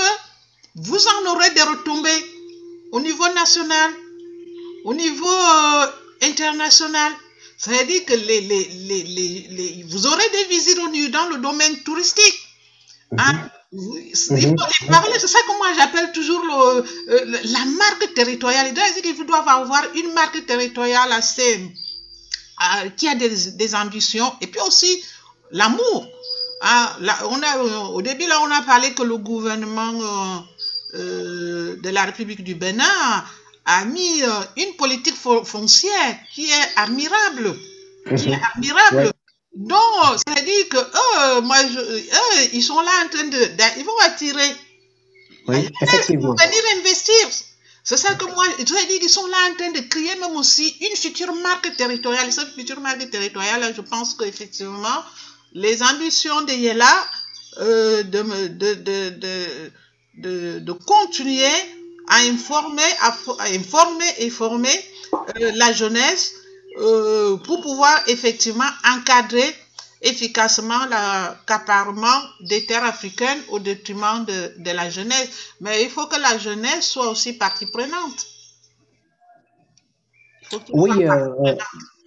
vous 0.74 1.06
en 1.06 1.32
aurez 1.32 1.50
des 1.50 1.62
retombées 1.62 2.24
au 2.92 3.00
niveau 3.00 3.28
national, 3.34 3.90
au 4.84 4.94
niveau 4.94 5.28
euh, 5.28 5.86
international. 6.22 7.12
Ça 7.58 7.70
veut 7.70 7.84
dire 7.84 8.04
que 8.04 8.14
les, 8.14 8.40
les, 8.40 9.84
vous 9.88 10.06
aurez 10.06 10.28
des 10.30 10.44
visites 10.44 11.10
dans 11.12 11.28
le 11.28 11.38
domaine 11.38 11.76
touristique. 11.84 12.38
Hein? 13.18 13.50
Il 13.72 14.14
faut 14.14 14.34
les 14.34 14.86
parler, 14.88 15.18
c'est 15.18 15.28
ça 15.28 15.38
que 15.46 15.56
moi 15.56 15.68
j'appelle 15.76 16.12
toujours 16.12 16.42
le, 16.44 16.84
euh, 17.14 17.38
la 17.44 17.64
marque 17.64 18.12
territoriale. 18.14 18.66
Il 18.68 18.74
doit 18.74 18.90
dire 18.90 19.02
qu'ils 19.02 19.26
doivent 19.26 19.48
avoir 19.48 19.82
une 19.94 20.12
marque 20.12 20.44
territoriale 20.44 21.10
assez, 21.12 21.54
euh, 21.54 22.88
qui 22.90 23.08
a 23.08 23.14
des, 23.14 23.52
des, 23.52 23.74
ambitions 23.74 24.30
et 24.42 24.46
puis 24.46 24.60
aussi 24.60 25.02
l'amour. 25.52 26.06
Ah, 26.62 26.96
on 27.28 27.42
a, 27.42 27.58
euh, 27.58 27.78
au 27.88 28.02
début, 28.02 28.26
là, 28.26 28.40
on 28.40 28.50
a 28.50 28.62
parlé 28.62 28.92
que 28.94 29.02
le 29.02 29.16
gouvernement 29.16 29.94
euh, 30.94 31.76
de 31.76 31.90
la 31.90 32.04
République 32.04 32.44
du 32.44 32.54
Bénin 32.54 33.24
a 33.64 33.84
mis 33.84 34.22
une 34.56 34.76
politique 34.76 35.16
foncière 35.16 36.16
qui 36.32 36.50
est 36.50 36.68
admirable. 36.76 37.56
Qui 38.16 38.30
est 38.30 38.40
admirable. 38.54 39.12
Donc, 39.54 39.78
ça 40.26 40.34
veut 40.34 40.42
dire 40.42 40.68
que 40.70 40.78
eux, 40.78 41.40
moi, 41.42 41.58
eux, 41.62 42.48
ils 42.52 42.62
sont 42.62 42.80
là 42.80 42.90
en 43.04 43.08
train 43.08 43.24
de, 43.24 43.38
ils 43.78 43.84
vont 43.84 43.98
attirer. 44.04 44.56
Oui, 45.48 45.68
effectivement. 45.82 46.34
Ils 46.38 46.46
venir 46.46 46.62
investir. 46.78 47.28
C'est 47.84 47.96
ça 47.96 48.14
que 48.14 48.24
moi, 48.24 48.44
je 48.58 48.72
veux 48.72 48.86
dire 48.86 49.00
qu'ils 49.00 49.10
sont 49.10 49.26
là 49.26 49.36
en 49.50 49.56
train 49.56 49.72
de 49.72 49.80
créer 49.80 50.14
même 50.16 50.36
aussi 50.36 50.76
une 50.80 50.96
future 50.96 51.34
marque 51.34 51.76
territoriale. 51.76 52.32
Cette 52.32 52.54
future 52.54 52.80
marque 52.80 53.10
territoriale, 53.10 53.72
je 53.76 53.80
pense 53.80 54.14
qu'effectivement, 54.14 55.02
les 55.55 55.82
ambitions 55.82 56.42
de 56.42 56.53
Yela 56.53 57.07
euh, 57.61 58.03
de, 58.03 58.22
de, 58.48 58.74
de, 58.74 59.70
de, 60.18 60.59
de, 60.61 60.72
continuer 60.72 61.44
à 62.09 62.16
informer, 62.20 62.82
à, 63.00 63.14
informer 63.55 64.09
et 64.18 64.30
former 64.30 64.74
euh, 65.14 65.53
la 65.55 65.72
jeunesse 65.72 66.32
euh, 66.78 67.36
pour 67.38 67.61
pouvoir 67.61 68.03
effectivement 68.09 68.70
encadrer 68.96 69.55
efficacement 70.03 70.84
l'accaparement 70.86 72.20
des 72.40 72.66
terres 72.66 72.84
africaines 72.84 73.38
au 73.50 73.59
détriment 73.61 74.24
de, 74.24 74.55
de, 74.59 74.70
la 74.72 74.90
jeunesse. 74.90 75.28
Mais 75.61 75.84
il 75.84 75.90
faut 75.90 76.07
que 76.07 76.20
la 76.20 76.38
jeunesse 76.38 76.90
soit 76.90 77.09
aussi 77.09 77.34
partie 77.34 77.66
prenante. 77.66 78.26
Oui, 80.72 80.90
euh, 81.05 81.55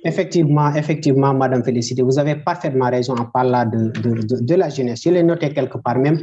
effectivement, 0.05 0.73
effectivement, 0.73 1.33
Madame 1.33 1.63
Félicité, 1.63 2.01
vous 2.03 2.17
avez 2.19 2.35
parfaitement 2.35 2.89
raison 2.89 3.15
en 3.15 3.25
parlant 3.25 3.65
de, 3.65 3.89
de, 3.89 4.41
de 4.41 4.55
la 4.55 4.69
jeunesse. 4.69 5.01
Je 5.03 5.09
l'ai 5.09 5.23
noté 5.23 5.49
quelque 5.49 5.79
part 5.79 5.97
même, 5.97 6.19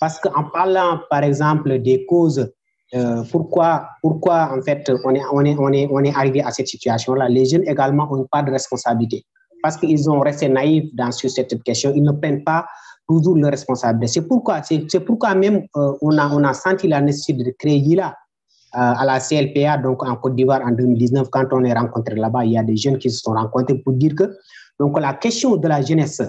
parce 0.00 0.18
qu'en 0.20 0.44
parlant, 0.44 1.00
par 1.10 1.24
exemple, 1.24 1.78
des 1.80 2.06
causes 2.06 2.50
euh, 2.94 3.24
pourquoi, 3.32 3.88
pourquoi 4.00 4.56
en 4.56 4.62
fait 4.62 4.88
on 5.04 5.12
est, 5.12 5.22
on, 5.32 5.44
est, 5.44 5.56
on, 5.58 5.72
est, 5.72 5.88
on 5.90 6.04
est 6.04 6.14
arrivé 6.14 6.40
à 6.40 6.52
cette 6.52 6.68
situation-là 6.68 7.28
Les 7.28 7.44
jeunes 7.44 7.64
également 7.66 8.08
ont 8.12 8.28
pas 8.30 8.44
de 8.44 8.52
responsabilité 8.52 9.26
parce 9.60 9.76
qu'ils 9.76 10.08
ont 10.08 10.20
resté 10.20 10.48
naïfs 10.48 10.94
dans 10.94 11.10
sur 11.10 11.28
cette 11.28 11.60
question. 11.64 11.92
Ils 11.96 12.04
ne 12.04 12.12
prennent 12.12 12.44
pas 12.44 12.64
toujours 13.08 13.36
leurs 13.36 13.50
responsabilités. 13.50 14.20
C'est 14.20 14.28
pourquoi, 14.28 14.62
c'est 14.62 15.00
pourquoi 15.00 15.34
même 15.34 15.66
euh, 15.76 15.92
on, 16.00 16.16
a, 16.16 16.28
on 16.32 16.44
a 16.44 16.52
senti 16.54 16.86
la 16.86 17.00
nécessité 17.00 17.42
de 17.42 17.52
créer 17.58 17.96
là 17.96 18.14
à 18.76 19.04
la 19.04 19.20
CLPA, 19.20 19.78
donc 19.78 20.02
en 20.02 20.16
Côte 20.16 20.36
d'Ivoire 20.36 20.60
en 20.64 20.70
2019, 20.70 21.28
quand 21.30 21.46
on 21.52 21.64
est 21.64 21.72
rencontré 21.72 22.14
là-bas, 22.14 22.44
il 22.44 22.52
y 22.52 22.58
a 22.58 22.62
des 22.62 22.76
jeunes 22.76 22.98
qui 22.98 23.10
se 23.10 23.20
sont 23.20 23.32
rencontrés 23.32 23.78
pour 23.78 23.94
dire 23.94 24.14
que 24.14 24.36
donc 24.78 25.00
la 25.00 25.14
question 25.14 25.56
de 25.56 25.66
la 25.66 25.80
jeunesse 25.80 26.22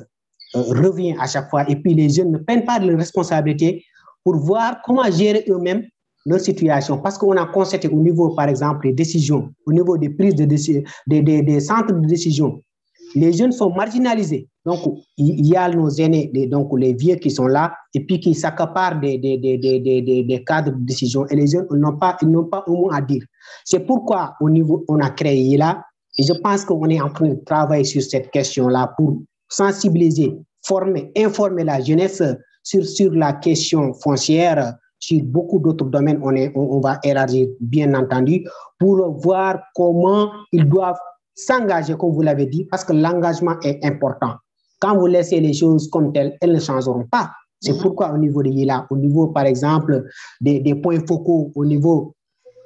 revient 0.54 1.16
à 1.20 1.28
chaque 1.28 1.50
fois 1.50 1.70
et 1.70 1.76
puis 1.76 1.94
les 1.94 2.10
jeunes 2.10 2.32
ne 2.32 2.38
prennent 2.38 2.64
pas 2.64 2.80
de 2.80 2.96
responsabilité 2.96 3.84
pour 4.24 4.38
voir 4.38 4.82
comment 4.86 5.10
gérer 5.12 5.44
eux-mêmes 5.50 5.84
leur 6.26 6.40
situation. 6.40 6.98
Parce 6.98 7.18
qu'on 7.18 7.38
a 7.38 7.46
constaté 7.46 7.88
au 7.88 8.00
niveau, 8.02 8.30
par 8.36 8.50
exemple, 8.50 8.88
des 8.88 8.94
décisions, 8.94 9.54
au 9.66 9.72
niveau 9.72 9.98
des 9.98 10.10
prises 10.10 10.36
de 10.36 10.46
décision, 10.46 10.84
des, 11.08 11.60
centres 11.60 11.94
de 11.94 12.06
décision, 12.06 12.62
les 13.16 13.32
jeunes 13.34 13.54
sont 13.54 13.74
marginalisés. 13.74 14.48
Donc, 14.68 14.82
il 15.16 15.48
y 15.48 15.56
a 15.56 15.70
nos 15.70 15.90
aînés, 15.90 16.30
donc 16.52 16.78
les 16.78 16.94
vieux 16.94 17.16
qui 17.16 17.32
sont 17.32 17.48
là, 17.48 17.74
et 17.94 18.06
puis 18.06 18.20
qui 18.20 18.36
s'accaparent 18.36 19.00
des, 19.00 19.18
des, 19.18 19.38
des, 19.38 19.58
des, 19.58 20.44
cadres 20.46 20.74
de 20.74 20.86
décision. 20.86 21.26
Et 21.28 21.38
les 21.38 21.48
jeunes 21.48 21.68
n'ont 21.72 21.96
pas, 21.96 22.18
ils 22.22 22.28
n'ont 22.28 22.44
pas 22.44 22.66
au 22.68 22.76
moins 22.76 22.98
à 22.98 23.02
dire. 23.02 23.24
C'est 23.64 23.80
pourquoi, 23.80 24.34
au 24.42 24.50
niveau, 24.50 24.84
on 24.90 25.00
a 25.00 25.10
créé 25.12 25.56
là, 25.56 25.86
et 26.18 26.24
je 26.24 26.34
pense 26.34 26.66
qu'on 26.66 26.90
est 26.90 27.00
en 27.00 27.10
train 27.10 27.30
de 27.30 27.40
travailler 27.46 27.86
sur 27.86 28.02
cette 28.02 28.30
question-là 28.30 28.94
pour 28.98 29.22
sensibiliser, 29.48 30.36
former, 30.66 31.14
informer 31.16 31.64
la 31.64 31.80
jeunesse 31.80 32.22
sur, 32.62 32.86
sur 32.86 33.14
la 33.14 33.32
question 33.32 33.94
foncière, 33.94 34.74
sur 35.00 35.24
beaucoup 35.24 35.60
d'autres 35.60 35.86
domaines, 35.86 36.20
on, 36.22 36.36
est, 36.36 36.52
on, 36.56 36.82
va 36.82 37.00
élargir, 37.06 37.48
bien 37.62 37.94
entendu, 37.94 38.46
pour 38.78 39.18
voir 39.22 39.62
comment 39.74 40.30
ils 40.52 40.68
doivent 40.68 41.00
s'engager, 41.36 41.96
comme 41.96 42.12
vous 42.12 42.22
l'avez 42.22 42.48
dit, 42.48 42.66
parce 42.66 42.84
que 42.84 42.92
l'engagement 42.92 43.56
est 43.64 43.86
important. 43.86 44.34
Quand 44.80 44.98
vous 44.98 45.08
laissez 45.08 45.40
les 45.40 45.54
choses 45.54 45.90
comme 45.90 46.14
telles, 46.14 46.38
elles 46.42 46.54
ne 46.54 46.60
changeront 46.60 47.06
pas. 47.10 47.32
C'est 47.60 47.72
mm-hmm. 47.72 47.82
pourquoi 47.82 48.14
au 48.14 48.18
niveau 48.18 48.44
de 48.44 48.50
l'ILA, 48.50 48.86
au 48.90 48.98
niveau, 48.98 49.28
par 49.28 49.46
exemple, 49.46 50.04
des, 50.42 50.60
des, 50.60 50.76
points 50.76 51.00
focaux, 51.08 51.52
au 51.56 51.66
niveau 51.66 52.14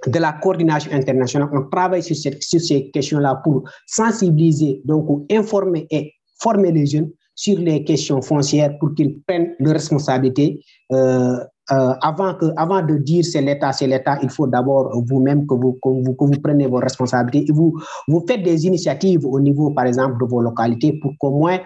de 0.08 0.20
la 0.20 0.34
coordination 0.34 0.92
internationale, 0.92 1.50
on 1.54 1.70
travaille 1.70 2.04
sur, 2.04 2.16
cette, 2.16 2.42
sur 2.42 2.60
ces 2.60 2.90
questions-là 2.92 3.42
pour 3.44 3.64
sensibiliser, 3.86 4.82
donc 4.84 5.26
informer 5.32 5.88
et 5.92 6.14
former 6.40 6.72
les 6.72 6.86
jeunes 6.88 7.12
sur 7.36 7.58
les 7.60 7.84
questions 7.84 8.22
foncières 8.22 8.78
pour 8.80 8.94
qu'ils 8.96 9.22
prennent 9.24 9.54
leurs 9.60 9.74
responsabilités. 9.74 10.60
Euh, 10.92 11.38
euh, 11.72 11.94
avant, 12.02 12.34
que, 12.34 12.48
avant 12.58 12.82
de 12.82 12.98
dire 12.98 13.24
c'est 13.24 13.42
l'État, 13.42 13.72
c'est 13.72 13.88
l'État, 13.88 14.20
il 14.22 14.30
faut 14.30 14.48
d'abord 14.48 14.92
vous-même 15.08 15.48
que 15.48 15.54
vous, 15.54 15.74
que 15.82 15.90
vous, 15.90 16.14
que 16.16 16.26
vous 16.26 16.42
preniez 16.42 16.68
vos 16.68 16.78
responsabilités 16.78 17.50
et 17.50 17.54
vous, 17.54 17.80
vous 18.08 18.26
faites 18.28 18.44
des 18.44 18.66
initiatives 18.66 19.26
au 19.26 19.40
niveau, 19.40 19.72
par 19.72 19.86
exemple, 19.86 20.18
de 20.20 20.30
vos 20.30 20.42
localités 20.42 21.00
pour 21.02 21.14
qu'au 21.18 21.32
moins 21.32 21.60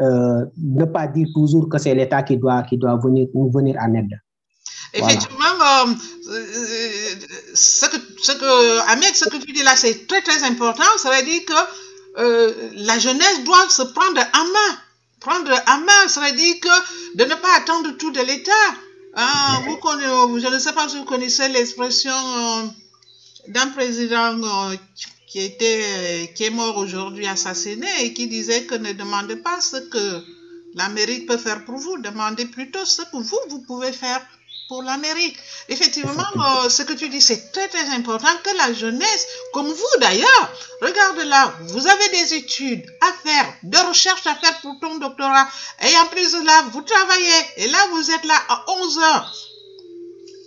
euh, 0.00 0.44
ne 0.56 0.84
pas 0.84 1.06
dire 1.06 1.28
toujours 1.34 1.68
que 1.68 1.78
c'est 1.78 1.94
l'État 1.94 2.22
qui 2.22 2.36
doit, 2.36 2.62
qui 2.62 2.78
doit 2.78 2.96
venir, 3.02 3.28
venir 3.34 3.76
en 3.80 3.94
aide. 3.94 4.18
Effectivement, 4.92 5.44
euh, 5.88 5.94
ce, 7.54 7.86
que, 7.86 7.96
ce 8.22 8.32
que, 8.32 8.90
Ahmed, 8.92 9.14
ce 9.14 9.28
que 9.28 9.36
tu 9.36 9.52
dis 9.52 9.62
là, 9.62 9.74
c'est 9.76 10.06
très 10.06 10.22
très 10.22 10.42
important. 10.44 10.84
Ça 10.98 11.10
veut 11.10 11.24
dire 11.24 11.42
que 11.44 12.86
la 12.86 12.98
jeunesse 12.98 13.42
doit 13.44 13.68
se 13.68 13.82
prendre 13.82 14.20
en 14.20 14.44
main. 14.44 14.78
Prendre 15.20 15.50
en 15.50 15.78
main, 15.78 16.08
ça 16.08 16.20
veut 16.20 16.36
dire 16.36 16.54
que 16.60 17.16
de 17.16 17.24
ne 17.24 17.34
pas 17.34 17.56
attendre 17.56 17.96
tout 17.98 18.12
de 18.12 18.20
l'État. 18.20 18.52
Vous 19.64 19.76
connaissez, 19.76 20.40
je 20.40 20.54
ne 20.54 20.58
sais 20.58 20.72
pas 20.72 20.88
si 20.88 20.98
vous 20.98 21.04
connaissez 21.04 21.48
l'expression 21.48 22.12
euh, 22.12 22.66
d'un 23.48 23.68
président 23.68 24.36
euh, 24.42 24.76
qui, 25.34 25.40
était, 25.40 25.82
euh, 25.84 26.26
qui 26.32 26.44
est 26.44 26.50
mort 26.50 26.76
aujourd'hui 26.76 27.26
assassiné 27.26 27.88
et 28.02 28.14
qui 28.14 28.28
disait 28.28 28.66
que 28.66 28.76
ne 28.76 28.92
demandez 28.92 29.34
pas 29.34 29.60
ce 29.60 29.78
que 29.78 30.22
l'Amérique 30.74 31.26
peut 31.26 31.38
faire 31.38 31.64
pour 31.64 31.76
vous, 31.76 31.98
demandez 31.98 32.44
plutôt 32.44 32.84
ce 32.84 33.02
que 33.02 33.16
vous, 33.16 33.40
vous 33.48 33.58
pouvez 33.62 33.90
faire 33.90 34.24
pour 34.68 34.84
l'Amérique. 34.84 35.36
Effectivement, 35.68 36.22
euh, 36.36 36.68
ce 36.68 36.84
que 36.84 36.92
tu 36.92 37.08
dis, 37.08 37.20
c'est 37.20 37.50
très 37.50 37.66
très 37.66 37.88
important 37.96 38.28
que 38.44 38.56
la 38.58 38.72
jeunesse, 38.74 39.26
comme 39.52 39.66
vous 39.66 39.98
d'ailleurs, 40.00 40.52
regarde 40.80 41.18
là, 41.26 41.52
vous 41.62 41.84
avez 41.84 42.08
des 42.10 42.34
études 42.34 42.86
à 43.00 43.12
faire, 43.28 43.54
de 43.64 43.88
recherches 43.88 44.28
à 44.28 44.36
faire 44.36 44.60
pour 44.60 44.78
ton 44.80 44.98
doctorat, 44.98 45.48
et 45.82 45.98
en 45.98 46.06
plus 46.06 46.30
de 46.30 46.46
là, 46.46 46.64
vous 46.70 46.82
travaillez, 46.82 47.40
et 47.56 47.66
là 47.66 47.78
vous 47.90 48.08
êtes 48.08 48.24
là 48.24 48.40
à 48.48 48.64
11 48.68 48.98
heures 49.00 49.53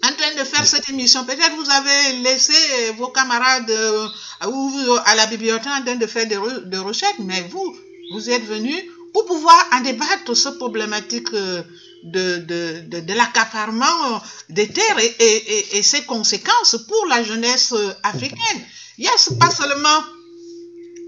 en 0.04 0.14
train 0.14 0.36
de 0.36 0.43
faire 0.43 0.66
cette 0.66 0.89
émission. 0.89 1.26
Peut-être 1.26 1.56
vous 1.56 1.70
avez 1.70 2.18
laissé 2.24 2.54
vos 2.98 3.08
camarades 3.10 3.70
euh, 3.70 4.08
à 5.06 5.16
la 5.16 5.26
bibliothèque 5.28 5.72
en 5.80 5.84
train 5.84 5.95
de 5.95 6.08
faire 6.08 6.28
des, 6.28 6.36
de 6.36 6.78
recherches, 6.78 7.20
mais 7.20 7.41
vous, 7.50 7.76
vous 8.14 8.30
êtes 8.30 8.43
venus 8.45 8.84
pour 9.14 9.26
pouvoir 9.26 9.66
en 9.74 9.82
débattre 9.82 10.36
ce 10.36 10.50
problématique 10.50 11.34
euh, 11.34 11.64
de, 12.04 12.38
de, 12.38 12.82
de, 12.88 13.00
de 13.00 13.14
l'accaparement 13.14 14.22
des 14.50 14.68
terres 14.68 15.00
et, 15.00 15.16
et, 15.20 15.78
et, 15.78 15.84
ses 15.84 16.04
conséquences 16.04 16.78
pour 16.88 17.08
la 17.08 17.24
jeunesse 17.24 17.74
africaine. 18.04 18.62
Yes, 18.98 19.32
pas 19.39 19.50
seulement 19.50 20.04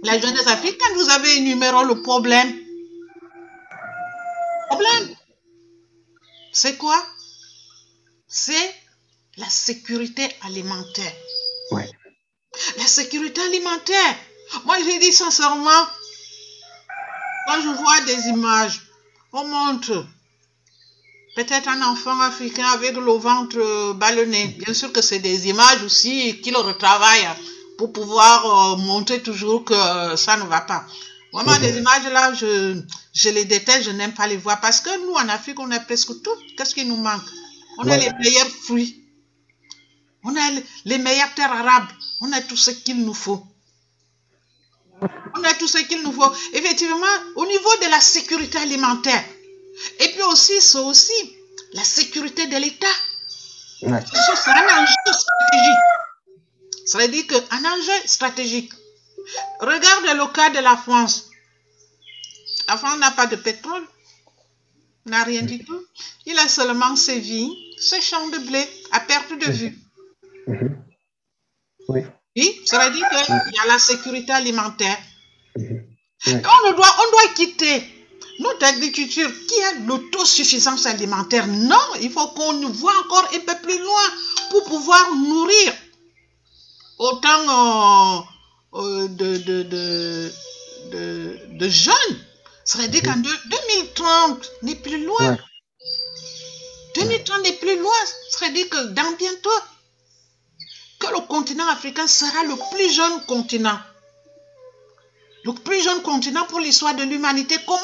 la 0.03 0.19
jeunesse 0.19 0.47
africaine, 0.47 0.95
vous 0.95 1.09
avez 1.09 1.37
énuméré 1.37 1.85
le 1.85 2.01
problème. 2.01 2.51
Problème, 4.69 5.15
c'est 6.51 6.77
quoi? 6.77 7.03
C'est 8.27 8.73
la 9.39 9.49
sécurité 9.49 10.27
alimentaire. 10.41 11.13
Ouais. 11.71 11.89
La 12.77 12.85
sécurité 12.85 13.41
alimentaire. 13.41 14.15
Moi, 14.65 14.77
j'ai 14.83 14.99
dit 14.99 15.13
sincèrement, 15.13 15.83
quand 17.47 17.61
je 17.61 17.69
vois 17.69 18.01
des 18.01 18.27
images, 18.29 18.81
on 19.33 19.45
montre 19.45 20.05
peut-être 21.35 21.67
un 21.69 21.81
enfant 21.83 22.19
africain 22.21 22.67
avec 22.73 22.95
le 22.95 23.11
ventre 23.13 23.93
ballonné. 23.93 24.57
Bien 24.59 24.73
sûr 24.73 24.91
que 24.91 25.01
c'est 25.01 25.19
des 25.19 25.47
images 25.47 25.83
aussi 25.83 26.41
qu'il 26.41 26.57
retravaille 26.57 27.27
pour 27.77 27.93
pouvoir 27.93 28.45
euh, 28.45 28.77
montrer 28.77 29.21
toujours 29.21 29.63
que 29.63 30.15
ça 30.17 30.35
ne 30.37 30.43
va 30.43 30.61
pas. 30.61 30.85
Vraiment, 31.31 31.55
les 31.59 31.77
images 31.77 32.11
là, 32.11 32.33
je, 32.33 32.81
je 33.13 33.29
les 33.29 33.45
déteste, 33.45 33.83
je 33.83 33.91
n'aime 33.91 34.13
pas 34.13 34.27
les 34.27 34.37
voir 34.37 34.59
parce 34.59 34.81
que 34.81 34.89
nous, 35.05 35.13
en 35.13 35.29
Afrique, 35.29 35.59
on 35.59 35.71
a 35.71 35.79
presque 35.79 36.21
tout. 36.23 36.35
Qu'est-ce 36.57 36.73
qui 36.73 36.85
nous 36.85 36.97
manque? 36.97 37.21
On 37.77 37.87
a 37.87 37.95
les 37.97 38.09
meilleurs 38.19 38.49
fruits. 38.49 39.05
On 40.23 40.35
a 40.35 40.61
les 40.85 40.97
meilleures 40.97 41.33
terres 41.33 41.51
arabes. 41.51 41.87
On 42.21 42.31
a 42.31 42.41
tout 42.41 42.57
ce 42.57 42.71
qu'il 42.71 43.03
nous 43.03 43.13
faut. 43.13 43.45
On 45.01 45.43
a 45.43 45.53
tout 45.53 45.67
ce 45.67 45.77
qu'il 45.79 46.01
nous 46.03 46.11
faut. 46.11 46.33
Effectivement, 46.53 47.05
au 47.35 47.45
niveau 47.45 47.75
de 47.81 47.89
la 47.89 48.01
sécurité 48.01 48.57
alimentaire, 48.57 49.23
et 49.99 50.09
puis 50.09 50.23
aussi, 50.23 50.59
c'est 50.59 50.79
aussi 50.79 51.35
la 51.73 51.83
sécurité 51.83 52.47
de 52.47 52.57
l'État. 52.57 52.87
Ouais. 53.83 54.03
C'est 54.11 54.51
un 54.51 54.81
enjeu 54.81 55.13
stratégique. 55.13 55.77
Ça 56.85 56.97
veut 56.97 57.07
dire 57.07 57.27
qu'un 57.27 57.65
enjeu 57.65 57.93
stratégique. 58.05 58.73
Regarde 59.61 60.17
le 60.17 60.33
cas 60.33 60.49
de 60.49 60.59
la 60.59 60.75
France. 60.75 61.29
La 62.67 62.77
France 62.77 62.99
n'a 62.99 63.11
pas 63.11 63.27
de 63.27 63.35
pétrole, 63.35 63.87
n'a 65.05 65.23
rien 65.23 65.43
du 65.43 65.63
tout. 65.63 65.81
Il 66.25 66.37
a 66.37 66.47
seulement 66.47 66.95
ses 66.95 67.19
vignes, 67.19 67.55
ses 67.79 68.01
champs 68.01 68.27
de 68.27 68.37
blé 68.39 68.67
à 68.91 68.99
perte 68.99 69.31
de 69.31 69.51
vue. 69.51 69.79
Mhm. 70.49 70.83
Oui. 71.89 72.01
Oui, 72.35 72.61
ça 72.65 72.77
veut 72.85 72.93
dire 72.95 73.07
qu'il 73.09 73.55
y 73.55 73.59
a 73.59 73.67
la 73.67 73.79
sécurité 73.79 74.31
alimentaire. 74.31 74.97
Mhm. 75.57 75.85
On, 76.27 76.71
doit, 76.71 76.95
on 77.03 77.11
doit 77.11 77.33
quitter 77.35 77.83
notre 78.39 78.65
agriculture 78.65 79.29
qui 79.47 79.63
a 79.63 79.73
l'autosuffisance 79.85 80.85
alimentaire. 80.85 81.47
Non, 81.47 81.85
il 82.01 82.11
faut 82.11 82.27
qu'on 82.29 82.69
voit 82.69 82.97
encore 83.05 83.27
un 83.33 83.39
peu 83.39 83.55
plus 83.61 83.79
loin 83.79 84.07
pour 84.51 84.63
pouvoir 84.65 85.15
nourrir 85.15 85.73
autant 86.97 87.41
euh, 87.49 88.21
euh, 88.75 89.07
de, 89.07 89.37
de, 89.37 89.63
de, 89.63 90.31
de, 90.91 91.39
de 91.57 91.69
jeunes. 91.69 92.25
Veut 92.75 92.87
dire 92.87 93.01
qu'en 93.01 93.17
2030 93.17 94.51
n'est 94.61 94.75
plus 94.75 95.03
loin. 95.03 95.37
2030 96.95 97.43
n'est 97.43 97.53
plus 97.53 97.79
loin. 97.79 98.01
Ça 98.29 98.47
veut 98.47 98.53
dire 98.53 98.69
que 98.69 98.87
dans 98.89 99.11
bientôt, 99.17 99.59
que 100.99 101.07
le 101.07 101.21
continent 101.27 101.67
africain 101.69 102.07
sera 102.07 102.43
le 102.43 102.55
plus 102.71 102.93
jeune 102.93 103.25
continent 103.25 103.79
le 105.45 105.53
plus 105.53 105.81
jeune 105.81 106.01
continent 106.01 106.45
pour 106.45 106.59
l'histoire 106.59 106.95
de 106.95 107.03
l'humanité. 107.03 107.55
Comment 107.65 107.77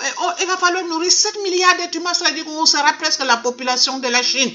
euh, 0.00 0.32
il 0.40 0.46
va 0.46 0.56
falloir 0.56 0.84
nourrir 0.84 1.10
7 1.10 1.42
milliards 1.42 1.76
d'êtres 1.76 1.96
humains, 1.96 2.14
ça 2.14 2.26
veut 2.26 2.34
dire 2.34 2.44
qu'on 2.44 2.66
sera 2.66 2.92
presque 2.94 3.24
la 3.24 3.36
population 3.38 3.98
de 3.98 4.08
la 4.08 4.22
Chine. 4.22 4.52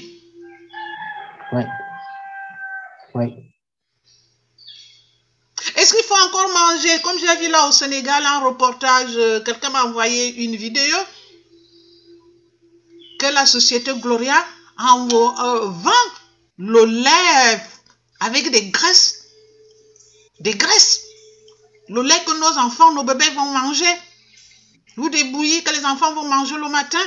Oui. 1.52 1.62
Oui. 3.14 3.34
Est-ce 5.76 5.94
qu'il 5.94 6.04
faut 6.04 6.14
encore 6.14 6.48
manger? 6.48 7.00
Comme 7.02 7.18
j'ai 7.18 7.36
vu 7.36 7.50
là 7.50 7.68
au 7.68 7.72
Sénégal, 7.72 8.24
un 8.24 8.40
reportage, 8.40 9.16
euh, 9.16 9.40
quelqu'un 9.40 9.70
m'a 9.70 9.84
envoyé 9.84 10.44
une 10.44 10.56
vidéo 10.56 10.96
que 13.18 13.26
la 13.26 13.46
société 13.46 13.92
Gloria 13.94 14.36
en, 14.78 15.08
euh, 15.10 15.68
vend 15.68 15.90
le 16.58 16.84
lait 16.84 17.60
avec 18.20 18.50
des 18.50 18.66
graisses. 18.70 19.24
Des 20.40 20.54
graisses 20.54 21.06
le 21.88 22.02
lait 22.02 22.22
que 22.26 22.38
nos 22.38 22.58
enfants, 22.58 22.92
nos 22.92 23.04
bébés 23.04 23.30
vont 23.30 23.46
manger, 23.46 23.94
ou 24.96 25.08
des 25.08 25.24
bouillies 25.24 25.62
que 25.62 25.72
les 25.72 25.84
enfants 25.84 26.12
vont 26.14 26.24
manger 26.24 26.56
le 26.56 26.68
matin. 26.68 27.02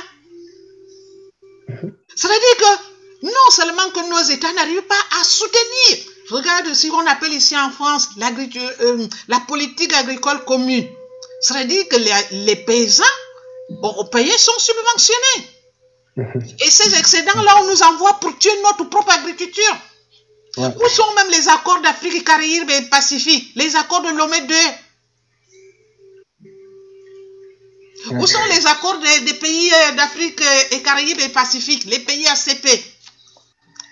Ça 2.14 2.28
veut 2.28 2.34
dire 2.34 2.56
que 2.58 3.26
non 3.26 3.50
seulement 3.50 3.90
que 3.90 4.08
nos 4.08 4.30
États 4.30 4.52
n'arrivent 4.52 4.82
pas 4.82 5.18
à 5.20 5.24
soutenir, 5.24 5.98
regarde 6.30 6.72
ce 6.72 6.86
qu'on 6.88 7.06
appelle 7.06 7.32
ici 7.32 7.56
en 7.56 7.70
France 7.70 8.10
euh, 8.18 9.06
la 9.28 9.40
politique 9.40 9.92
agricole 9.92 10.44
commune. 10.44 10.88
Ça 11.42 11.54
veut 11.58 11.64
dire 11.64 11.88
que 11.88 11.96
les, 11.96 12.44
les 12.44 12.56
paysans 12.56 13.04
européens 13.82 14.38
sont 14.38 14.58
subventionnés. 14.58 15.50
Et 16.60 16.70
ces 16.70 16.94
excédents-là, 16.98 17.62
on 17.62 17.70
nous 17.70 17.82
envoie 17.82 18.14
pour 18.20 18.36
tuer 18.38 18.50
notre 18.62 18.84
propre 18.84 19.12
agriculture. 19.12 19.76
Ouais. 20.56 20.68
Où 20.84 20.88
sont 20.88 21.12
même 21.14 21.30
les 21.30 21.48
accords 21.48 21.80
d'Afrique, 21.80 22.24
Caraïbes 22.24 22.70
et 22.70 22.82
Pacifique? 22.82 23.52
Les 23.54 23.76
accords 23.76 24.02
de 24.02 24.08
Lomé 24.10 24.40
2 24.40 24.54
Où 28.12 28.26
sont 28.26 28.44
les 28.50 28.66
accords 28.66 28.98
des, 28.98 29.20
des 29.20 29.34
pays 29.34 29.70
euh, 29.72 29.92
d'Afrique 29.92 30.40
euh, 30.40 30.62
et 30.76 30.82
Caraïbes 30.82 31.20
et 31.20 31.28
Pacifique, 31.28 31.84
les 31.84 32.00
pays 32.00 32.26
ACP 32.26 32.66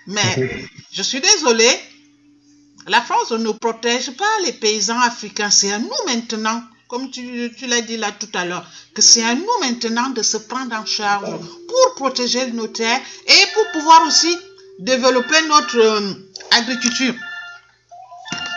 Mais 0.07 0.67
je 0.91 1.01
suis 1.03 1.21
désolée, 1.21 1.79
la 2.87 3.01
France 3.01 3.31
ne 3.31 3.51
protège 3.51 4.11
pas 4.11 4.25
les 4.45 4.53
paysans 4.53 4.99
africains. 4.99 5.51
C'est 5.51 5.71
à 5.71 5.79
nous 5.79 5.89
maintenant, 6.07 6.61
comme 6.87 7.09
tu, 7.11 7.51
tu 7.57 7.67
l'as 7.67 7.81
dit 7.81 7.97
là 7.97 8.11
tout 8.11 8.29
à 8.33 8.45
l'heure, 8.45 8.65
que 8.95 9.01
c'est 9.01 9.23
à 9.23 9.35
nous 9.35 9.47
maintenant 9.61 10.09
de 10.09 10.23
se 10.23 10.37
prendre 10.37 10.75
en 10.75 10.85
charge 10.85 11.29
pour 11.67 11.95
protéger 11.95 12.47
nos 12.51 12.67
terres 12.67 13.01
et 13.27 13.45
pour 13.53 13.71
pouvoir 13.73 14.05
aussi 14.07 14.35
développer 14.79 15.41
notre 15.47 15.77
euh, 15.77 16.13
agriculture. 16.51 17.13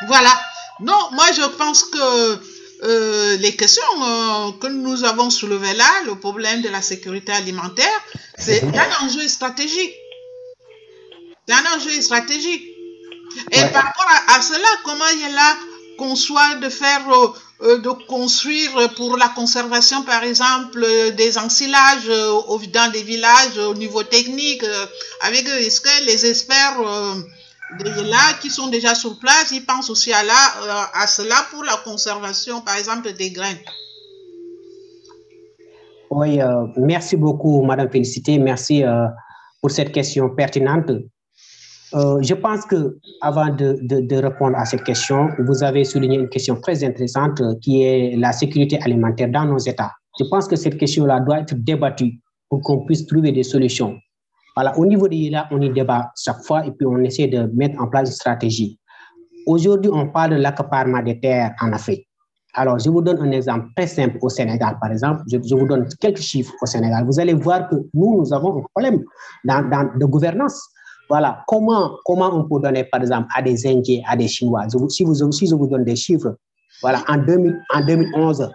Voilà. 0.06 0.32
Non, 0.80 0.98
moi 1.12 1.26
je 1.36 1.42
pense 1.56 1.84
que 1.84 2.40
euh, 2.84 3.36
les 3.36 3.54
questions 3.54 3.82
euh, 4.02 4.52
que 4.60 4.66
nous 4.66 5.04
avons 5.04 5.30
soulevées 5.30 5.74
là, 5.74 5.90
le 6.06 6.16
problème 6.18 6.62
de 6.62 6.68
la 6.68 6.82
sécurité 6.82 7.30
alimentaire, 7.32 8.00
c'est 8.38 8.62
un 8.64 9.04
enjeu 9.06 9.28
stratégique. 9.28 9.94
C'est 11.46 11.54
un 11.54 11.76
enjeu 11.76 12.00
stratégique. 12.00 12.64
Et 13.52 13.58
Ouais. 13.60 13.68
par 13.70 13.84
rapport 13.84 14.06
à, 14.28 14.34
à 14.36 14.42
cela, 14.42 14.68
comment 14.84 15.06
il 15.14 15.22
est 15.22 15.32
là 15.32 15.56
conçoit 15.96 16.54
de 16.56 16.68
faire, 16.68 17.02
euh, 17.62 17.78
de 17.78 17.88
construire 18.08 18.92
pour 18.96 19.16
la 19.16 19.28
conservation, 19.28 20.02
par 20.02 20.24
exemple, 20.24 20.84
des 21.12 21.38
ensilages 21.38 22.08
dans 22.08 22.90
des 22.92 23.02
villages 23.02 23.58
au 23.58 23.74
niveau 23.74 24.02
technique, 24.02 24.64
avec 25.20 25.46
est-ce 25.46 25.80
que 25.80 26.04
les 26.06 26.26
experts 26.26 26.80
de 27.78 28.10
là 28.10 28.38
qui 28.40 28.50
sont 28.50 28.68
déjà 28.68 28.94
sur 28.94 29.18
place, 29.18 29.50
ils 29.52 29.64
pensent 29.64 29.90
aussi 29.90 30.12
à, 30.12 30.22
là, 30.22 30.32
euh, 30.62 31.02
à 31.02 31.06
cela 31.06 31.34
pour 31.50 31.64
la 31.64 31.76
conservation, 31.84 32.60
par 32.60 32.76
exemple, 32.76 33.12
des 33.12 33.30
graines. 33.30 33.58
Oui, 36.10 36.40
euh, 36.40 36.66
merci 36.76 37.16
beaucoup, 37.16 37.62
Madame 37.62 37.90
Félicité. 37.90 38.38
Merci 38.38 38.84
euh, 38.84 39.06
pour 39.60 39.70
cette 39.70 39.92
question 39.92 40.28
pertinente. 40.30 40.90
Je 41.94 42.32
pense 42.32 42.64
que 42.64 42.96
avant 43.20 43.50
de, 43.50 43.78
de, 43.82 44.16
répondre 44.16 44.56
à 44.56 44.64
cette 44.64 44.82
question, 44.82 45.28
vous 45.38 45.62
avez 45.62 45.84
souligné 45.84 46.16
une 46.16 46.30
question 46.30 46.58
très 46.58 46.82
intéressante 46.84 47.42
qui 47.60 47.82
est 47.82 48.16
la 48.16 48.32
sécurité 48.32 48.78
alimentaire 48.82 49.28
dans 49.28 49.44
nos 49.44 49.58
États. 49.58 49.92
Je 50.18 50.24
pense 50.30 50.48
que 50.48 50.56
cette 50.56 50.78
question-là 50.78 51.20
doit 51.20 51.40
être 51.40 51.54
débattue 51.54 52.18
pour 52.48 52.62
qu'on 52.62 52.86
puisse 52.86 53.06
trouver 53.06 53.30
des 53.32 53.42
solutions. 53.42 53.98
Voilà, 54.54 54.78
au 54.78 54.84
niveau 54.86 55.08
de 55.08 55.14
l'ILA, 55.14 55.48
on 55.50 55.60
y 55.60 55.70
débat 55.70 56.12
chaque 56.16 56.42
fois 56.44 56.66
et 56.66 56.72
puis 56.72 56.86
on 56.86 56.98
essaie 56.98 57.26
de 57.26 57.50
mettre 57.54 57.80
en 57.80 57.88
place 57.88 58.08
une 58.08 58.14
stratégie. 58.14 58.78
Aujourd'hui, 59.46 59.90
on 59.92 60.08
parle 60.08 60.32
de 60.32 60.36
l'accaparement 60.36 61.02
des 61.02 61.18
terres 61.18 61.52
en 61.60 61.72
Afrique. 61.72 62.06
Alors, 62.54 62.78
je 62.78 62.90
vous 62.90 63.00
donne 63.00 63.18
un 63.20 63.30
exemple 63.30 63.68
très 63.74 63.86
simple 63.86 64.18
au 64.20 64.28
Sénégal, 64.28 64.76
par 64.78 64.92
exemple. 64.92 65.22
Je, 65.26 65.54
vous 65.54 65.66
donne 65.66 65.88
quelques 65.98 66.20
chiffres 66.20 66.52
au 66.60 66.66
Sénégal. 66.66 67.06
Vous 67.06 67.18
allez 67.18 67.32
voir 67.32 67.68
que 67.68 67.76
nous, 67.94 68.18
nous 68.18 68.32
avons 68.32 68.58
un 68.58 68.64
problème 68.74 69.02
dans, 69.44 69.90
de 69.98 70.04
gouvernance. 70.04 70.60
Voilà, 71.08 71.42
comment, 71.48 71.92
comment 72.04 72.30
on 72.34 72.44
peut 72.44 72.60
donner, 72.62 72.84
par 72.84 73.00
exemple, 73.00 73.28
à 73.34 73.40
des 73.40 73.66
Indiens, 73.66 74.02
à 74.06 74.16
des 74.16 74.28
Chinois, 74.28 74.66
si, 74.88 75.02
vous, 75.02 75.32
si 75.32 75.46
je 75.46 75.54
vous 75.54 75.66
donne 75.66 75.84
des 75.84 75.96
chiffres, 75.96 76.36
voilà, 76.82 77.02
en, 77.08 77.16
2000, 77.16 77.58
en 77.74 77.86
2011, 77.86 78.50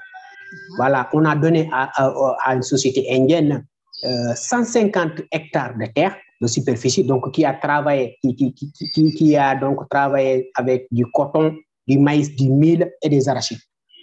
voilà, 0.77 1.09
on 1.13 1.25
a 1.25 1.35
donné 1.35 1.69
à 1.73 2.53
une 2.53 2.61
société 2.61 3.07
indienne 3.11 3.65
euh, 4.03 4.33
150 4.35 5.23
hectares 5.31 5.77
de 5.77 5.85
terre 5.87 6.15
de 6.39 6.47
superficie, 6.47 7.03
donc 7.03 7.31
qui 7.31 7.45
a 7.45 7.53
travaillé, 7.53 8.17
qui, 8.21 9.35
a 9.35 9.55
donc 9.55 9.89
travaillé 9.89 10.51
avec 10.55 10.87
du 10.91 11.05
coton, 11.07 11.55
du 11.87 11.97
maïs, 11.97 12.35
du 12.35 12.49
mil 12.49 12.91
et 13.01 13.09
des 13.09 13.27
arachides. 13.27 13.59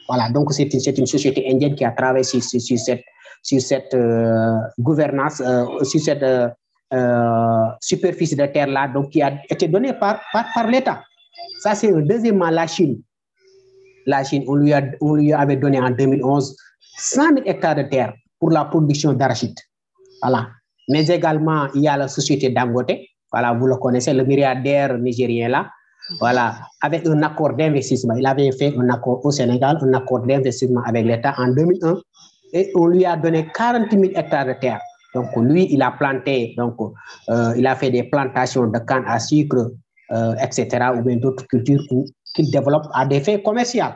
Voilà, 0.09 0.31
donc 0.31 0.53
c'est 0.53 0.73
une, 0.73 0.81
une 0.99 1.07
société 1.07 1.47
indienne 1.51 1.75
qui 1.75 1.85
a 1.85 1.93
travaillé 1.93 2.25
sur, 2.25 2.43
sur, 2.43 2.79
cette, 2.79 3.05
sur 3.43 3.61
cette 3.61 3.95
euh, 3.95 4.57
gouvernance, 4.79 5.41
euh, 5.41 5.85
sur 5.85 6.01
cette 6.01 6.23
euh, 6.23 6.49
euh, 6.93 7.67
superficie 7.81 8.37
de 8.37 8.47
terre-là, 8.47 8.89
donc 8.89 9.11
qui 9.11 9.23
a 9.23 9.41
été 9.49 9.69
donnée 9.69 9.95
par, 9.95 10.21
par, 10.33 10.67
l'État. 10.69 11.03
Ça, 11.63 11.75
c'est. 11.75 11.91
Deuxièmement, 11.93 12.51
la 12.51 12.67
Chine. 12.67 13.01
La 14.07 14.23
Chine, 14.23 14.45
on 14.47 14.55
lui, 14.57 14.73
a, 14.73 14.83
on 15.01 15.15
lui 15.15 15.33
avait 15.33 15.57
donné 15.57 15.81
en 15.81 15.91
2011 15.91 16.57
100 16.99 17.23
000 17.23 17.37
hectares 17.47 17.77
de 17.77 17.83
terre 17.83 18.13
pour 18.39 18.51
la 18.51 18.67
production 18.67 19.13
d'arachide. 19.15 19.57
Voilà. 20.25 20.49
Mais 20.89 21.07
également, 21.07 21.67
il 21.75 21.83
y 21.83 21.89
a 21.89 21.97
la 21.97 22.09
société 22.09 22.49
Dangote. 22.49 22.93
Voilà, 23.31 23.53
vous 23.53 23.67
le 23.67 23.77
connaissez, 23.77 24.15
le 24.15 24.25
milliardaire 24.25 24.97
nigérien 24.99 25.49
là. 25.49 25.71
Voilà, 26.21 26.57
avec 26.83 27.07
un 27.07 27.23
accord 27.23 27.55
d'investissement. 27.55 28.15
Il 28.15 28.27
avait 28.27 28.53
fait 28.53 28.75
un 28.77 28.89
accord 28.91 29.25
au 29.25 29.31
Sénégal, 29.31 29.79
un 29.81 29.95
accord 29.95 30.21
d'investissement 30.21 30.83
avec 30.85 31.07
l'État 31.07 31.35
en 31.39 31.49
2001 31.49 31.97
et 32.53 32.71
on 32.75 32.87
lui 32.87 33.05
a 33.05 33.17
donné 33.17 33.49
40 33.55 33.91
000 33.91 34.05
hectares 34.15 34.47
de 34.47 34.53
terre. 34.61 34.81
Donc, 35.15 35.35
lui, 35.37 35.67
il 35.71 35.83
a 35.83 35.93
planté, 35.93 36.55
donc, 36.57 36.77
euh, 37.31 37.55
il 37.57 37.67
a 37.67 37.77
fait 37.77 37.91
des 37.91 38.05
plantations 38.05 38.67
de 38.67 38.79
canne 38.81 39.05
à 39.07 39.19
sucre, 39.19 39.71
euh, 40.13 40.35
etc., 40.43 40.91
ou 40.97 41.03
bien 41.03 41.17
d'autres 41.17 41.47
cultures 41.47 41.83
qu'il 42.35 42.51
développe 42.51 42.87
à 42.93 43.07
des 43.07 43.21
fins 43.21 43.39
commerciales. 43.39 43.95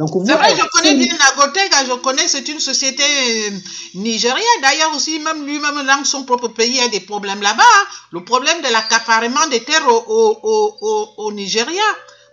Donc, 0.00 0.12
c'est 0.26 0.32
vrai, 0.32 0.56
je 0.56 0.66
connais 0.72 0.94
bien 0.94 1.14
Nagotega, 1.18 1.84
je 1.84 1.92
connais, 1.92 2.26
c'est 2.26 2.48
une 2.48 2.58
société 2.58 3.02
euh, 3.02 3.50
nigérienne. 3.96 4.60
D'ailleurs, 4.62 4.96
aussi, 4.96 5.18
même 5.18 5.44
lui-même, 5.44 5.86
dans 5.86 6.04
son 6.06 6.24
propre 6.24 6.48
pays, 6.48 6.70
il 6.70 6.76
y 6.76 6.80
a 6.80 6.88
des 6.88 7.00
problèmes 7.00 7.42
là-bas. 7.42 7.62
Hein. 7.62 7.84
Le 8.12 8.24
problème 8.24 8.62
de 8.62 8.68
l'accaparement 8.72 9.46
des 9.48 9.62
terres 9.62 9.86
au, 9.86 10.02
au, 10.08 10.78
au, 10.80 11.08
au, 11.18 11.32
Nigeria. 11.32 11.82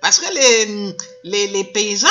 Parce 0.02 0.20
que 0.20 0.34
les, 0.34 0.96
les, 1.26 1.48
les 1.48 1.64
paysans 1.66 2.08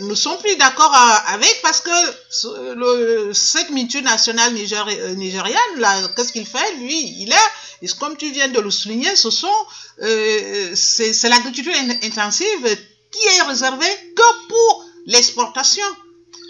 ne 0.00 0.14
sont 0.16 0.36
plus 0.38 0.56
d'accord 0.56 0.92
avec 1.28 1.60
parce 1.62 1.80
que 1.82 2.74
le, 2.74 3.32
cette 3.32 3.70
multinationale 3.70 4.52
nigéri, 4.54 4.96
nigérienne, 5.14 5.74
là, 5.76 6.00
qu'est-ce 6.16 6.32
qu'il 6.32 6.46
fait? 6.46 6.74
Lui, 6.80 6.98
il 7.22 7.32
est, 7.32 7.98
comme 8.00 8.16
tu 8.16 8.28
viens 8.32 8.48
de 8.48 8.58
le 8.58 8.72
souligner, 8.72 9.14
ce 9.14 9.30
sont, 9.30 9.46
euh, 10.02 10.72
c'est 10.74 11.28
l'agriculture 11.28 11.74
intensive 12.02 12.76
qui 13.10 13.26
est 13.36 13.42
réservée 13.42 14.12
que 14.16 14.48
pour 14.48 14.79
l'exportation. 15.06 15.86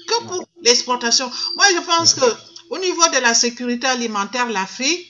Que 0.08 0.24
pour 0.24 0.44
l'exportation. 0.62 1.30
Moi, 1.56 1.66
je 1.74 1.80
pense 1.80 2.14
que 2.14 2.24
au 2.70 2.78
niveau 2.78 3.06
de 3.08 3.18
la 3.18 3.34
sécurité 3.34 3.86
alimentaire, 3.86 4.48
l'Afrique, 4.48 5.06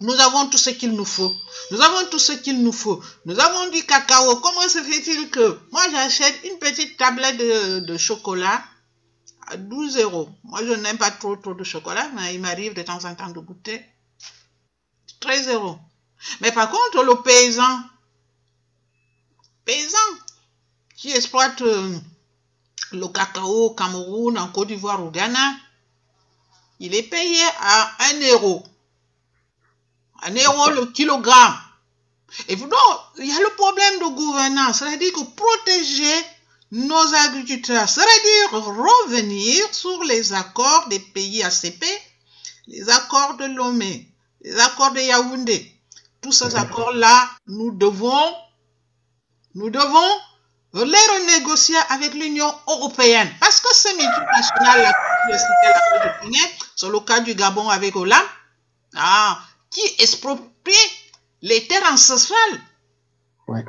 nous 0.00 0.18
avons 0.18 0.48
tout 0.48 0.58
ce 0.58 0.70
qu'il 0.70 0.92
nous 0.92 1.04
faut. 1.04 1.34
Nous 1.70 1.80
avons 1.80 2.08
tout 2.10 2.18
ce 2.18 2.32
qu'il 2.32 2.62
nous 2.62 2.72
faut. 2.72 3.02
Nous 3.26 3.38
avons 3.38 3.70
du 3.70 3.84
cacao. 3.84 4.36
Comment 4.36 4.68
se 4.68 4.82
fait-il 4.82 5.28
que 5.30 5.58
moi 5.72 5.82
j'achète 5.90 6.40
une 6.44 6.58
petite 6.58 6.96
tablette 6.96 7.36
de, 7.36 7.80
de, 7.80 7.96
chocolat 7.98 8.64
à 9.48 9.56
12 9.58 9.98
euros 9.98 10.30
Moi 10.44 10.60
je 10.64 10.72
n'aime 10.72 10.96
pas 10.96 11.10
trop 11.10 11.36
trop 11.36 11.52
de 11.54 11.64
chocolat, 11.64 12.10
mais 12.14 12.34
il 12.34 12.40
m'arrive 12.40 12.72
de 12.72 12.82
temps 12.82 13.04
en 13.04 13.14
temps 13.14 13.28
de 13.28 13.40
goûter. 13.40 13.84
13 15.20 15.48
euros. 15.50 15.78
Mais 16.40 16.50
par 16.52 16.70
contre, 16.70 17.04
le 17.04 17.22
paysan, 17.22 17.82
paysan 19.66 19.98
qui 20.96 21.10
exploite 21.10 21.60
euh, 21.60 21.98
le 22.92 23.06
cacao 23.08 23.66
au 23.66 23.74
Cameroun, 23.74 24.38
en 24.38 24.48
Côte 24.48 24.68
d'Ivoire, 24.68 25.04
au 25.04 25.10
Ghana, 25.10 25.54
il 26.80 26.94
est 26.94 27.02
payé 27.02 27.42
à 27.60 27.92
1 28.12 28.20
euro 28.32 28.64
un 30.22 30.34
euro 30.34 30.70
le 30.70 30.86
kilogramme. 30.86 31.56
Et 32.48 32.56
donc, 32.56 32.70
il 33.18 33.26
y 33.26 33.32
a 33.32 33.40
le 33.40 33.54
problème 33.56 33.98
de 33.98 34.14
gouvernance, 34.14 34.78
c'est-à-dire 34.78 35.12
que 35.12 35.22
protéger 35.22 36.24
nos 36.70 37.14
agriculteurs, 37.26 37.88
c'est-à-dire 37.88 38.66
revenir 38.66 39.74
sur 39.74 40.04
les 40.04 40.32
accords 40.32 40.86
des 40.88 41.00
pays 41.00 41.42
ACP, 41.42 41.84
les 42.68 42.88
accords 42.88 43.34
de 43.34 43.46
Lomé, 43.46 44.08
les 44.42 44.58
accords 44.60 44.92
de 44.92 45.00
Yaoundé. 45.00 45.74
Tous 46.20 46.32
ces 46.32 46.54
accords-là, 46.54 47.28
nous 47.48 47.72
devons, 47.72 48.34
nous 49.54 49.70
devons 49.70 50.20
les 50.74 50.82
renégocier 50.82 51.76
avec 51.90 52.14
l'Union 52.14 52.52
européenne. 52.68 53.28
Parce 53.40 53.60
que 53.60 53.74
ces 53.74 53.94
multinationales, 53.94 54.94
c'est 56.76 56.88
le 56.88 57.00
cas 57.00 57.20
du 57.20 57.34
Gabon 57.34 57.68
avec 57.68 57.96
Hollande, 57.96 58.18
ah, 58.96 59.38
qui 59.70 59.82
exproprie 59.98 60.74
les 61.42 61.66
terres 61.66 61.92
ancestrales. 61.92 62.60
Ouais. 63.48 63.64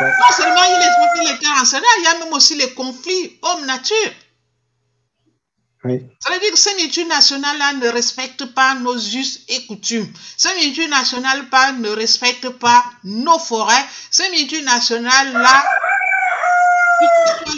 Ouais. 0.00 0.10
Non 0.10 0.36
seulement 0.36 0.64
il 0.64 0.86
exproprie 0.86 1.32
les 1.32 1.38
terres 1.38 1.60
ancestrales, 1.60 1.98
il 1.98 2.04
y 2.04 2.06
a 2.06 2.18
même 2.18 2.32
aussi 2.32 2.54
les 2.56 2.72
conflits 2.74 3.38
homme-nature. 3.42 4.12
Oui. 5.84 6.00
Ça 6.18 6.32
veut 6.32 6.40
dire 6.40 6.50
que 6.50 6.58
ces 6.58 6.74
multinationales-là 6.76 7.74
ne 7.74 7.88
respectent 7.88 8.46
pas 8.54 8.74
nos 8.76 8.96
us 8.96 9.40
et 9.48 9.66
coutumes. 9.66 10.10
Ces 10.36 10.54
multinationales 10.54 11.44
-là 11.50 11.76
ne 11.78 11.90
respectent 11.90 12.48
pas 12.58 12.82
nos 13.04 13.38
forêts. 13.38 13.84
Ces 14.10 14.30
multinationales-là, 14.30 15.64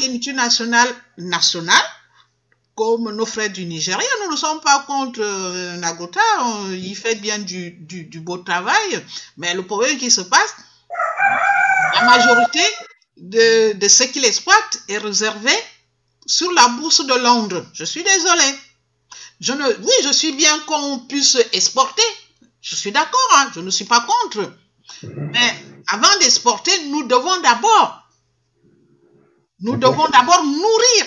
les 0.01 0.09
multinationales 0.09 0.93
nationales, 1.19 1.89
comme 2.75 3.11
nos 3.13 3.27
frères 3.27 3.51
du 3.51 3.65
Nigeria, 3.65 4.09
nous 4.25 4.33
ne 4.33 4.37
sommes 4.37 4.61
pas 4.61 4.81
contre 4.87 5.21
euh, 5.23 5.77
Nagota, 5.77 6.21
il 6.73 6.97
fait 6.97 7.15
bien 7.15 7.39
du, 7.39 8.21
beau 8.21 8.39
travail, 8.39 9.05
mais 9.37 9.55
le 9.55 9.65
problème 9.65 9.97
qui 9.99 10.11
se 10.11 10.21
passe, 10.21 10.55
la 11.95 12.03
majorité 12.05 12.65
de, 13.17 13.73
de 13.75 13.89
ce 13.89 14.03
qu'il 14.05 14.25
exploite 14.25 14.81
est 14.89 14.99
réservé 14.99 15.53
sur 16.27 16.51
la 16.53 16.69
bourse 16.69 17.05
de 17.07 17.15
Londres. 17.15 17.65
Je 17.73 17.85
suis 17.85 18.03
désolé. 18.03 18.55
Je 19.41 19.53
ne, 19.53 19.65
oui, 19.65 19.93
je 20.05 20.13
suis 20.13 20.33
bien 20.33 20.59
qu'on 20.61 21.01
puisse 21.01 21.37
exporter. 21.53 22.03
Je 22.61 22.75
suis 22.75 22.93
d'accord, 22.93 23.31
hein, 23.37 23.51
je 23.55 23.61
ne 23.61 23.71
suis 23.71 23.85
pas 23.85 24.01
contre. 24.01 24.53
Mais 25.03 25.65
avant 25.89 26.17
d'exporter, 26.21 26.73
nous 26.87 27.05
devons 27.07 27.41
d'abord, 27.41 28.03
nous 29.61 29.77
devons 29.77 30.09
d'abord 30.09 30.45
nourrir 30.45 31.07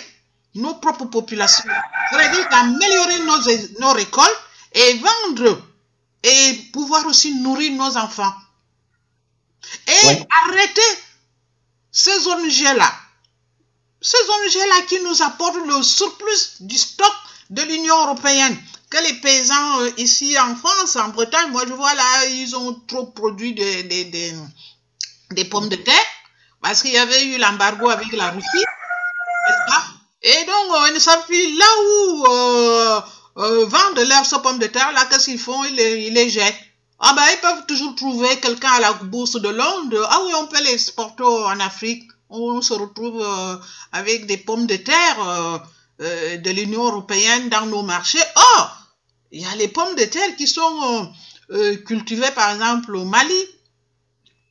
nos 0.56 0.76
propres 0.76 1.06
populations. 1.06 1.70
C'est-à-dire 2.12 2.48
améliorer 2.52 3.20
nos, 3.20 3.38
nos 3.80 3.92
récoltes 3.94 4.40
et 4.74 4.94
vendre 5.00 5.62
et 6.24 6.54
pouvoir 6.74 7.06
aussi 7.08 7.36
nourrir 7.36 7.72
nos 7.74 7.98
enfants. 7.98 8.34
Et 9.88 10.06
Ouais. 10.08 10.28
arrêter 10.46 10.82
ces 11.92 12.28
ONG-là. 12.28 12.92
Ces 14.02 14.18
ONG-là 14.18 14.82
qui 14.88 15.00
nous 15.02 15.22
apportent 15.22 15.66
le 15.68 15.84
surplus 15.84 16.58
du 16.62 16.78
stock 16.78 17.14
de 17.50 17.62
l'Union 17.64 17.98
européenne. 18.06 18.58
Que 18.90 18.98
les 19.04 19.14
paysans 19.22 19.82
euh, 19.82 19.92
ici 19.98 20.38
en 20.40 20.56
France, 20.56 20.96
en 20.96 21.10
Bretagne, 21.10 21.52
moi 21.52 21.64
je 21.68 21.74
vois 21.74 21.94
là, 21.94 22.26
ils 22.26 22.56
ont 22.56 22.74
trop 22.88 23.06
produit 23.06 23.54
des, 23.54 23.84
des, 23.84 24.06
des, 25.32 25.46
pommes 25.46 25.70
de 25.70 25.76
terre 25.76 26.10
parce 26.62 26.82
qu'il 26.82 26.92
y 26.92 26.98
avait 26.98 27.26
eu 27.26 27.38
l'embargo 27.38 27.90
avec 27.90 28.12
la 28.14 28.32
Russie. 28.32 28.66
Et 30.22 30.46
donc, 30.46 30.76
euh, 30.76 30.88
ils 30.90 30.94
ne 30.94 31.00
savent 31.00 31.26
plus 31.26 31.58
là 31.58 31.66
où 31.86 32.26
euh, 32.28 33.02
euh, 33.38 33.66
vendent 33.66 34.00
leurs 34.00 34.42
pommes 34.42 34.60
de 34.60 34.68
terre, 34.68 34.92
là, 34.92 35.06
qu'est-ce 35.06 35.26
qu'ils 35.26 35.40
font? 35.40 35.64
Ils 35.64 35.76
les, 35.76 36.08
ils 36.08 36.14
les 36.14 36.30
jettent. 36.30 36.60
Ah 37.00 37.14
ben, 37.16 37.24
ils 37.32 37.40
peuvent 37.40 37.66
toujours 37.66 37.96
trouver 37.96 38.38
quelqu'un 38.42 38.72
à 38.72 38.80
la 38.82 38.94
bourse 38.94 39.40
de 39.40 39.48
Londres. 39.48 40.08
Ah 40.12 40.20
oui, 40.26 40.34
on 40.36 40.48
peut 40.48 40.62
les 40.62 40.74
exporter 40.74 41.24
en 41.24 41.60
Afrique. 41.62 42.04
On 42.30 42.62
se 42.62 42.74
retrouve 42.74 43.22
euh, 43.22 43.56
avec 43.92 44.28
des 44.28 44.38
pommes 44.38 44.68
de 44.68 44.76
terre 44.76 45.28
euh, 45.28 45.58
euh, 46.02 46.38
de 46.38 46.52
l'Union 46.52 46.86
européenne 46.86 47.50
dans 47.50 47.66
nos 47.66 47.82
marchés. 47.82 48.22
Or, 48.36 48.78
il 49.32 49.42
y 49.42 49.46
a 49.46 49.56
les 49.56 49.68
pommes 49.68 49.96
de 49.96 50.04
terre 50.06 50.36
qui 50.36 50.48
sont 50.48 51.12
cultivées, 51.86 52.32
par 52.36 52.52
exemple, 52.52 52.96
au 52.96 53.06
Mali 53.06 53.34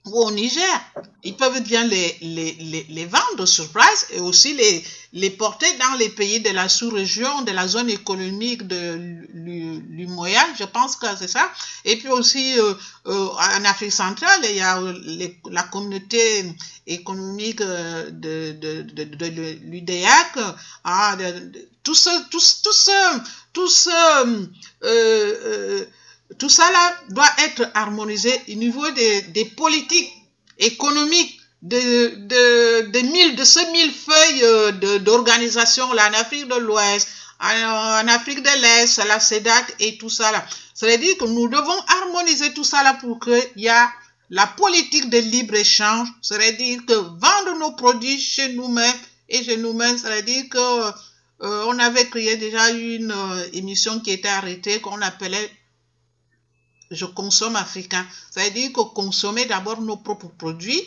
ou 0.06 0.22
au 0.24 0.30
Niger. 0.30 0.80
Ils 1.24 1.36
peuvent 1.36 1.60
bien 1.62 1.84
les, 1.84 2.16
les, 2.22 2.52
les, 2.52 2.86
les 2.88 3.06
vendre 3.06 3.44
sur 3.46 3.68
place 3.70 4.06
et 4.10 4.20
aussi 4.20 4.54
les, 4.54 4.84
les 5.12 5.30
porter 5.30 5.66
dans 5.78 5.96
les 5.98 6.08
pays 6.08 6.40
de 6.40 6.50
la 6.50 6.68
sous-région, 6.68 7.42
de 7.42 7.52
la 7.52 7.66
zone 7.68 7.90
économique 7.90 8.66
de 8.66 8.94
l'U- 9.34 9.82
l'UMOIA, 9.90 10.44
je 10.58 10.64
pense 10.64 10.96
que 10.96 11.06
c'est 11.18 11.28
ça. 11.28 11.50
Et 11.84 11.96
puis 11.96 12.08
aussi 12.08 12.58
euh, 12.58 12.72
euh, 13.06 13.28
en 13.28 13.64
Afrique 13.64 13.92
centrale, 13.92 14.40
il 14.48 14.56
y 14.56 14.60
a 14.60 14.78
euh, 14.80 14.94
la 15.50 15.62
communauté 15.64 16.44
économique 16.86 17.58
de, 17.60 18.10
de, 18.10 18.82
de, 18.82 19.04
de 19.04 19.58
l'UDEAC. 19.64 20.38
Ah, 20.84 21.16
ce- 21.94 22.28
tout 22.30 22.40
ce, 22.40 22.90
tout 23.52 23.68
ce, 23.68 23.90
euh, 24.26 24.46
euh, 24.84 25.84
tout 26.38 26.48
ça 26.48 26.70
là 26.70 26.94
doit 27.10 27.30
être 27.44 27.70
harmonisé 27.74 28.32
au 28.48 28.54
niveau 28.54 28.88
des, 28.90 29.22
des 29.22 29.44
politiques 29.44 30.10
économiques 30.58 31.38
de, 31.62 32.14
de, 32.26 32.90
de, 32.90 32.98
mille, 33.00 33.34
de 33.36 33.44
ces 33.44 33.66
mille 33.72 33.90
feuilles 33.92 34.44
euh, 34.44 34.98
d'organisation 35.00 35.92
là 35.92 36.08
en 36.08 36.14
Afrique 36.14 36.46
de 36.48 36.54
l'Ouest, 36.56 37.08
en, 37.40 38.08
Afrique 38.08 38.42
de 38.42 38.60
l'Est, 38.62 39.04
la 39.06 39.20
CEDAC 39.20 39.74
et 39.80 39.98
tout 39.98 40.10
ça 40.10 40.30
là. 40.32 40.44
C'est-à-dire 40.74 41.16
que 41.18 41.24
nous 41.24 41.48
devons 41.48 41.80
harmoniser 42.02 42.52
tout 42.54 42.64
ça 42.64 42.82
là 42.82 42.94
pour 42.94 43.18
qu'il 43.18 43.42
y 43.56 43.68
a 43.68 43.90
la 44.30 44.46
politique 44.46 45.08
de 45.10 45.18
libre-échange, 45.18 46.08
c'est-à-dire 46.22 46.80
que 46.86 46.92
vendre 46.94 47.58
nos 47.58 47.72
produits 47.72 48.20
chez 48.20 48.52
nous-mêmes 48.52 48.94
et 49.28 49.42
chez 49.42 49.56
nous-mêmes, 49.56 49.98
c'est-à-dire 49.98 50.44
que 50.50 50.58
euh, 51.40 51.64
on 51.68 51.78
avait 51.78 52.06
créé 52.06 52.36
déjà 52.36 52.70
une 52.70 53.12
euh, 53.12 53.48
émission 53.52 54.00
qui 54.00 54.10
était 54.10 54.28
arrêtée 54.28 54.80
qu'on 54.80 55.00
appelait 55.02 55.50
Je 56.90 57.04
consomme 57.04 57.56
africain. 57.56 58.06
C'est-à-dire 58.30 58.72
que 58.72 58.80
consommer 58.80 59.44
d'abord 59.46 59.80
nos 59.80 59.96
propres 59.96 60.28
produits. 60.28 60.82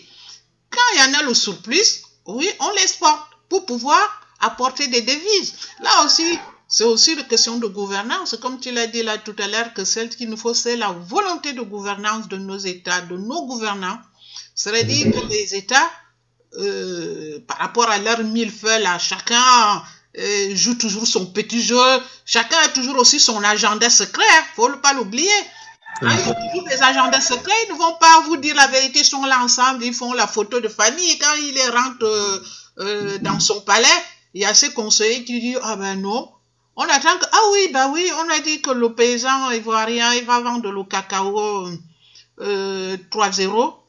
Quand 0.69 0.81
il 0.95 0.99
y 0.99 1.15
en 1.15 1.19
a 1.19 1.23
le 1.23 1.33
surplus, 1.33 2.03
oui, 2.25 2.49
on 2.59 2.71
l'exporte 2.71 3.21
pour 3.49 3.65
pouvoir 3.65 4.21
apporter 4.39 4.87
des 4.87 5.01
devises. 5.01 5.53
Là 5.81 6.05
aussi, 6.05 6.39
c'est 6.67 6.85
aussi 6.85 7.13
une 7.13 7.27
question 7.27 7.57
de 7.57 7.67
gouvernance. 7.67 8.37
Comme 8.41 8.59
tu 8.59 8.71
l'as 8.71 8.87
dit 8.87 9.03
là 9.03 9.17
tout 9.17 9.35
à 9.39 9.47
l'heure, 9.47 9.73
que 9.73 9.83
celle 9.83 10.09
qu'il 10.09 10.29
nous 10.29 10.37
faut, 10.37 10.53
c'est 10.53 10.77
la 10.77 10.91
volonté 10.91 11.53
de 11.53 11.61
gouvernance 11.61 12.29
de 12.29 12.37
nos 12.37 12.57
États, 12.57 13.01
de 13.01 13.17
nos 13.17 13.45
gouvernants. 13.45 13.99
C'est-à-dire 14.55 15.11
que 15.11 15.27
les 15.27 15.55
États, 15.55 15.91
euh, 16.57 17.39
par 17.47 17.57
rapport 17.57 17.89
à 17.89 17.97
leur 17.97 18.23
mille 18.23 18.51
feux 18.51 18.79
là, 18.79 18.97
chacun 18.99 19.83
euh, 20.17 20.55
joue 20.55 20.75
toujours 20.75 21.05
son 21.07 21.25
petit 21.25 21.61
jeu, 21.61 22.01
chacun 22.25 22.57
a 22.63 22.69
toujours 22.69 22.97
aussi 22.97 23.19
son 23.19 23.43
agenda 23.43 23.89
secret, 23.89 24.23
hein, 24.31 24.43
faut 24.55 24.69
pas 24.77 24.93
l'oublier. 24.93 25.29
Hein, 26.01 26.15
ils 26.17 26.29
ont 26.29 26.33
toujours 26.33 26.67
des 26.67 26.81
agendas 26.81 27.21
secrets, 27.21 27.53
ils 27.67 27.73
ne 27.73 27.77
vont 27.77 27.95
pas 27.99 28.21
vous 28.25 28.37
dire 28.37 28.55
la 28.55 28.67
vérité, 28.67 28.99
ils 28.99 29.05
sont 29.05 29.23
là 29.25 29.43
ensemble, 29.43 29.83
ils 29.83 29.93
font 29.93 30.13
la 30.13 30.27
photo 30.27 30.59
de 30.59 30.67
famille, 30.67 31.11
et 31.11 31.17
quand 31.19 31.35
il 31.37 31.53
les 31.53 31.69
rentre 31.69 32.05
euh, 32.05 32.43
euh, 32.79 33.17
dans 33.19 33.39
son 33.39 33.61
palais, 33.61 33.87
il 34.33 34.41
y 34.41 34.45
a 34.45 34.53
ses 34.53 34.73
conseillers 34.73 35.23
qui 35.23 35.39
disent, 35.39 35.59
ah 35.61 35.75
ben 35.75 36.01
non, 36.01 36.31
on 36.75 36.83
attend 36.83 37.17
que, 37.19 37.25
ah 37.31 37.41
oui, 37.53 37.69
ben 37.71 37.91
oui, 37.91 38.09
on 38.17 38.29
a 38.29 38.39
dit 38.39 38.61
que 38.61 38.71
le 38.71 38.93
paysan 38.93 39.51
ivoirien, 39.51 40.13
il 40.13 40.25
va 40.25 40.39
vendre 40.39 40.71
le 40.71 40.83
cacao 40.83 41.67
euh, 42.39 42.97
3-0. 43.11 43.80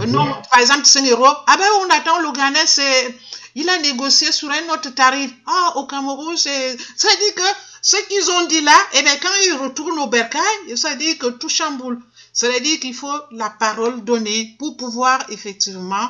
Euh, 0.00 0.06
Non, 0.06 0.26
par 0.50 0.60
exemple, 0.60 0.84
5 0.84 1.06
euros. 1.10 1.26
Ah 1.46 1.56
ben, 1.56 1.66
on 1.80 1.90
attend 1.90 2.18
le 2.20 2.32
Ghana, 2.32 2.66
c'est, 2.66 3.18
il 3.54 3.68
a 3.68 3.78
négocié 3.78 4.32
sur 4.32 4.50
un 4.50 4.68
autre 4.74 4.90
tarif. 4.90 5.30
Ah, 5.46 5.72
au 5.76 5.86
Cameroun, 5.86 6.36
c'est, 6.36 6.76
ça 6.96 7.08
dit 7.16 7.34
que 7.34 7.42
ce 7.82 7.96
qu'ils 8.08 8.30
ont 8.30 8.46
dit 8.46 8.60
là, 8.60 8.76
eh 8.94 9.02
bien, 9.02 9.16
quand 9.16 9.34
ils 9.46 9.54
retournent 9.54 9.98
au 9.98 10.06
bercail, 10.06 10.76
ça 10.76 10.94
dit 10.94 11.18
que 11.18 11.26
tout 11.26 11.48
chamboule. 11.48 12.00
C'est-à-dire 12.32 12.80
qu'il 12.80 12.94
faut 12.94 13.12
la 13.32 13.50
parole 13.50 14.02
donnée 14.04 14.56
pour 14.58 14.76
pouvoir 14.76 15.24
effectivement 15.28 16.08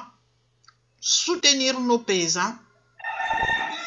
soutenir 1.01 1.81
nos 1.81 1.99
paysans, 1.99 2.55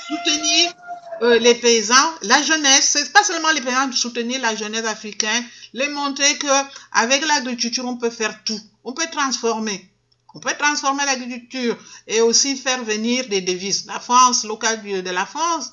soutenir 0.08 0.74
euh, 1.22 1.40
les 1.40 1.56
paysans, 1.56 2.14
la 2.24 2.42
jeunesse, 2.42 2.90
c'est 2.92 3.14
pas 3.14 3.24
seulement 3.24 3.52
les 3.52 3.62
paysans, 3.62 3.90
soutenir 3.94 4.42
la 4.42 4.54
jeunesse 4.56 4.86
africaine, 4.86 5.46
les 5.74 5.88
montrer 5.88 6.38
que 6.38 6.48
avec 6.92 7.26
l'agriculture 7.26 7.86
on 7.86 7.96
peut 7.96 8.10
faire 8.10 8.44
tout, 8.44 8.60
on 8.86 8.94
peut 8.94 9.10
transformer, 9.12 9.92
on 10.34 10.40
peut 10.40 10.54
transformer 10.58 11.06
l'agriculture 11.06 11.78
et 12.08 12.22
aussi 12.22 12.56
faire 12.56 12.84
venir 12.84 13.28
des 13.28 13.42
devises. 13.42 13.86
La 13.88 14.00
France, 14.00 14.46
local 14.46 14.82
de 14.84 15.10
la 15.10 15.26
France, 15.26 15.72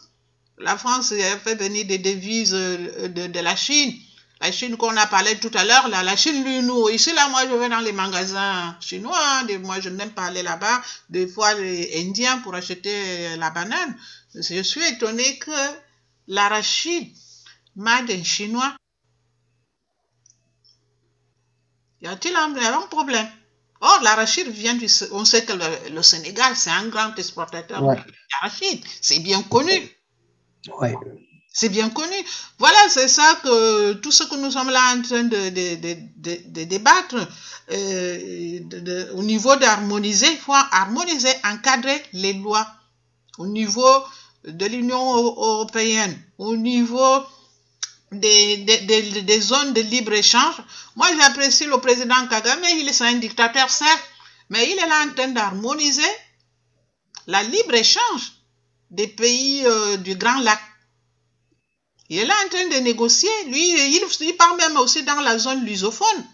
la 0.58 0.76
France 0.78 1.10
fait 1.10 1.54
venir 1.54 1.86
des 1.86 1.98
devises 1.98 2.54
euh, 2.54 3.08
de, 3.08 3.40
la 3.40 3.56
Chine. 3.56 3.94
La 4.40 4.50
Chine 4.50 4.76
qu'on 4.76 4.96
a 4.96 5.06
parlé 5.06 5.38
tout 5.38 5.50
à 5.54 5.64
l'heure, 5.64 5.88
là, 5.88 6.02
la 6.02 6.16
Chine, 6.16 6.42
lui, 6.44 6.62
nous, 6.62 6.88
ici, 6.88 7.12
là, 7.12 7.28
moi, 7.28 7.46
je 7.48 7.54
vais 7.54 7.68
dans 7.68 7.80
les 7.80 7.92
magasins 7.92 8.76
chinois, 8.80 9.16
hein, 9.16 9.46
moi, 9.62 9.78
je 9.80 9.88
n'aime 9.88 10.10
pas 10.10 10.26
aller 10.26 10.42
là-bas, 10.42 10.82
des 11.10 11.28
fois, 11.28 11.54
les 11.54 12.04
Indiens 12.04 12.38
pour 12.38 12.54
acheter 12.54 12.92
euh, 12.92 13.36
la 13.36 13.50
banane. 13.50 13.96
Je 14.34 14.62
suis 14.62 14.84
étonné 14.84 15.38
que 15.38 15.50
l'arachide, 16.26 17.12
made 17.76 18.10
in 18.10 18.24
chinois, 18.24 18.74
y 22.02 22.06
a-t-il 22.06 22.34
un, 22.36 22.52
problème? 22.90 23.26
Or, 23.80 23.98
l'arachide 24.02 24.48
vient 24.48 24.74
du, 24.74 24.86
on 25.12 25.24
sait 25.24 25.44
que 25.44 25.52
le, 25.52 25.94
le 25.94 26.02
Sénégal, 26.02 26.54
c'est 26.56 26.70
un 26.70 26.86
grand 26.88 27.14
exportateur 27.16 27.82
Ouais. 27.82 27.96
d'arachide. 28.30 28.80
C'est 29.00 29.18
bien 29.20 29.42
connu. 29.42 29.72
Ouais. 30.78 30.94
C'est 31.52 31.68
bien 31.68 31.90
connu. 31.90 32.14
Voilà, 32.58 32.78
c'est 32.88 33.08
ça 33.08 33.38
que 33.42 33.92
tout 33.94 34.12
ce 34.12 34.24
que 34.24 34.36
nous 34.36 34.50
sommes 34.50 34.70
là 34.70 34.94
en 34.96 35.02
train 35.02 35.24
de, 35.24 35.48
de, 35.50 35.74
de, 35.84 36.38
de, 36.46 36.64
débattre 36.64 37.16
euh, 37.72 39.12
au 39.14 39.22
niveau 39.22 39.54
d'harmoniser, 39.56 40.30
il 40.32 40.38
faut 40.38 40.52
harmoniser, 40.54 41.32
encadrer 41.44 42.02
les 42.12 42.32
lois 42.34 42.66
au 43.38 43.46
niveau 43.46 43.94
de 44.44 44.66
l'Union 44.66 45.18
eu- 45.18 45.34
européenne, 45.36 46.16
au 46.38 46.56
niveau 46.56 47.22
des, 48.12 48.58
des, 48.58 49.22
des, 49.22 49.40
zones 49.40 49.72
de 49.72 49.80
libre-échange. 49.80 50.56
Moi, 50.96 51.08
j'apprécie 51.18 51.64
le 51.64 51.78
président 51.78 52.26
Kagame, 52.28 52.62
il 52.78 52.88
est 52.88 53.02
un 53.02 53.14
dictateur, 53.14 53.68
certes, 53.70 54.02
mais 54.50 54.70
il 54.70 54.78
est 54.78 54.86
là 54.86 55.04
en 55.06 55.14
train 55.14 55.28
d'harmoniser 55.28 56.02
la 57.26 57.42
libre-échange 57.42 58.32
des 58.90 59.08
pays 59.08 59.62
euh, 59.64 59.96
du 59.96 60.14
Grand 60.16 60.40
Lac. 60.40 60.60
Il 62.10 62.18
est 62.18 62.26
là 62.26 62.34
en 62.44 62.48
train 62.50 62.68
de 62.68 62.76
négocier. 62.82 63.30
Lui, 63.46 63.70
il, 63.70 64.36
part 64.36 64.54
même 64.56 64.76
aussi 64.76 65.02
dans 65.02 65.20
la 65.20 65.38
zone 65.38 65.64
lusophone. 65.64 66.24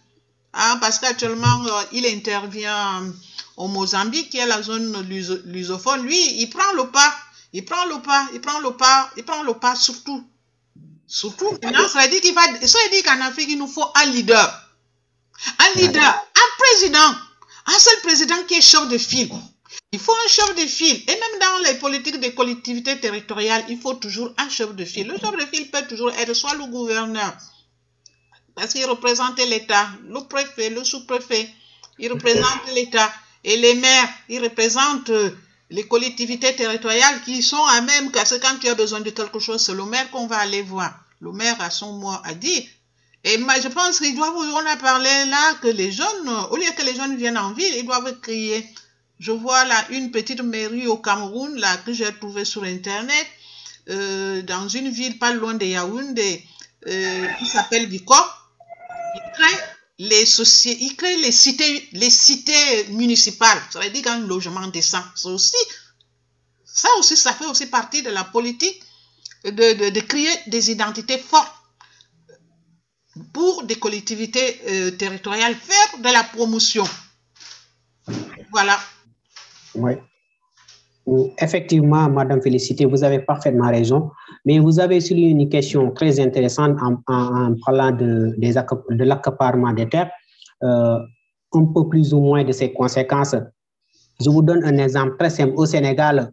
Hein, 0.55 0.79
parce 0.81 0.99
qu'actuellement, 0.99 1.67
euh, 1.67 1.83
il 1.93 2.05
intervient 2.07 3.03
euh, 3.05 3.13
au 3.57 3.69
Mozambique, 3.69 4.31
qui 4.31 4.39
est 4.39 4.47
la 4.47 4.61
zone 4.63 5.03
luso- 5.09 5.41
lusophone. 5.45 6.03
Lui, 6.03 6.41
il 6.41 6.51
prend 6.51 6.73
le 6.75 6.89
pas. 6.89 7.15
Il 7.53 7.65
prend 7.65 7.85
le 7.85 8.01
pas. 8.03 8.27
Il 8.35 8.41
prend 8.41 8.59
le 8.59 8.73
pas. 8.73 9.11
Il 9.17 9.25
prend 9.25 9.43
le 9.45 9.55
pas 9.55 9.77
surtout. 9.77 10.27
Surtout. 11.09 11.59
Ça 11.63 12.03
veut 12.03 12.09
dire 12.09 12.21
qu'il 12.21 12.35
va, 12.35 12.43
ça 12.43 12.79
veut 12.85 12.91
dire 12.91 13.03
qu'en 13.03 13.21
Afrique, 13.23 13.49
il 13.49 13.59
nous 13.59 13.67
faut 13.67 13.87
un 13.95 14.05
leader. 14.07 14.71
Un 15.59 15.81
leader. 15.81 16.03
Un 16.05 16.63
président. 16.63 17.17
Un 17.67 17.79
seul 17.79 18.01
président 18.03 18.43
qui 18.47 18.55
est 18.55 18.61
chef 18.61 18.89
de 18.89 18.99
file. 18.99 19.31
Il 19.93 19.99
faut 19.99 20.13
un 20.13 20.29
chef 20.29 20.55
de 20.55 20.67
file. 20.67 21.03
Et 21.09 21.13
même 21.13 21.41
dans 21.41 21.71
les 21.71 21.79
politiques 21.79 22.21
des 22.21 22.35
collectivités 22.35 23.01
territoriales, 23.01 23.65
il 23.69 23.81
faut 23.81 23.95
toujours 23.95 24.33
un 24.37 24.49
chef 24.49 24.75
de 24.75 24.85
file. 24.85 25.09
Le 25.09 25.19
chef 25.19 25.33
de 25.33 25.47
file 25.47 25.71
peut 25.71 25.87
toujours 25.89 26.11
être 26.13 26.35
soit 26.35 26.55
le 26.55 26.67
gouverneur, 26.67 27.35
parce 28.55 28.73
qu'il 28.73 28.85
représente 28.85 29.39
l'État, 29.39 29.89
le 30.09 30.21
préfet, 30.27 30.71
le 30.71 30.85
sous-préfet, 30.85 31.49
il 31.99 32.13
représente 32.13 32.73
l'État. 32.75 33.11
Et 33.45 33.57
les 33.57 33.75
maires, 33.75 34.09
ils 34.29 34.43
représentent 34.43 35.13
les 35.71 35.87
collectivités 35.87 36.55
territoriales 36.57 37.23
qui 37.25 37.43
sont 37.43 37.63
à 37.65 37.81
même, 37.81 38.11
parce 38.11 38.31
que 38.31 38.41
quand 38.41 38.59
tu 38.61 38.69
as 38.69 38.75
besoin 38.75 39.01
de 39.01 39.11
quelque 39.11 39.39
chose, 39.39 39.63
c'est 39.63 39.75
le 39.75 39.85
maire 39.85 40.11
qu'on 40.11 40.27
va 40.27 40.39
aller 40.39 40.63
voir. 40.63 40.95
Le 41.21 41.33
maire 41.33 41.61
a 41.61 41.71
son 41.71 41.93
mot 41.95 42.15
à 42.25 42.35
dire. 42.35 42.63
Et 43.25 43.37
moi, 43.39 43.61
je 43.61 43.69
pense 43.69 43.99
qu'il 43.99 44.15
doit, 44.15 44.33
on 44.35 44.67
a 44.67 44.77
parlé 44.77 45.11
là 45.27 45.55
que 45.61 45.69
les 45.69 45.91
jeunes, 45.91 46.29
au 46.51 46.57
lieu 46.57 46.71
que 46.77 46.83
les 46.83 46.95
jeunes 46.95 47.17
viennent 47.17 47.39
en 47.39 47.53
ville, 47.53 47.75
ils 47.77 47.85
doivent 47.85 48.19
crier. 48.21 48.67
Je 49.19 49.33
vois 49.33 49.65
là 49.65 49.85
une 49.91 50.11
petite 50.11 50.41
mairie 50.41 50.87
au 50.87 50.97
Cameroun, 50.97 51.59
là, 51.59 51.77
que 51.79 51.93
j'ai 51.93 52.13
trouvée 52.15 52.45
sur 52.45 52.63
Internet, 52.63 53.27
euh, 53.91 54.43
dans 54.43 54.69
une 54.69 54.91
ville 54.91 55.19
pas 55.19 55.33
loin 55.33 55.55
de 55.55 55.67
Yaoundé, 55.67 56.45
euh, 56.87 57.27
qui 57.39 57.47
s'appelle 57.47 57.89
créent 59.35 59.78
les 59.99 60.27
sociétés, 60.27 60.85
ils 60.85 60.97
créent 60.97 61.17
les 61.17 61.33
cités, 61.33 61.89
les 61.93 62.11
cités 62.11 62.87
municipales. 62.91 63.59
Ça 63.71 63.81
veut 63.81 63.91
dire 63.91 64.05
qu'un 64.05 64.21
logement 64.21 64.67
décent. 64.69 65.03
C'est 65.17 65.29
aussi, 65.29 65.57
ça 66.65 66.89
aussi, 66.99 67.17
ça 67.17 67.33
fait 67.33 67.47
aussi 67.47 67.67
partie 67.67 68.03
de 68.03 68.11
la 68.11 68.25
politique 68.25 68.83
de, 69.45 69.51
de, 69.51 69.91
de 69.91 70.01
créer 70.01 70.35
des 70.47 70.71
identités 70.71 71.19
fortes 71.19 71.53
pour 73.33 73.65
des 73.65 73.75
collectivités 73.75 74.61
euh, 74.69 74.91
territoriales, 74.93 75.57
faire 75.57 76.01
de 76.01 76.13
la 76.13 76.23
promotion. 76.23 76.85
Voilà. 78.53 78.79
Oui. 79.75 79.93
Effectivement, 81.39 82.09
Madame 82.11 82.43
Félicité, 82.43 82.85
vous 82.85 83.03
avez 83.03 83.19
parfaitement 83.21 83.69
raison, 83.71 84.11
mais 84.45 84.59
vous 84.59 84.81
avez 84.81 85.01
souligné 85.01 85.31
une 85.31 85.49
question 85.49 85.91
très 85.91 86.21
intéressante 86.21 86.77
en, 86.83 87.55
parlant 87.65 87.93
de, 87.93 88.35
l'accaparement 89.05 89.73
des 89.73 89.89
terres, 89.89 90.11
euh, 90.63 90.99
un 91.55 91.65
peu 91.65 91.89
plus 91.89 92.13
ou 92.15 92.21
moins 92.21 92.45
de 92.45 92.53
ses 92.53 92.73
conséquences. 92.73 93.37
Je 94.21 94.31
vous 94.31 94.43
donne 94.43 94.65
un 94.65 94.77
exemple 94.79 95.17
très 95.19 95.31
simple. 95.31 95.55
Au 95.57 95.67
Sénégal, 95.67 96.33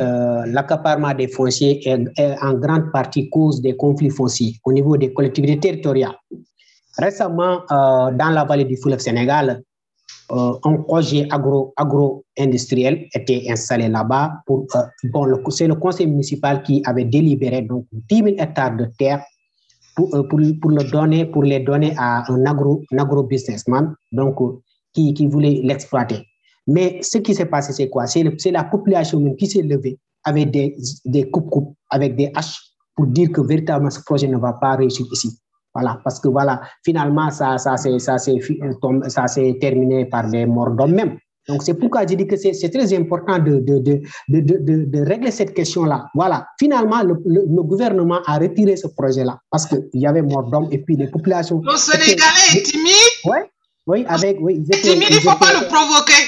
euh, 0.00 0.42
l'accaparement 0.46 1.12
des 1.14 1.28
fonciers 1.28 1.86
est, 1.88 2.42
en 2.42 2.54
grande 2.54 2.90
partie 2.92 3.28
cause 3.28 3.60
des 3.60 3.76
conflits 3.76 4.10
fonciers 4.10 4.54
au 4.64 4.72
niveau 4.72 4.96
des 4.96 5.12
collectivités 5.12 5.60
territoriales. 5.60 6.16
Récemment, 6.98 7.60
euh, 7.70 8.10
dans 8.12 8.30
la 8.30 8.44
vallée 8.44 8.64
du 8.64 8.76
fleuve 8.76 9.00
Sénégal, 9.00 9.62
euh, 10.32 10.54
un 10.64 10.76
projet 10.82 11.28
agro, 11.30 11.72
agro-industriel 11.76 13.06
était 13.14 13.44
installé 13.48 13.88
là-bas. 13.88 14.42
Euh, 14.50 14.64
bon, 15.04 15.50
c'est 15.50 15.68
le 15.68 15.76
conseil 15.76 16.08
municipal 16.08 16.62
qui 16.62 16.82
avait 16.84 17.04
délibéré 17.04 17.62
donc 17.62 17.86
10 17.92 18.16
000 18.16 18.28
hectares 18.38 18.76
de 18.76 18.86
terre 18.98 19.22
pour, 19.94 20.12
euh, 20.16 20.24
pour, 20.24 20.38
le 20.38 20.90
donner, 20.90 21.26
pour 21.26 21.44
les 21.44 21.60
donner 21.60 21.94
à 21.96 22.30
un 22.30 22.44
agro, 22.44 22.82
un 22.92 22.98
agro-businessman 22.98 23.94
qui 24.92 25.26
voulait 25.26 25.60
l'exploiter. 25.62 26.26
Mais 26.66 26.98
ce 27.02 27.18
qui 27.18 27.32
s'est 27.32 27.46
passé, 27.46 27.72
c'est 27.72 27.88
quoi? 27.88 28.06
C'est 28.08 28.50
la 28.50 28.64
population 28.64 29.20
même 29.20 29.36
qui 29.36 29.46
s'est 29.46 29.62
levée 29.62 29.98
avec 30.24 30.50
des, 30.50 30.76
des 31.04 31.30
coupes-coupes, 31.30 31.76
avec 31.90 32.16
des 32.16 32.32
haches, 32.34 32.58
pour 32.96 33.06
dire 33.06 33.30
que 33.30 33.40
véritablement 33.40 33.90
ce 33.90 34.00
projet 34.00 34.26
ne 34.26 34.38
va 34.38 34.54
pas 34.54 34.74
réussir 34.74 35.06
ici. 35.12 35.38
Voilà, 35.76 36.00
parce 36.02 36.18
que 36.20 36.28
voilà, 36.28 36.62
finalement, 36.82 37.30
ça, 37.30 37.58
ça, 37.58 37.76
ça, 37.76 38.16
ça 38.16 39.26
s'est 39.28 39.58
terminé 39.60 40.06
par 40.06 40.30
des 40.30 40.46
morts 40.46 40.70
d'hommes 40.70 40.94
même. 40.94 41.18
Donc, 41.48 41.62
c'est 41.62 41.74
pourquoi 41.74 42.06
je 42.08 42.14
dis 42.14 42.26
que 42.26 42.36
c'est 42.36 42.70
très 42.70 42.96
important 42.96 43.38
de, 43.38 43.58
de, 43.58 43.78
de, 43.78 44.00
de, 44.28 44.40
de, 44.40 44.84
de 44.84 45.00
régler 45.06 45.30
cette 45.30 45.52
question-là. 45.52 46.06
Voilà, 46.14 46.46
finalement, 46.58 47.02
le, 47.02 47.14
le, 47.26 47.42
le, 47.46 47.62
gouvernement 47.62 48.20
a 48.26 48.38
retiré 48.38 48.74
ce 48.76 48.86
projet-là 48.88 49.38
parce 49.50 49.66
qu'il 49.66 50.00
y 50.00 50.06
avait 50.06 50.22
mort 50.22 50.44
d'hommes 50.50 50.68
et 50.70 50.78
puis 50.78 50.96
les 50.96 51.08
populations. 51.08 51.60
Le 51.62 51.76
Sénégalais 51.76 52.56
est 52.56 52.62
timide 52.62 53.12
Oui, 53.26 53.38
oui, 53.86 54.04
avec. 54.08 54.38
Oui, 54.40 54.56
ils 54.56 54.64
étaient, 54.64 54.94
timide, 54.94 55.08
il 55.10 55.16
ne 55.16 55.20
faut 55.20 55.38
pas 55.38 55.52
le 55.52 55.66
provoquer. 55.68 56.22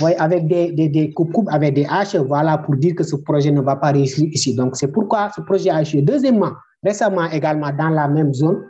Oui, 0.00 0.12
avec 0.18 0.46
des, 0.46 0.70
des, 0.72 0.88
des 0.88 1.12
coupes-coupes, 1.12 1.48
avec 1.50 1.74
des 1.74 1.86
haches, 1.88 2.16
voilà, 2.16 2.58
pour 2.58 2.76
dire 2.76 2.94
que 2.94 3.02
ce 3.04 3.16
projet 3.16 3.50
ne 3.50 3.60
va 3.60 3.76
pas 3.76 3.90
réussir 3.90 4.28
ici. 4.32 4.54
Donc, 4.54 4.76
c'est 4.76 4.88
pourquoi 4.88 5.30
ce 5.34 5.40
projet 5.42 5.70
a 5.70 5.82
échoué. 5.82 6.00
Deuxièmement, 6.00 6.52
Récemment, 6.84 7.30
également, 7.30 7.70
dans 7.72 7.88
la 7.88 8.08
même 8.08 8.34
zone, 8.34 8.62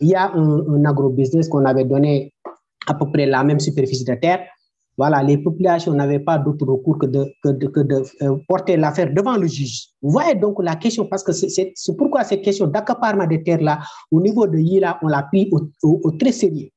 il 0.00 0.08
y 0.08 0.14
a 0.14 0.30
un, 0.32 0.60
un 0.74 0.84
agro-business 0.84 1.48
qu'on 1.48 1.64
avait 1.64 1.84
donné 1.84 2.32
à 2.86 2.94
peu 2.94 3.10
près 3.10 3.26
la 3.26 3.42
même 3.44 3.60
superficie 3.60 4.04
de 4.04 4.14
terre. 4.14 4.40
Voilà, 4.96 5.22
les 5.22 5.38
populations 5.38 5.92
n'avaient 5.92 6.20
pas 6.20 6.38
d'autre 6.38 6.66
recours 6.66 6.98
que 6.98 7.06
de, 7.06 7.32
euh, 8.22 8.36
porter 8.46 8.76
l'affaire 8.76 9.12
devant 9.12 9.36
le 9.36 9.48
juge. 9.48 9.88
Vous 10.00 10.10
voyez 10.10 10.36
donc 10.36 10.62
la 10.62 10.76
question, 10.76 11.06
parce 11.06 11.24
que 11.24 11.32
c'est 11.32 11.74
pourquoi 11.98 12.22
cette 12.22 12.42
question 12.42 12.68
d'accaparement 12.68 13.26
des 13.26 13.42
terres-là, 13.42 13.80
au 14.12 14.20
niveau 14.20 14.46
de 14.46 14.56
Yila, 14.58 14.98
on 15.02 15.08
l'a 15.08 15.22
pris 15.24 15.48
au, 15.50 15.62
au, 15.82 16.00
au, 16.04 16.10
très 16.12 16.30
sérieux. 16.30 16.68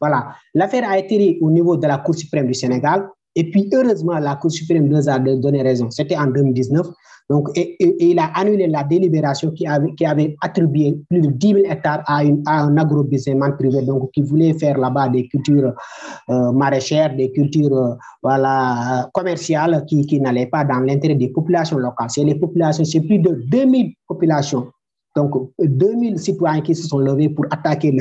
Voilà, 0.00 0.28
l'affaire 0.54 0.88
a 0.88 0.98
été 0.98 1.38
au 1.42 1.50
niveau 1.50 1.76
de 1.76 1.86
la 1.86 1.98
Cour 1.98 2.14
suprême 2.14 2.46
du 2.46 2.54
Sénégal, 2.54 3.08
et 3.36 3.50
puis 3.50 3.68
heureusement, 3.72 4.18
la 4.18 4.34
Cour 4.36 4.50
suprême 4.50 4.88
nous 4.88 5.08
a 5.08 5.18
donné 5.18 5.62
raison. 5.62 5.90
C'était 5.90 6.16
en 6.16 6.26
2019. 6.26 6.86
Donc, 7.28 7.48
et, 7.56 7.76
il 7.80 8.18
a 8.18 8.30
annulé 8.34 8.68
la 8.68 8.84
délibération 8.84 9.50
qui 9.50 9.66
avait, 9.66 10.36
attribué 10.40 10.96
plus 11.10 11.20
de 11.20 11.28
10 11.28 11.46
000 11.48 11.58
hectares 11.68 12.02
à, 12.06 12.24
une, 12.24 12.42
à 12.46 12.62
un 12.62 13.50
privé, 13.52 13.82
donc 13.82 14.10
qui 14.12 14.22
voulait 14.22 14.54
faire 14.54 14.78
là-bas 14.78 15.08
des 15.08 15.26
cultures 15.26 15.72
euh, 16.30 16.52
maraîchères, 16.52 17.14
des 17.16 17.32
cultures 17.32 17.96
euh, 18.24 19.02
commerciales 19.12 19.84
qui, 19.86 20.06
qui 20.06 20.20
n'allaient 20.20 20.46
pas 20.46 20.64
dans 20.64 20.78
l'intérêt 20.78 21.16
des 21.16 21.28
populations 21.28 21.78
locales. 21.78 22.10
C'est 22.10 22.24
les 22.24 22.36
populations, 22.36 22.84
c'est 22.84 23.00
plus 23.00 23.18
de 23.18 23.42
2000 23.48 23.92
populations, 24.06 24.68
donc 25.16 25.50
2000 25.58 26.18
citoyens 26.18 26.60
qui 26.60 26.74
se 26.74 26.86
sont 26.86 26.98
levés 26.98 27.30
pour 27.30 27.46
attaquer 27.50 27.96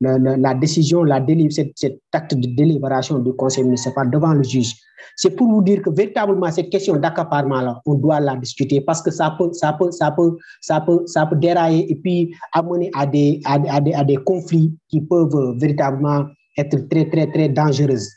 la 0.00 0.54
décision, 0.54 1.04
la 1.04 1.24
cet, 1.50 1.72
cet 1.76 2.00
acte 2.12 2.34
de 2.34 2.48
délibération 2.48 3.20
du 3.20 3.32
conseil 3.32 3.64
municipal 3.64 4.10
devant 4.10 4.34
le 4.34 4.42
juge. 4.42 4.74
C'est 5.16 5.30
pour 5.30 5.48
vous 5.48 5.62
dire 5.62 5.80
que 5.82 5.90
véritablement 5.90 6.50
cette 6.50 6.70
question 6.70 6.96
d'accaparement 6.96 7.80
on 7.86 7.94
doit 7.94 8.20
la 8.20 8.36
discuter 8.36 8.80
parce 8.80 9.00
que 9.00 9.10
ça 9.10 9.34
peut, 9.38 9.52
ça 9.52 9.72
peut, 9.72 9.90
ça 9.92 10.10
peut, 10.10 10.36
ça 10.60 10.80
peut, 10.80 11.02
ça 11.06 11.26
peut 11.26 11.36
dérailler 11.36 11.90
et 11.90 11.94
puis 11.94 12.34
amener 12.52 12.90
à 12.94 13.06
des, 13.06 13.40
à 13.44 13.80
des, 13.80 13.94
à 13.94 14.04
des 14.04 14.16
conflits 14.16 14.76
qui 14.88 15.00
peuvent 15.00 15.56
véritablement 15.58 16.26
être 16.56 16.88
très, 16.88 17.08
très, 17.08 17.30
très 17.30 17.48
dangereuses. 17.48 18.10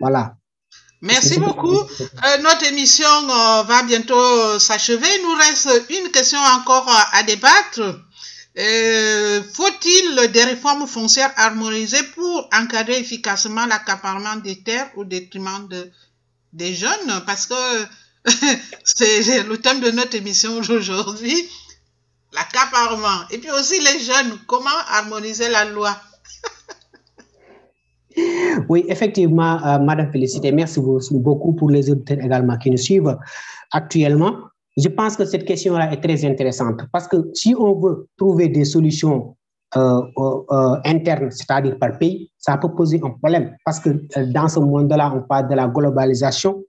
Voilà. 0.00 0.37
Merci 1.00 1.38
beaucoup. 1.38 1.78
Euh, 1.80 2.38
notre 2.42 2.64
émission 2.66 3.06
euh, 3.30 3.62
va 3.62 3.82
bientôt 3.84 4.58
s'achever. 4.58 5.06
Il 5.18 5.22
nous 5.22 5.34
reste 5.34 5.68
une 5.90 6.10
question 6.10 6.40
encore 6.40 6.88
à 7.12 7.22
débattre. 7.22 8.00
Euh, 8.58 9.40
Faut-il 9.54 10.32
des 10.32 10.42
réformes 10.42 10.88
foncières 10.88 11.32
harmonisées 11.36 12.02
pour 12.16 12.48
encadrer 12.52 12.98
efficacement 12.98 13.66
l'accaparement 13.66 14.36
des 14.36 14.60
terres 14.62 14.90
au 14.96 15.04
détriment 15.04 15.68
de, 15.68 15.88
des 16.52 16.74
jeunes? 16.74 17.22
Parce 17.26 17.46
que 17.46 17.86
c'est 18.84 19.44
le 19.44 19.58
thème 19.58 19.78
de 19.80 19.92
notre 19.92 20.16
émission 20.16 20.56
aujourd'hui, 20.58 21.48
l'accaparement. 22.32 23.20
Et 23.30 23.38
puis 23.38 23.52
aussi 23.52 23.78
les 23.80 24.00
jeunes, 24.00 24.36
comment 24.48 24.76
harmoniser 24.88 25.48
la 25.48 25.64
loi? 25.66 25.96
Oui, 28.68 28.84
effectivement, 28.88 29.64
euh, 29.64 29.78
Madame 29.78 30.10
Félicité, 30.10 30.52
merci 30.52 30.80
beaucoup 30.80 31.52
pour 31.54 31.70
les 31.70 31.90
auditeurs 31.90 32.18
également 32.20 32.56
qui 32.56 32.70
nous 32.70 32.76
suivent 32.76 33.16
actuellement. 33.72 34.32
Je 34.76 34.88
pense 34.88 35.16
que 35.16 35.24
cette 35.24 35.44
question-là 35.44 35.92
est 35.92 36.00
très 36.00 36.24
intéressante 36.24 36.82
parce 36.92 37.08
que 37.08 37.16
si 37.34 37.54
on 37.58 37.74
veut 37.78 38.06
trouver 38.16 38.48
des 38.48 38.64
solutions 38.64 39.36
euh, 39.76 40.00
euh, 40.18 40.76
internes, 40.84 41.30
c'est-à-dire 41.30 41.78
par 41.78 41.98
pays, 41.98 42.30
ça 42.38 42.56
peut 42.56 42.70
poser 42.70 43.00
un 43.04 43.10
problème 43.10 43.54
parce 43.64 43.80
que 43.80 43.90
dans 44.32 44.48
ce 44.48 44.60
monde-là, 44.60 45.12
on 45.14 45.22
parle 45.22 45.48
de 45.48 45.54
la 45.54 45.66
globalisation, 45.66 46.62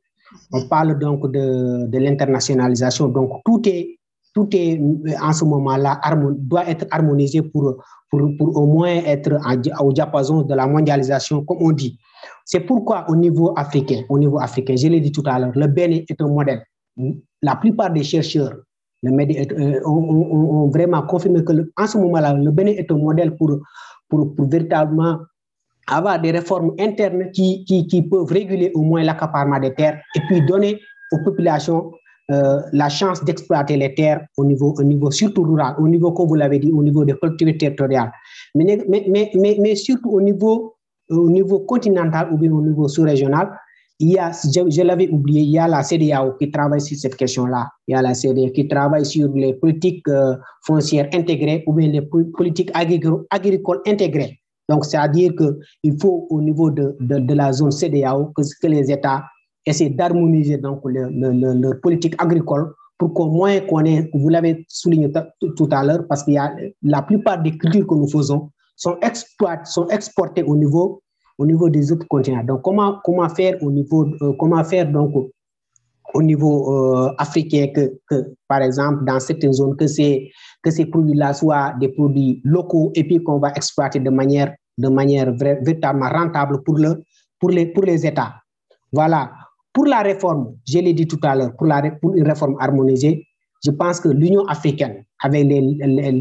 on 0.51 0.67
parle 0.67 0.97
donc 0.99 1.31
de, 1.31 1.85
de 1.87 1.97
l'internationalisation. 1.97 3.07
Donc 3.09 3.41
tout 3.45 3.61
est, 3.65 3.99
tout 4.33 4.47
est 4.53 4.81
en 5.21 5.33
ce 5.33 5.45
moment-là 5.45 5.99
doit 6.37 6.67
être 6.67 6.87
harmonisé 6.91 7.41
pour, 7.41 7.75
pour, 8.09 8.21
pour 8.37 8.57
au 8.57 8.65
moins 8.65 8.95
être 9.05 9.37
au 9.81 9.93
diapason 9.93 10.41
de 10.41 10.53
la 10.53 10.67
mondialisation, 10.67 11.43
comme 11.43 11.61
on 11.61 11.71
dit. 11.71 11.97
C'est 12.45 12.61
pourquoi 12.61 13.05
au 13.09 13.15
niveau 13.15 13.53
africain, 13.55 14.01
au 14.09 14.17
niveau 14.17 14.39
africain, 14.39 14.75
je 14.75 14.87
l'ai 14.87 14.99
dit 14.99 15.11
tout 15.11 15.23
à 15.25 15.39
l'heure, 15.39 15.51
le 15.55 15.67
Bénin 15.67 16.01
est 16.09 16.21
un 16.21 16.27
modèle 16.27 16.63
la 17.41 17.55
plupart 17.55 17.91
des 17.91 18.03
chercheurs 18.03 18.53
média, 19.01 19.43
euh, 19.51 19.79
ont, 19.85 20.69
vraiment 20.69 21.01
confirmé 21.03 21.43
que 21.43 21.53
en 21.77 21.87
ce 21.87 21.97
moment-là, 21.97 22.33
le 22.33 22.51
Bénin 22.51 22.71
est 22.71 22.91
un 22.91 22.97
modèle 22.97 23.35
pour, 23.37 23.59
pour, 24.09 24.35
pour, 24.35 24.49
véritablement 24.49 25.19
avoir 25.87 26.19
des 26.21 26.31
réformes 26.31 26.73
internes 26.77 27.31
qui, 27.31 27.63
qui, 27.63 27.87
qui 27.87 28.01
peuvent 28.01 28.25
réguler 28.25 28.71
au 28.75 28.81
moins 28.81 29.03
l'accaparement 29.03 29.59
des 29.59 29.73
terres 29.73 30.01
et 30.15 30.19
puis 30.27 30.45
donner 30.45 30.81
aux 31.13 31.23
populations 31.23 31.91
euh, 32.31 32.61
la 32.73 32.89
chance 32.89 33.23
d'exploiter 33.23 33.77
les 33.77 33.93
terres 33.95 34.25
au 34.37 34.45
niveau, 34.45 34.75
au 34.77 34.83
niveau 34.83 35.09
surtout 35.11 35.43
rural, 35.43 35.75
au 35.79 35.87
niveau, 35.87 36.11
comme 36.11 36.27
vous 36.27 36.35
l'avez 36.35 36.59
dit, 36.59 36.71
au 36.71 36.83
niveau 36.83 37.03
des 37.03 37.13
collectivités 37.13 37.57
territoriales, 37.57 38.11
mais, 38.55 38.83
mais, 38.87 39.31
mais, 39.35 39.57
mais, 39.59 39.75
surtout 39.75 40.11
au 40.11 40.21
niveau, 40.21 40.75
au 41.09 41.29
niveau 41.29 41.59
continental 41.59 42.29
ou 42.31 42.37
bien 42.37 42.51
au 42.51 42.61
niveau 42.61 42.87
sous-régional, 42.87 43.49
il 43.99 44.11
y 44.11 44.17
a, 44.17 44.31
je, 44.31 44.81
l'avais 44.81 45.09
oublié, 45.09 45.41
il 45.41 45.49
y 45.49 45.59
a 45.59 45.67
la 45.67 45.83
CDAO 45.83 46.33
qui 46.39 46.49
travaille 46.51 46.79
sur 46.79 46.97
cette 46.97 47.15
question-là. 47.15 47.67
Il 47.87 47.93
y 47.93 47.95
a 47.95 48.01
la 48.01 48.13
CDAO 48.13 48.51
qui 48.51 48.67
travaille 48.67 49.05
sur 49.05 49.27
les 49.33 49.53
politiques 49.53 50.07
euh, 50.07 50.35
foncières 50.65 51.09
intégrées 51.13 51.63
ou 51.67 51.73
bien 51.73 51.89
les 51.89 52.01
politiques 52.01 52.71
agricoles 52.73 53.81
intégrées. 53.85 54.39
Donc, 54.69 54.85
c'est-à-dire 54.85 55.33
qu'il 55.35 55.99
faut, 55.99 56.27
au 56.29 56.41
niveau 56.41 56.69
de, 56.69 56.95
de, 56.99 57.33
la 57.33 57.51
zone 57.51 57.71
CDAO, 57.71 58.27
que, 58.35 58.43
que, 58.61 58.67
les 58.67 58.91
États 58.91 59.23
essaient 59.65 59.89
d'harmoniser 59.89 60.57
donc 60.57 60.81
leur 60.85 61.09
le, 61.11 61.79
politique 61.79 62.15
agricole 62.17 62.73
pour 62.97 63.13
qu'au 63.13 63.27
moins 63.27 63.59
qu'on 63.61 63.85
ait, 63.85 64.09
vous 64.13 64.29
l'avez 64.29 64.65
souligné 64.67 65.11
tout 65.55 65.69
à 65.71 65.83
l'heure, 65.83 66.05
parce 66.07 66.27
a 66.29 66.53
la 66.83 67.01
plupart 67.01 67.41
des 67.41 67.57
cultures 67.57 67.87
que 67.87 67.95
nous 67.95 68.09
faisons 68.09 68.51
sont, 68.75 68.97
sont 69.63 69.87
exportées 69.87 70.43
au 70.43 70.55
niveau 70.55 71.01
au 71.39 71.45
niveau 71.45 71.69
des 71.69 71.91
autres 71.91 72.05
continents. 72.07 72.43
Donc, 72.43 72.61
comment, 72.61 72.99
comment 73.03 73.27
faire 73.29 73.55
au 73.63 73.71
niveau, 73.71 74.05
euh, 74.21 74.33
comment 74.37 74.63
faire 74.63 74.91
donc 74.91 75.31
au 76.13 76.21
niveau 76.21 76.75
euh, 76.75 77.13
africain 77.17 77.67
que, 77.73 77.97
que, 78.09 78.33
par 78.47 78.61
exemple, 78.61 79.05
dans 79.05 79.19
certaines 79.21 79.53
zones, 79.53 79.77
que 79.77 79.87
ces, 79.87 80.29
que 80.61 80.69
ces 80.69 80.85
produits-là 80.85 81.33
soient 81.33 81.73
des 81.79 81.89
produits 81.89 82.41
locaux 82.43 82.91
et 82.93 83.05
puis 83.05 83.23
qu'on 83.23 83.39
va 83.39 83.51
exploiter 83.55 83.99
de 83.99 84.09
manière, 84.09 84.53
de 84.77 84.89
manière 84.89 85.31
véritablement 85.33 86.09
rentable 86.09 86.61
pour, 86.63 86.77
le, 86.77 87.01
pour, 87.39 87.51
les, 87.51 87.67
pour 87.67 87.83
les 87.83 88.05
États. 88.05 88.35
Voilà. 88.91 89.31
Pour 89.73 89.85
la 89.85 90.01
réforme, 90.01 90.55
je 90.67 90.79
l'ai 90.79 90.93
dit 90.93 91.07
tout 91.07 91.19
à 91.23 91.35
l'heure, 91.35 91.55
pour, 91.55 92.15
une 92.15 92.27
réforme 92.27 92.55
harmonisée, 92.59 93.25
je 93.63 93.71
pense 93.71 93.99
que 93.99 94.09
l'Union 94.09 94.45
africaine, 94.45 95.03
avec 95.21 95.43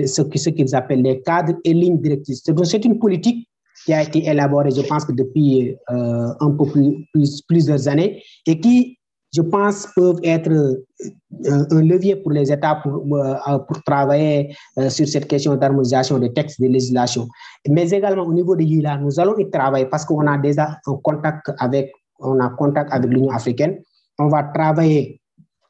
ce 0.09 0.51
qu'ils 0.51 0.75
appellent 0.75 1.03
les 1.03 1.21
cadres 1.23 1.55
et 1.65 1.73
lignes 1.73 2.01
directrices, 2.01 2.43
c'est 2.45 2.85
une 2.85 2.99
politique 2.99 3.49
qui 3.85 3.93
a 3.95 4.03
été 4.03 4.27
élaboré, 4.27 4.71
je 4.71 4.83
pense 4.83 5.05
que 5.05 5.13
depuis 5.13 5.77
euh, 5.91 6.29
un 6.41 6.51
peu 6.51 6.67
plus, 6.67 7.43
plusieurs 7.43 7.89
années, 7.89 8.23
et 8.47 8.59
qui, 8.59 8.99
je 9.35 9.41
pense, 9.41 9.87
peuvent 9.95 10.21
être 10.25 10.51
euh, 10.51 11.65
un 11.71 11.83
levier 11.83 12.17
pour 12.17 12.33
les 12.33 12.51
États 12.51 12.77
pour, 12.77 13.05
euh, 13.17 13.59
travailler 13.87 14.55
sur 14.89 15.07
cette 15.07 15.29
question 15.29 15.55
d'harmonisation 15.57 16.19
des 16.19 16.33
textes 16.33 16.61
de 16.61 16.67
législation. 16.67 17.29
Mais 17.69 17.89
également 17.91 18.25
au 18.25 18.33
niveau 18.33 18.57
de 18.57 18.63
l'ILA, 18.63 18.99
nous 18.99 19.21
allons 19.21 19.39
y 19.39 19.49
travailler 19.49 19.87
parce 19.87 20.05
qu'on 20.05 20.27
a 20.27 20.37
déjà 20.39 20.77
un 20.87 20.97
contact 21.03 21.53
avec, 21.59 21.93
on 22.19 22.41
a 22.41 22.51
contact 22.51 22.93
avec 22.93 23.11
l'Union 23.11 23.31
africaine. 23.31 23.79
On 24.19 24.29
va 24.29 24.45
travailler 24.45 25.21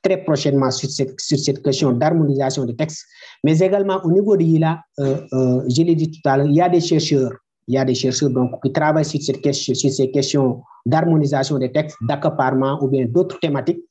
très 0.02 0.18
prochainement 0.18 0.70
sur 0.70 0.90
cette, 0.90 1.20
sur 1.20 1.38
cette 1.38 1.62
question 1.62 1.92
d'harmonisation 1.92 2.64
des 2.64 2.76
textes, 2.76 3.04
mais 3.44 3.58
également 3.58 4.00
au 4.04 4.12
niveau 4.12 4.36
de 4.36 4.42
l'ILA, 4.42 4.80
je 4.98 5.82
l'ai 5.82 5.94
dit 5.94 6.10
tout 6.10 6.28
à 6.28 6.36
l'heure, 6.36 6.46
il 6.46 6.54
y 6.54 6.62
a 6.62 6.68
des 6.68 6.80
chercheurs 6.80 7.32
il 7.68 7.74
y 7.74 7.78
a 7.78 7.84
des 7.84 7.94
chercheurs 7.94 8.30
donc, 8.30 8.50
qui 8.62 8.72
travaillent 8.72 9.04
sur, 9.04 9.22
cette 9.22 9.42
question, 9.42 9.74
sur 9.74 9.90
ces 9.90 10.10
questions 10.10 10.62
d'harmonisation 10.86 11.58
des 11.58 11.70
textes, 11.70 11.98
d'accaparement 12.08 12.82
ou 12.82 12.88
bien 12.88 13.06
d'autres 13.06 13.38
thématiques. 13.40 13.84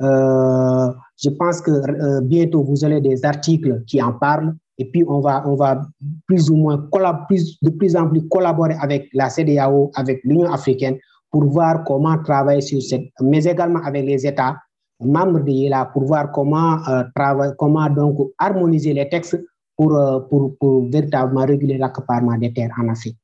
Euh, 0.00 0.88
je 1.20 1.30
pense 1.30 1.60
que 1.60 1.70
euh, 1.70 2.20
bientôt 2.22 2.62
vous 2.62 2.84
aurez 2.84 3.00
des 3.00 3.24
articles 3.24 3.82
qui 3.86 4.00
en 4.00 4.12
parlent 4.12 4.54
et 4.78 4.84
puis 4.84 5.04
on 5.08 5.20
va, 5.20 5.42
on 5.48 5.56
va 5.56 5.82
plus 6.26 6.50
ou 6.50 6.56
moins 6.56 6.76
de 6.76 7.70
plus 7.70 7.96
en 7.96 8.08
plus 8.08 8.28
collaborer 8.28 8.76
avec 8.80 9.08
la 9.12 9.28
CDAO, 9.28 9.90
avec 9.94 10.20
l'Union 10.22 10.52
africaine 10.52 10.98
pour 11.36 11.50
voir 11.50 11.84
comment 11.84 12.16
travailler 12.22 12.62
sur 12.62 12.80
cette, 12.80 13.10
mais 13.20 13.44
également 13.44 13.82
avec 13.84 14.06
les 14.06 14.26
États 14.26 14.56
membres 14.98 15.40
de 15.40 15.44
l'IELA 15.44 15.84
pour 15.92 16.06
voir 16.06 16.32
comment, 16.32 16.78
euh, 16.88 17.02
travailler, 17.14 17.52
comment 17.58 17.90
donc 17.90 18.32
harmoniser 18.38 18.94
les 18.94 19.06
textes 19.06 19.34
euh, 19.34 20.20
pour, 20.30 20.56
pour, 20.58 20.88
véritablement 20.90 21.44
réguler 21.44 21.76
l'accaparement 21.76 22.38
des 22.38 22.54
terres 22.54 22.72
en 22.82 22.88
Afrique. 22.88 23.18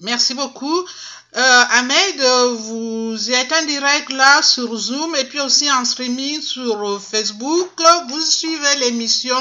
Merci 0.00 0.32
beaucoup. 0.32 0.78
Euh, 1.36 1.78
Ahmed, 1.78 2.18
vous 2.70 3.30
êtes 3.30 3.52
en 3.52 3.66
direct 3.66 4.10
là 4.10 4.40
sur 4.40 4.74
Zoom 4.74 5.14
et 5.16 5.24
puis 5.24 5.40
aussi 5.40 5.70
en 5.70 5.84
streaming 5.84 6.40
sur 6.40 7.02
Facebook. 7.02 7.68
Vous 8.08 8.20
suivez 8.22 8.76
l'émission 8.80 9.36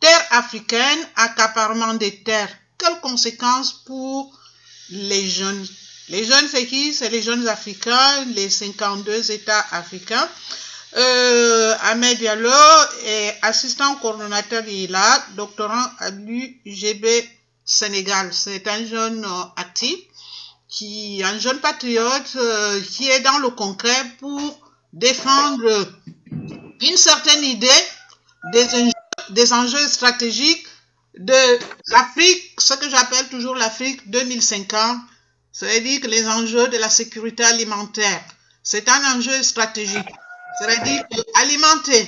Terre 0.00 0.26
africaine, 0.32 0.98
accaparement 1.14 1.94
des 1.94 2.24
terres. 2.24 2.50
Quelles 2.76 3.00
conséquences 3.00 3.84
pour 3.86 4.36
les 4.90 5.28
jeunes? 5.28 5.66
Les 6.08 6.24
jeunes, 6.24 6.48
c'est 6.48 6.66
qui? 6.66 6.94
C'est 6.94 7.08
les 7.08 7.22
jeunes 7.22 7.46
africains, 7.48 8.24
les 8.34 8.48
52 8.48 9.30
États 9.32 9.64
africains. 9.72 10.28
Euh, 10.96 11.74
Ahmed 11.82 12.18
Diallo 12.18 12.50
est 13.04 13.36
assistant 13.42 13.96
coordonnateur 13.96 14.62
d'ILA, 14.62 15.26
doctorant 15.36 15.86
à 15.98 16.10
l'UGB 16.10 17.06
Sénégal. 17.64 18.32
C'est 18.32 18.66
un 18.68 18.86
jeune 18.86 19.24
euh, 19.24 19.44
actif, 19.56 19.98
qui, 20.68 21.22
un 21.24 21.38
jeune 21.38 21.58
patriote 21.58 22.36
euh, 22.36 22.80
qui 22.80 23.08
est 23.10 23.20
dans 23.20 23.38
le 23.38 23.50
concret 23.50 24.04
pour 24.20 24.60
défendre 24.92 25.88
une 26.80 26.96
certaine 26.96 27.44
idée 27.44 27.82
des 28.52 28.66
des 29.30 29.52
enjeux 29.52 29.88
stratégiques 29.88 30.66
de 31.18 31.58
l'Afrique, 31.88 32.60
ce 32.60 32.74
que 32.74 32.88
j'appelle 32.88 33.28
toujours 33.28 33.54
l'Afrique 33.54 34.08
2050, 34.10 34.98
c'est-à-dire 35.58 36.02
que 36.02 36.06
les 36.06 36.28
enjeux 36.28 36.68
de 36.68 36.76
la 36.76 36.90
sécurité 36.90 37.42
alimentaire. 37.42 38.22
C'est 38.62 38.90
un 38.90 39.16
enjeu 39.16 39.42
stratégique. 39.42 40.12
C'est-à-dire 40.58 41.02
alimenter 41.36 42.06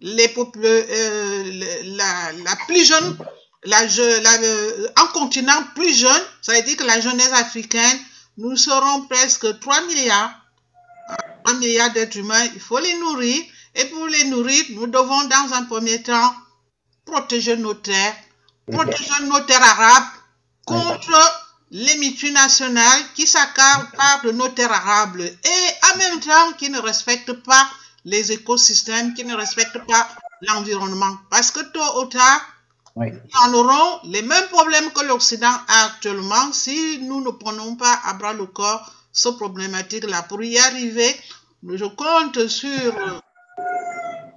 les 0.00 0.34
euh, 0.36 1.84
la, 1.84 2.32
la, 2.32 2.56
plus 2.66 2.84
jeune, 2.84 3.16
la, 3.62 3.84
la, 3.84 4.42
euh, 4.42 4.88
un 4.96 5.06
continent 5.06 5.62
plus 5.76 5.94
jeune, 5.94 6.22
ça 6.42 6.52
veut 6.52 6.62
dire 6.62 6.76
que 6.76 6.82
la 6.82 7.00
jeunesse 7.00 7.32
africaine, 7.32 7.98
nous 8.38 8.56
serons 8.56 9.02
presque 9.02 9.60
3 9.60 9.82
milliards, 9.82 10.32
3 11.44 11.58
milliards 11.58 11.92
d'êtres 11.92 12.16
humains, 12.16 12.44
il 12.54 12.60
faut 12.60 12.80
les 12.80 12.94
nourrir. 12.98 13.40
Et 13.76 13.84
pour 13.84 14.08
les 14.08 14.24
nourrir, 14.24 14.64
nous 14.70 14.88
devons 14.88 15.24
dans 15.28 15.54
un 15.54 15.62
premier 15.66 16.02
temps 16.02 16.34
protéger 17.04 17.56
nos 17.56 17.74
terres, 17.74 18.16
protéger 18.68 19.22
nos 19.26 19.40
terres 19.40 19.62
arabes 19.62 20.08
contre 20.66 21.39
les 21.70 21.96
multinationales 21.98 23.02
qui 23.14 23.26
s'accaparent 23.26 24.22
de 24.24 24.32
nos 24.32 24.48
terres 24.48 24.72
arables 24.72 25.22
et 25.22 25.92
en 25.92 25.98
même 25.98 26.20
temps 26.20 26.52
qui 26.58 26.68
ne 26.68 26.80
respectent 26.80 27.32
pas 27.44 27.70
les 28.04 28.32
écosystèmes, 28.32 29.14
qui 29.14 29.24
ne 29.24 29.34
respectent 29.34 29.86
pas 29.86 30.08
l'environnement. 30.42 31.18
Parce 31.30 31.50
que 31.50 31.60
tôt 31.60 32.00
ou 32.00 32.06
tard, 32.06 32.40
oui. 32.96 33.08
nous 33.12 33.58
aurons 33.58 34.00
les 34.04 34.22
mêmes 34.22 34.48
problèmes 34.48 34.90
que 34.90 35.04
l'Occident 35.04 35.54
a 35.68 35.84
actuellement 35.86 36.52
si 36.52 36.98
nous 37.02 37.20
ne 37.22 37.30
prenons 37.30 37.76
pas 37.76 38.00
à 38.04 38.14
bras 38.14 38.32
le 38.32 38.46
corps 38.46 38.92
ce 39.12 39.28
problématique-là. 39.28 40.22
Pour 40.22 40.42
y 40.42 40.58
arriver, 40.58 41.14
je 41.68 41.84
compte 41.84 42.48
sur 42.48 42.68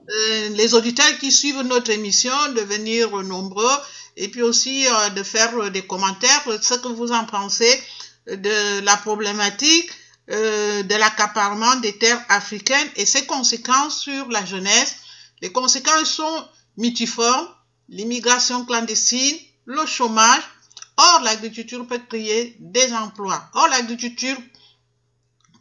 euh, 0.09 0.49
les 0.49 0.73
auditeurs 0.73 1.17
qui 1.19 1.31
suivent 1.31 1.61
notre 1.61 1.91
émission 1.91 2.33
de 2.55 2.61
venir 2.61 3.09
nombreux 3.23 3.77
et 4.17 4.27
puis 4.29 4.41
aussi 4.41 4.87
euh, 4.87 5.09
de 5.09 5.23
faire 5.23 5.71
des 5.71 5.85
commentaires, 5.85 6.43
ce 6.61 6.75
que 6.75 6.87
vous 6.87 7.11
en 7.11 7.25
pensez 7.25 7.81
de 8.27 8.79
la 8.81 8.95
problématique 8.97 9.89
euh, 10.31 10.83
de 10.83 10.95
l'accaparement 10.95 11.75
des 11.81 11.97
terres 11.97 12.23
africaines 12.29 12.87
et 12.95 13.05
ses 13.05 13.25
conséquences 13.25 13.99
sur 13.99 14.29
la 14.29 14.45
jeunesse. 14.45 14.95
Les 15.41 15.51
conséquences 15.51 16.11
sont 16.11 16.47
multiformes, 16.77 17.49
l'immigration 17.89 18.63
clandestine, 18.63 19.37
le 19.65 19.85
chômage. 19.85 20.41
Or, 20.95 21.21
l'agriculture 21.23 21.85
peut 21.85 21.99
créer 22.07 22.55
des 22.59 22.93
emplois. 22.93 23.49
Or, 23.53 23.67
l'agriculture 23.67 24.37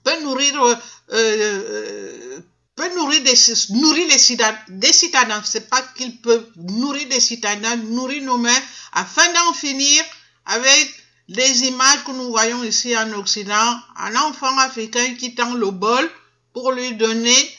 peut 0.05 0.22
nourrir, 0.22 0.62
euh, 0.62 0.76
euh, 1.11 2.38
peut 2.75 2.95
nourrir 2.95 3.23
des, 3.23 3.33
les 3.33 4.18
citadins. 4.18 4.59
Des 4.68 4.93
citadins, 4.93 5.43
c'est 5.45 5.68
pas 5.68 5.83
qu'il 5.97 6.20
peut 6.20 6.49
nourrir 6.57 7.09
des 7.09 7.20
citadins, 7.20 7.77
nourrir 7.77 8.23
nos 8.23 8.39
mères 8.39 8.62
afin 8.93 9.31
d'en 9.33 9.53
finir 9.53 10.03
avec 10.47 10.95
les 11.29 11.66
images 11.66 12.05
que 12.05 12.12
nous 12.12 12.31
voyons 12.31 12.64
ici 12.64 12.97
en 12.97 13.12
Occident, 13.12 13.77
un 13.97 14.16
enfant 14.16 14.57
africain 14.59 15.14
qui 15.14 15.35
tend 15.35 15.55
le 15.55 15.70
bol 15.70 16.11
pour 16.53 16.73
lui 16.73 16.95
donner 16.97 17.57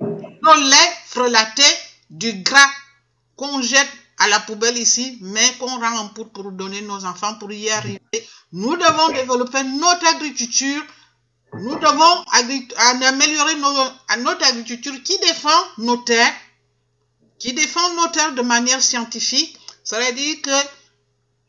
le 0.00 0.70
lait 0.70 0.96
frelaté 1.06 1.64
du 2.10 2.32
gras 2.34 2.70
qu'on 3.36 3.60
jette 3.62 3.90
à 4.18 4.28
la 4.28 4.40
poubelle 4.40 4.78
ici, 4.78 5.18
mais 5.20 5.52
qu'on 5.58 5.78
rend 5.78 5.98
en 5.98 6.08
poudre 6.08 6.30
pour 6.30 6.50
donner 6.52 6.80
nos 6.82 7.04
enfants 7.04 7.34
pour 7.34 7.52
y 7.52 7.68
arriver. 7.70 8.00
Nous 8.52 8.76
devons 8.76 9.08
développer 9.10 9.62
notre 9.64 10.06
agriculture. 10.06 10.82
Nous 11.58 11.78
devons 11.78 12.24
améliorer 13.06 13.56
notre 14.18 14.44
agriculture 14.44 14.94
qui 15.02 15.18
défend 15.18 15.48
nos 15.78 15.96
terres, 15.98 16.34
qui 17.38 17.52
défend 17.52 17.94
nos 17.94 18.08
terres 18.08 18.34
de 18.34 18.42
manière 18.42 18.82
scientifique. 18.82 19.58
Ça 19.84 19.98
veut 20.00 20.12
dire 20.12 20.42
que 20.42 20.68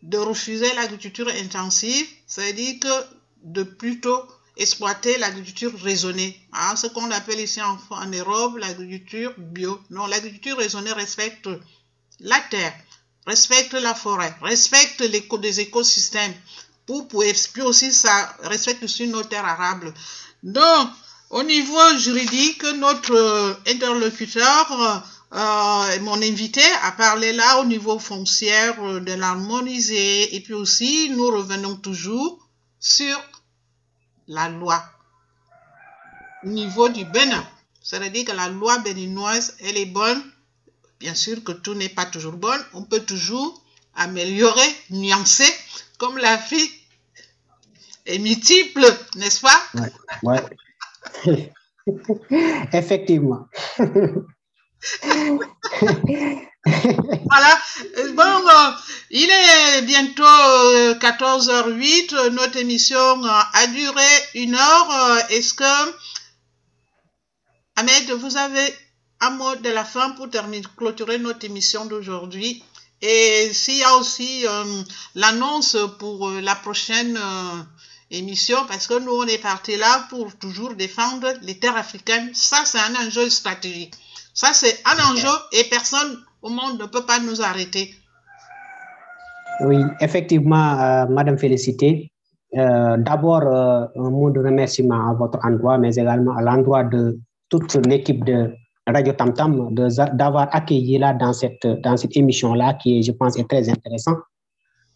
de 0.03 0.17
refuser 0.17 0.71
l'agriculture 0.75 1.27
intensive, 1.29 2.07
c'est-à-dire 2.27 2.79
que 2.79 3.05
de 3.43 3.63
plutôt 3.63 4.23
exploiter 4.55 5.17
l'agriculture 5.17 5.73
raisonnée, 5.81 6.39
hein, 6.53 6.75
ce 6.75 6.87
qu'on 6.87 7.11
appelle 7.11 7.39
ici 7.39 7.61
en 7.61 8.05
Europe 8.07 8.57
l'agriculture 8.57 9.33
bio. 9.37 9.79
Non, 9.89 10.07
l'agriculture 10.07 10.57
raisonnée 10.57 10.93
respecte 10.93 11.49
la 12.19 12.39
terre, 12.49 12.73
respecte 13.25 13.73
la 13.73 13.93
forêt, 13.93 14.33
respecte 14.41 15.01
les 15.01 15.59
écosystèmes, 15.59 16.33
pour, 16.87 17.07
pour, 17.07 17.23
puis 17.53 17.61
aussi 17.61 17.93
ça 17.93 18.35
respecte 18.43 18.83
aussi 18.83 19.07
nos 19.07 19.23
terres 19.23 19.45
arables. 19.45 19.93
Donc, 20.41 20.89
au 21.29 21.43
niveau 21.43 21.97
juridique, 21.97 22.63
notre 22.63 23.59
interlocuteur, 23.67 25.03
euh, 25.33 25.99
mon 26.01 26.21
invité, 26.21 26.63
a 26.83 26.93
parlé 26.93 27.33
là 27.33 27.59
au 27.59 27.65
niveau 27.65 27.99
foncier 27.99 28.71
de 28.77 29.13
l'harmoniser. 29.13 30.35
Et 30.35 30.39
puis 30.39 30.53
aussi, 30.53 31.09
nous 31.09 31.27
revenons 31.27 31.75
toujours 31.75 32.47
sur 32.79 33.21
la 34.27 34.47
loi 34.47 34.81
au 36.43 36.47
niveau 36.47 36.87
du 36.87 37.03
Bénin. 37.03 37.45
C'est-à-dire 37.83 38.25
que 38.25 38.31
la 38.31 38.47
loi 38.47 38.77
béninoise, 38.79 39.55
elle 39.61 39.77
est 39.77 39.85
bonne. 39.85 40.21
Bien 40.99 41.13
sûr 41.13 41.43
que 41.43 41.51
tout 41.51 41.73
n'est 41.73 41.89
pas 41.89 42.05
toujours 42.05 42.33
bon. 42.33 42.57
On 42.73 42.83
peut 42.83 43.01
toujours 43.01 43.61
améliorer, 43.95 44.75
nuancer, 44.89 45.51
comme 45.97 46.17
la 46.17 46.37
vie 46.37 46.71
est 48.05 48.19
multiple, 48.19 48.85
n'est-ce 49.15 49.41
pas? 49.41 49.61
Ouais. 50.23 50.41
ouais. 51.23 51.53
Effectivement. 52.73 53.47
voilà. 57.25 57.59
Bon, 58.13 58.23
euh, 58.23 58.71
il 59.11 59.29
est 59.29 59.81
bientôt 59.83 60.23
14h08. 60.23 62.29
Notre 62.29 62.57
émission 62.57 63.23
a 63.25 63.67
duré 63.67 64.05
une 64.35 64.55
heure. 64.55 65.17
Est-ce 65.29 65.53
que, 65.53 65.93
Ahmed, 67.75 68.09
vous 68.11 68.37
avez 68.37 68.73
un 69.19 69.31
mot 69.31 69.55
de 69.55 69.69
la 69.69 69.83
fin 69.83 70.11
pour 70.11 70.29
terminer, 70.29 70.63
clôturer 70.77 71.17
notre 71.17 71.43
émission 71.45 71.85
d'aujourd'hui? 71.85 72.63
Et 73.01 73.49
s'il 73.53 73.77
y 73.77 73.83
a 73.83 73.95
aussi 73.97 74.45
euh, 74.47 74.63
l'annonce 75.15 75.77
pour 75.99 76.29
euh, 76.29 76.41
la 76.41 76.55
prochaine 76.55 77.15
euh, 77.15 77.61
émission, 78.09 78.57
parce 78.67 78.87
que 78.87 78.99
nous, 78.99 79.11
on 79.11 79.27
est 79.27 79.41
parti 79.41 79.77
là 79.77 80.07
pour 80.09 80.35
toujours 80.35 80.73
défendre 80.73 81.27
les 81.43 81.59
terres 81.59 81.77
africaines. 81.77 82.31
Ça, 82.33 82.57
c'est 82.65 82.79
un 82.79 83.05
enjeu 83.05 83.29
stratégique. 83.29 83.93
Ça, 84.33 84.49
c'est 84.53 84.79
un 84.85 85.11
enjeu 85.11 85.35
et 85.51 85.63
personne 85.69 86.17
au 86.41 86.49
monde 86.49 86.79
ne 86.79 86.85
peut 86.85 87.05
pas 87.05 87.19
nous 87.19 87.41
arrêter. 87.41 87.93
Oui, 89.61 89.77
effectivement, 89.99 91.07
Madame 91.09 91.37
Félicité. 91.37 92.11
D'abord, 92.53 93.41
un 93.41 94.09
mot 94.11 94.29
de 94.29 94.39
remerciement 94.39 95.09
à 95.09 95.13
votre 95.15 95.39
endroit, 95.43 95.79
mais 95.79 95.95
également 95.95 96.35
à 96.37 96.43
l'endroit 96.43 96.83
de 96.83 97.19
toute 97.49 97.73
l'équipe 97.87 98.23
de 98.23 98.53
Radio 98.87 99.13
Tam 99.13 99.33
Tam 99.33 99.73
d'avoir 100.13 100.47
accueilli 100.51 100.97
là 100.97 101.13
dans 101.13 101.33
cette, 101.33 101.65
émission-là 102.15 102.75
qui, 102.75 103.03
je 103.03 103.11
pense, 103.11 103.37
est 103.37 103.47
très 103.47 103.69
intéressant. 103.69 104.15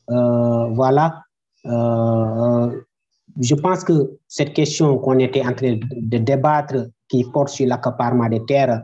voilà. 0.07 1.23
je 1.65 3.55
pense 3.55 3.83
que 3.83 4.17
cette 4.27 4.53
question 4.53 4.97
qu'on 4.97 5.19
était 5.19 5.45
en 5.45 5.53
train 5.53 5.77
de 5.77 6.17
débattre, 6.17 6.87
qui 7.09 7.25
porte 7.25 7.49
sur 7.49 7.67
l'accaparement 7.67 8.29
des 8.29 8.43
terres, 8.45 8.83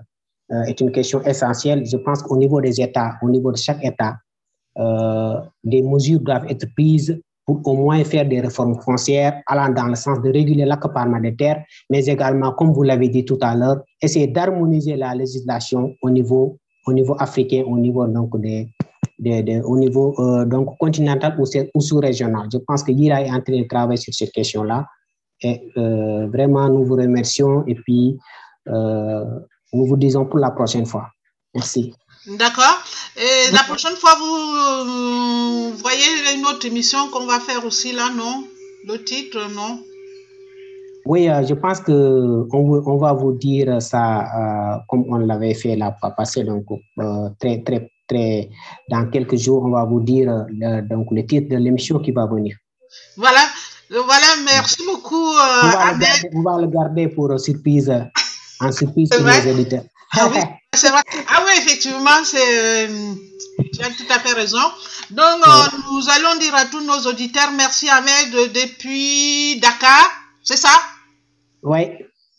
euh, 0.52 0.64
est 0.64 0.80
une 0.80 0.92
question 0.92 1.22
essentielle. 1.24 1.86
Je 1.86 1.98
pense 1.98 2.22
qu'au 2.22 2.38
niveau 2.38 2.62
des 2.62 2.80
États, 2.80 3.18
au 3.22 3.30
niveau 3.30 3.52
de 3.52 3.58
chaque 3.58 3.84
État, 3.84 4.16
euh, 4.78 5.42
des 5.64 5.82
mesures 5.82 6.22
doivent 6.22 6.46
être 6.50 6.66
prises 6.74 7.20
pour 7.48 7.66
au 7.66 7.76
moins 7.76 8.04
faire 8.04 8.28
des 8.28 8.42
réformes 8.42 8.80
foncières 8.82 9.42
allant 9.48 9.70
dans 9.74 9.88
le 9.88 9.96
sens 9.96 10.22
de 10.22 10.30
réguler 10.30 10.66
l'accaparement 10.66 11.20
des 11.20 11.36
terres, 11.36 11.64
mais 11.90 12.06
également, 12.06 12.52
comme 12.52 12.74
vous 12.74 12.84
l'avez 12.84 13.08
dit 13.08 13.24
tout 13.24 13.40
à 13.42 13.56
l'heure, 13.56 13.78
essayer 14.02 14.28
d'harmoniser 14.28 14.98
la 14.98 15.16
législation 15.16 15.96
au 16.02 16.10
niveau, 16.10 16.60
au 16.86 16.94
niveau 16.94 17.16
africain, 17.20 17.64
au 17.66 17.78
niveau 17.78 18.06
donc 18.06 18.40
des, 18.42 18.70
au 19.64 19.78
niveau 19.78 20.14
euh, 20.20 20.46
donc 20.46 20.78
continental 20.78 21.38
ou, 21.40 21.46
ou 21.74 21.82
sous-régional. 21.82 22.50
Je 22.52 22.58
pense 22.58 22.84
que 22.84 22.92
l'IRA 22.92 23.22
est 23.22 23.32
en 23.32 23.42
train 23.42 23.62
de 23.62 23.68
travailler 23.68 23.98
sur 23.98 24.14
cette 24.14 24.32
question-là. 24.32 24.86
Et 25.42 25.72
euh, 25.78 26.28
vraiment, 26.28 26.68
nous 26.68 26.84
vous 26.84 26.96
remercions 26.96 27.64
et 27.66 27.76
puis 27.76 28.18
euh, 28.68 29.24
nous 29.72 29.86
vous 29.86 29.98
disons 29.98 30.26
pour 30.26 30.40
la 30.40 30.52
prochaine 30.52 30.86
fois. 30.86 31.08
Merci. 31.56 31.94
D'accord. 32.28 32.84
Et 33.16 33.52
la 33.52 33.64
prochaine 33.64 33.96
fois, 33.96 34.16
vous, 34.16 35.72
vous 35.72 35.78
voyez 35.78 36.36
une 36.36 36.46
autre 36.46 36.66
émission 36.66 37.10
qu'on 37.10 37.26
va 37.26 37.40
faire 37.40 37.66
aussi 37.66 37.94
là, 37.94 38.10
non? 38.16 38.46
Le 38.86 39.04
titre, 39.04 39.40
non? 39.56 39.80
Oui, 41.06 41.30
euh, 41.30 41.46
je 41.48 41.54
pense 41.54 41.80
que 41.80 42.46
on, 42.52 42.98
va 42.98 43.14
vous 43.14 43.32
dire 43.32 43.82
ça 43.82 44.04
euh, 44.20 44.78
comme 44.90 45.06
on 45.08 45.18
l'avait 45.18 45.54
fait 45.54 45.78
là 45.78 45.96
passé, 46.18 46.44
donc 46.44 46.66
euh, 47.00 47.30
très, 47.40 47.64
très, 47.64 47.90
très. 48.06 48.50
Dans 48.90 49.10
quelques 49.10 49.38
jours, 49.38 49.64
on 49.64 49.70
va 49.70 49.86
vous 49.86 50.02
dire 50.02 50.46
le, 50.50 50.82
donc 50.82 51.08
le 51.12 51.26
titre 51.26 51.56
de 51.56 51.56
l'émission 51.56 52.00
qui 52.00 52.12
va 52.12 52.26
venir. 52.26 52.58
Voilà. 53.16 53.40
Voilà, 53.90 54.28
merci 54.44 54.84
beaucoup. 54.86 55.16
on, 55.16 55.70
va 55.70 55.94
le 55.94 56.00
garder, 56.00 56.30
on 56.34 56.42
va 56.42 56.58
le 56.60 56.68
garder 56.68 57.08
pour 57.08 57.40
surprise 57.40 57.90
en 58.60 58.72
surprise 58.74 59.10
pour 59.10 59.26
les 59.26 59.50
auditeurs. 59.50 59.84
Ah 60.12 60.30
oui, 60.30 60.40
c'est 60.74 60.90
vrai. 60.90 61.02
Ah 61.28 61.44
oui, 61.46 61.52
effectivement, 61.58 62.24
c'est, 62.24 62.88
tu 63.74 63.82
as 63.82 63.90
tout 63.90 64.06
à 64.10 64.20
fait 64.20 64.34
raison. 64.34 64.62
Donc, 65.12 65.48
euh, 65.48 65.78
nous 65.92 66.10
allons 66.10 66.36
dire 66.40 66.56
à 66.56 66.66
tous 66.66 66.82
nos 66.82 67.00
auditeurs 67.08 67.52
merci 67.52 67.90
Ahmed 67.90 68.52
depuis 68.54 69.60
Dakar, 69.60 70.10
c'est 70.44 70.58
ça? 70.58 70.82
Oui. 71.64 71.88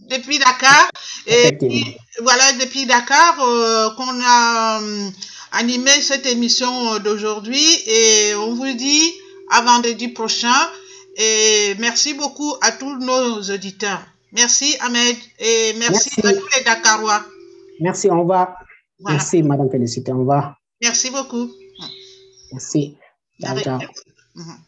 Depuis 0.00 0.38
Dakar. 0.38 0.90
Et 1.26 1.52
puis, 1.52 1.96
voilà, 2.22 2.52
depuis 2.54 2.86
Dakar, 2.86 3.36
euh, 3.40 3.90
qu'on 3.90 4.20
a 4.24 4.80
euh, 4.80 5.10
animé 5.52 5.90
cette 6.00 6.26
émission 6.26 6.98
d'aujourd'hui. 7.00 7.64
Et 7.86 8.34
on 8.34 8.54
vous 8.54 8.72
dit 8.72 9.12
à 9.50 9.60
vendredi 9.62 10.08
prochain. 10.08 10.70
Et 11.16 11.74
merci 11.78 12.14
beaucoup 12.14 12.54
à 12.62 12.72
tous 12.72 12.96
nos 12.98 13.42
auditeurs. 13.42 14.00
Merci 14.32 14.76
Ahmed 14.80 15.16
et 15.38 15.72
merci, 15.78 16.10
merci, 16.16 16.26
à 16.26 16.32
tous 16.32 16.48
les 16.56 16.64
Dakarois. 16.64 17.24
Merci, 17.80 18.10
on 18.10 18.24
va. 18.24 18.56
Voilà. 19.00 19.16
Merci 19.16 19.42
Madame 19.42 19.70
Félicité, 19.70 20.12
on 20.12 20.24
va. 20.24 20.56
Merci 20.82 21.10
beaucoup. 21.10 21.50
Merci. 22.52 22.96
D'accord. 23.40 23.80
-hmm. 24.34 24.67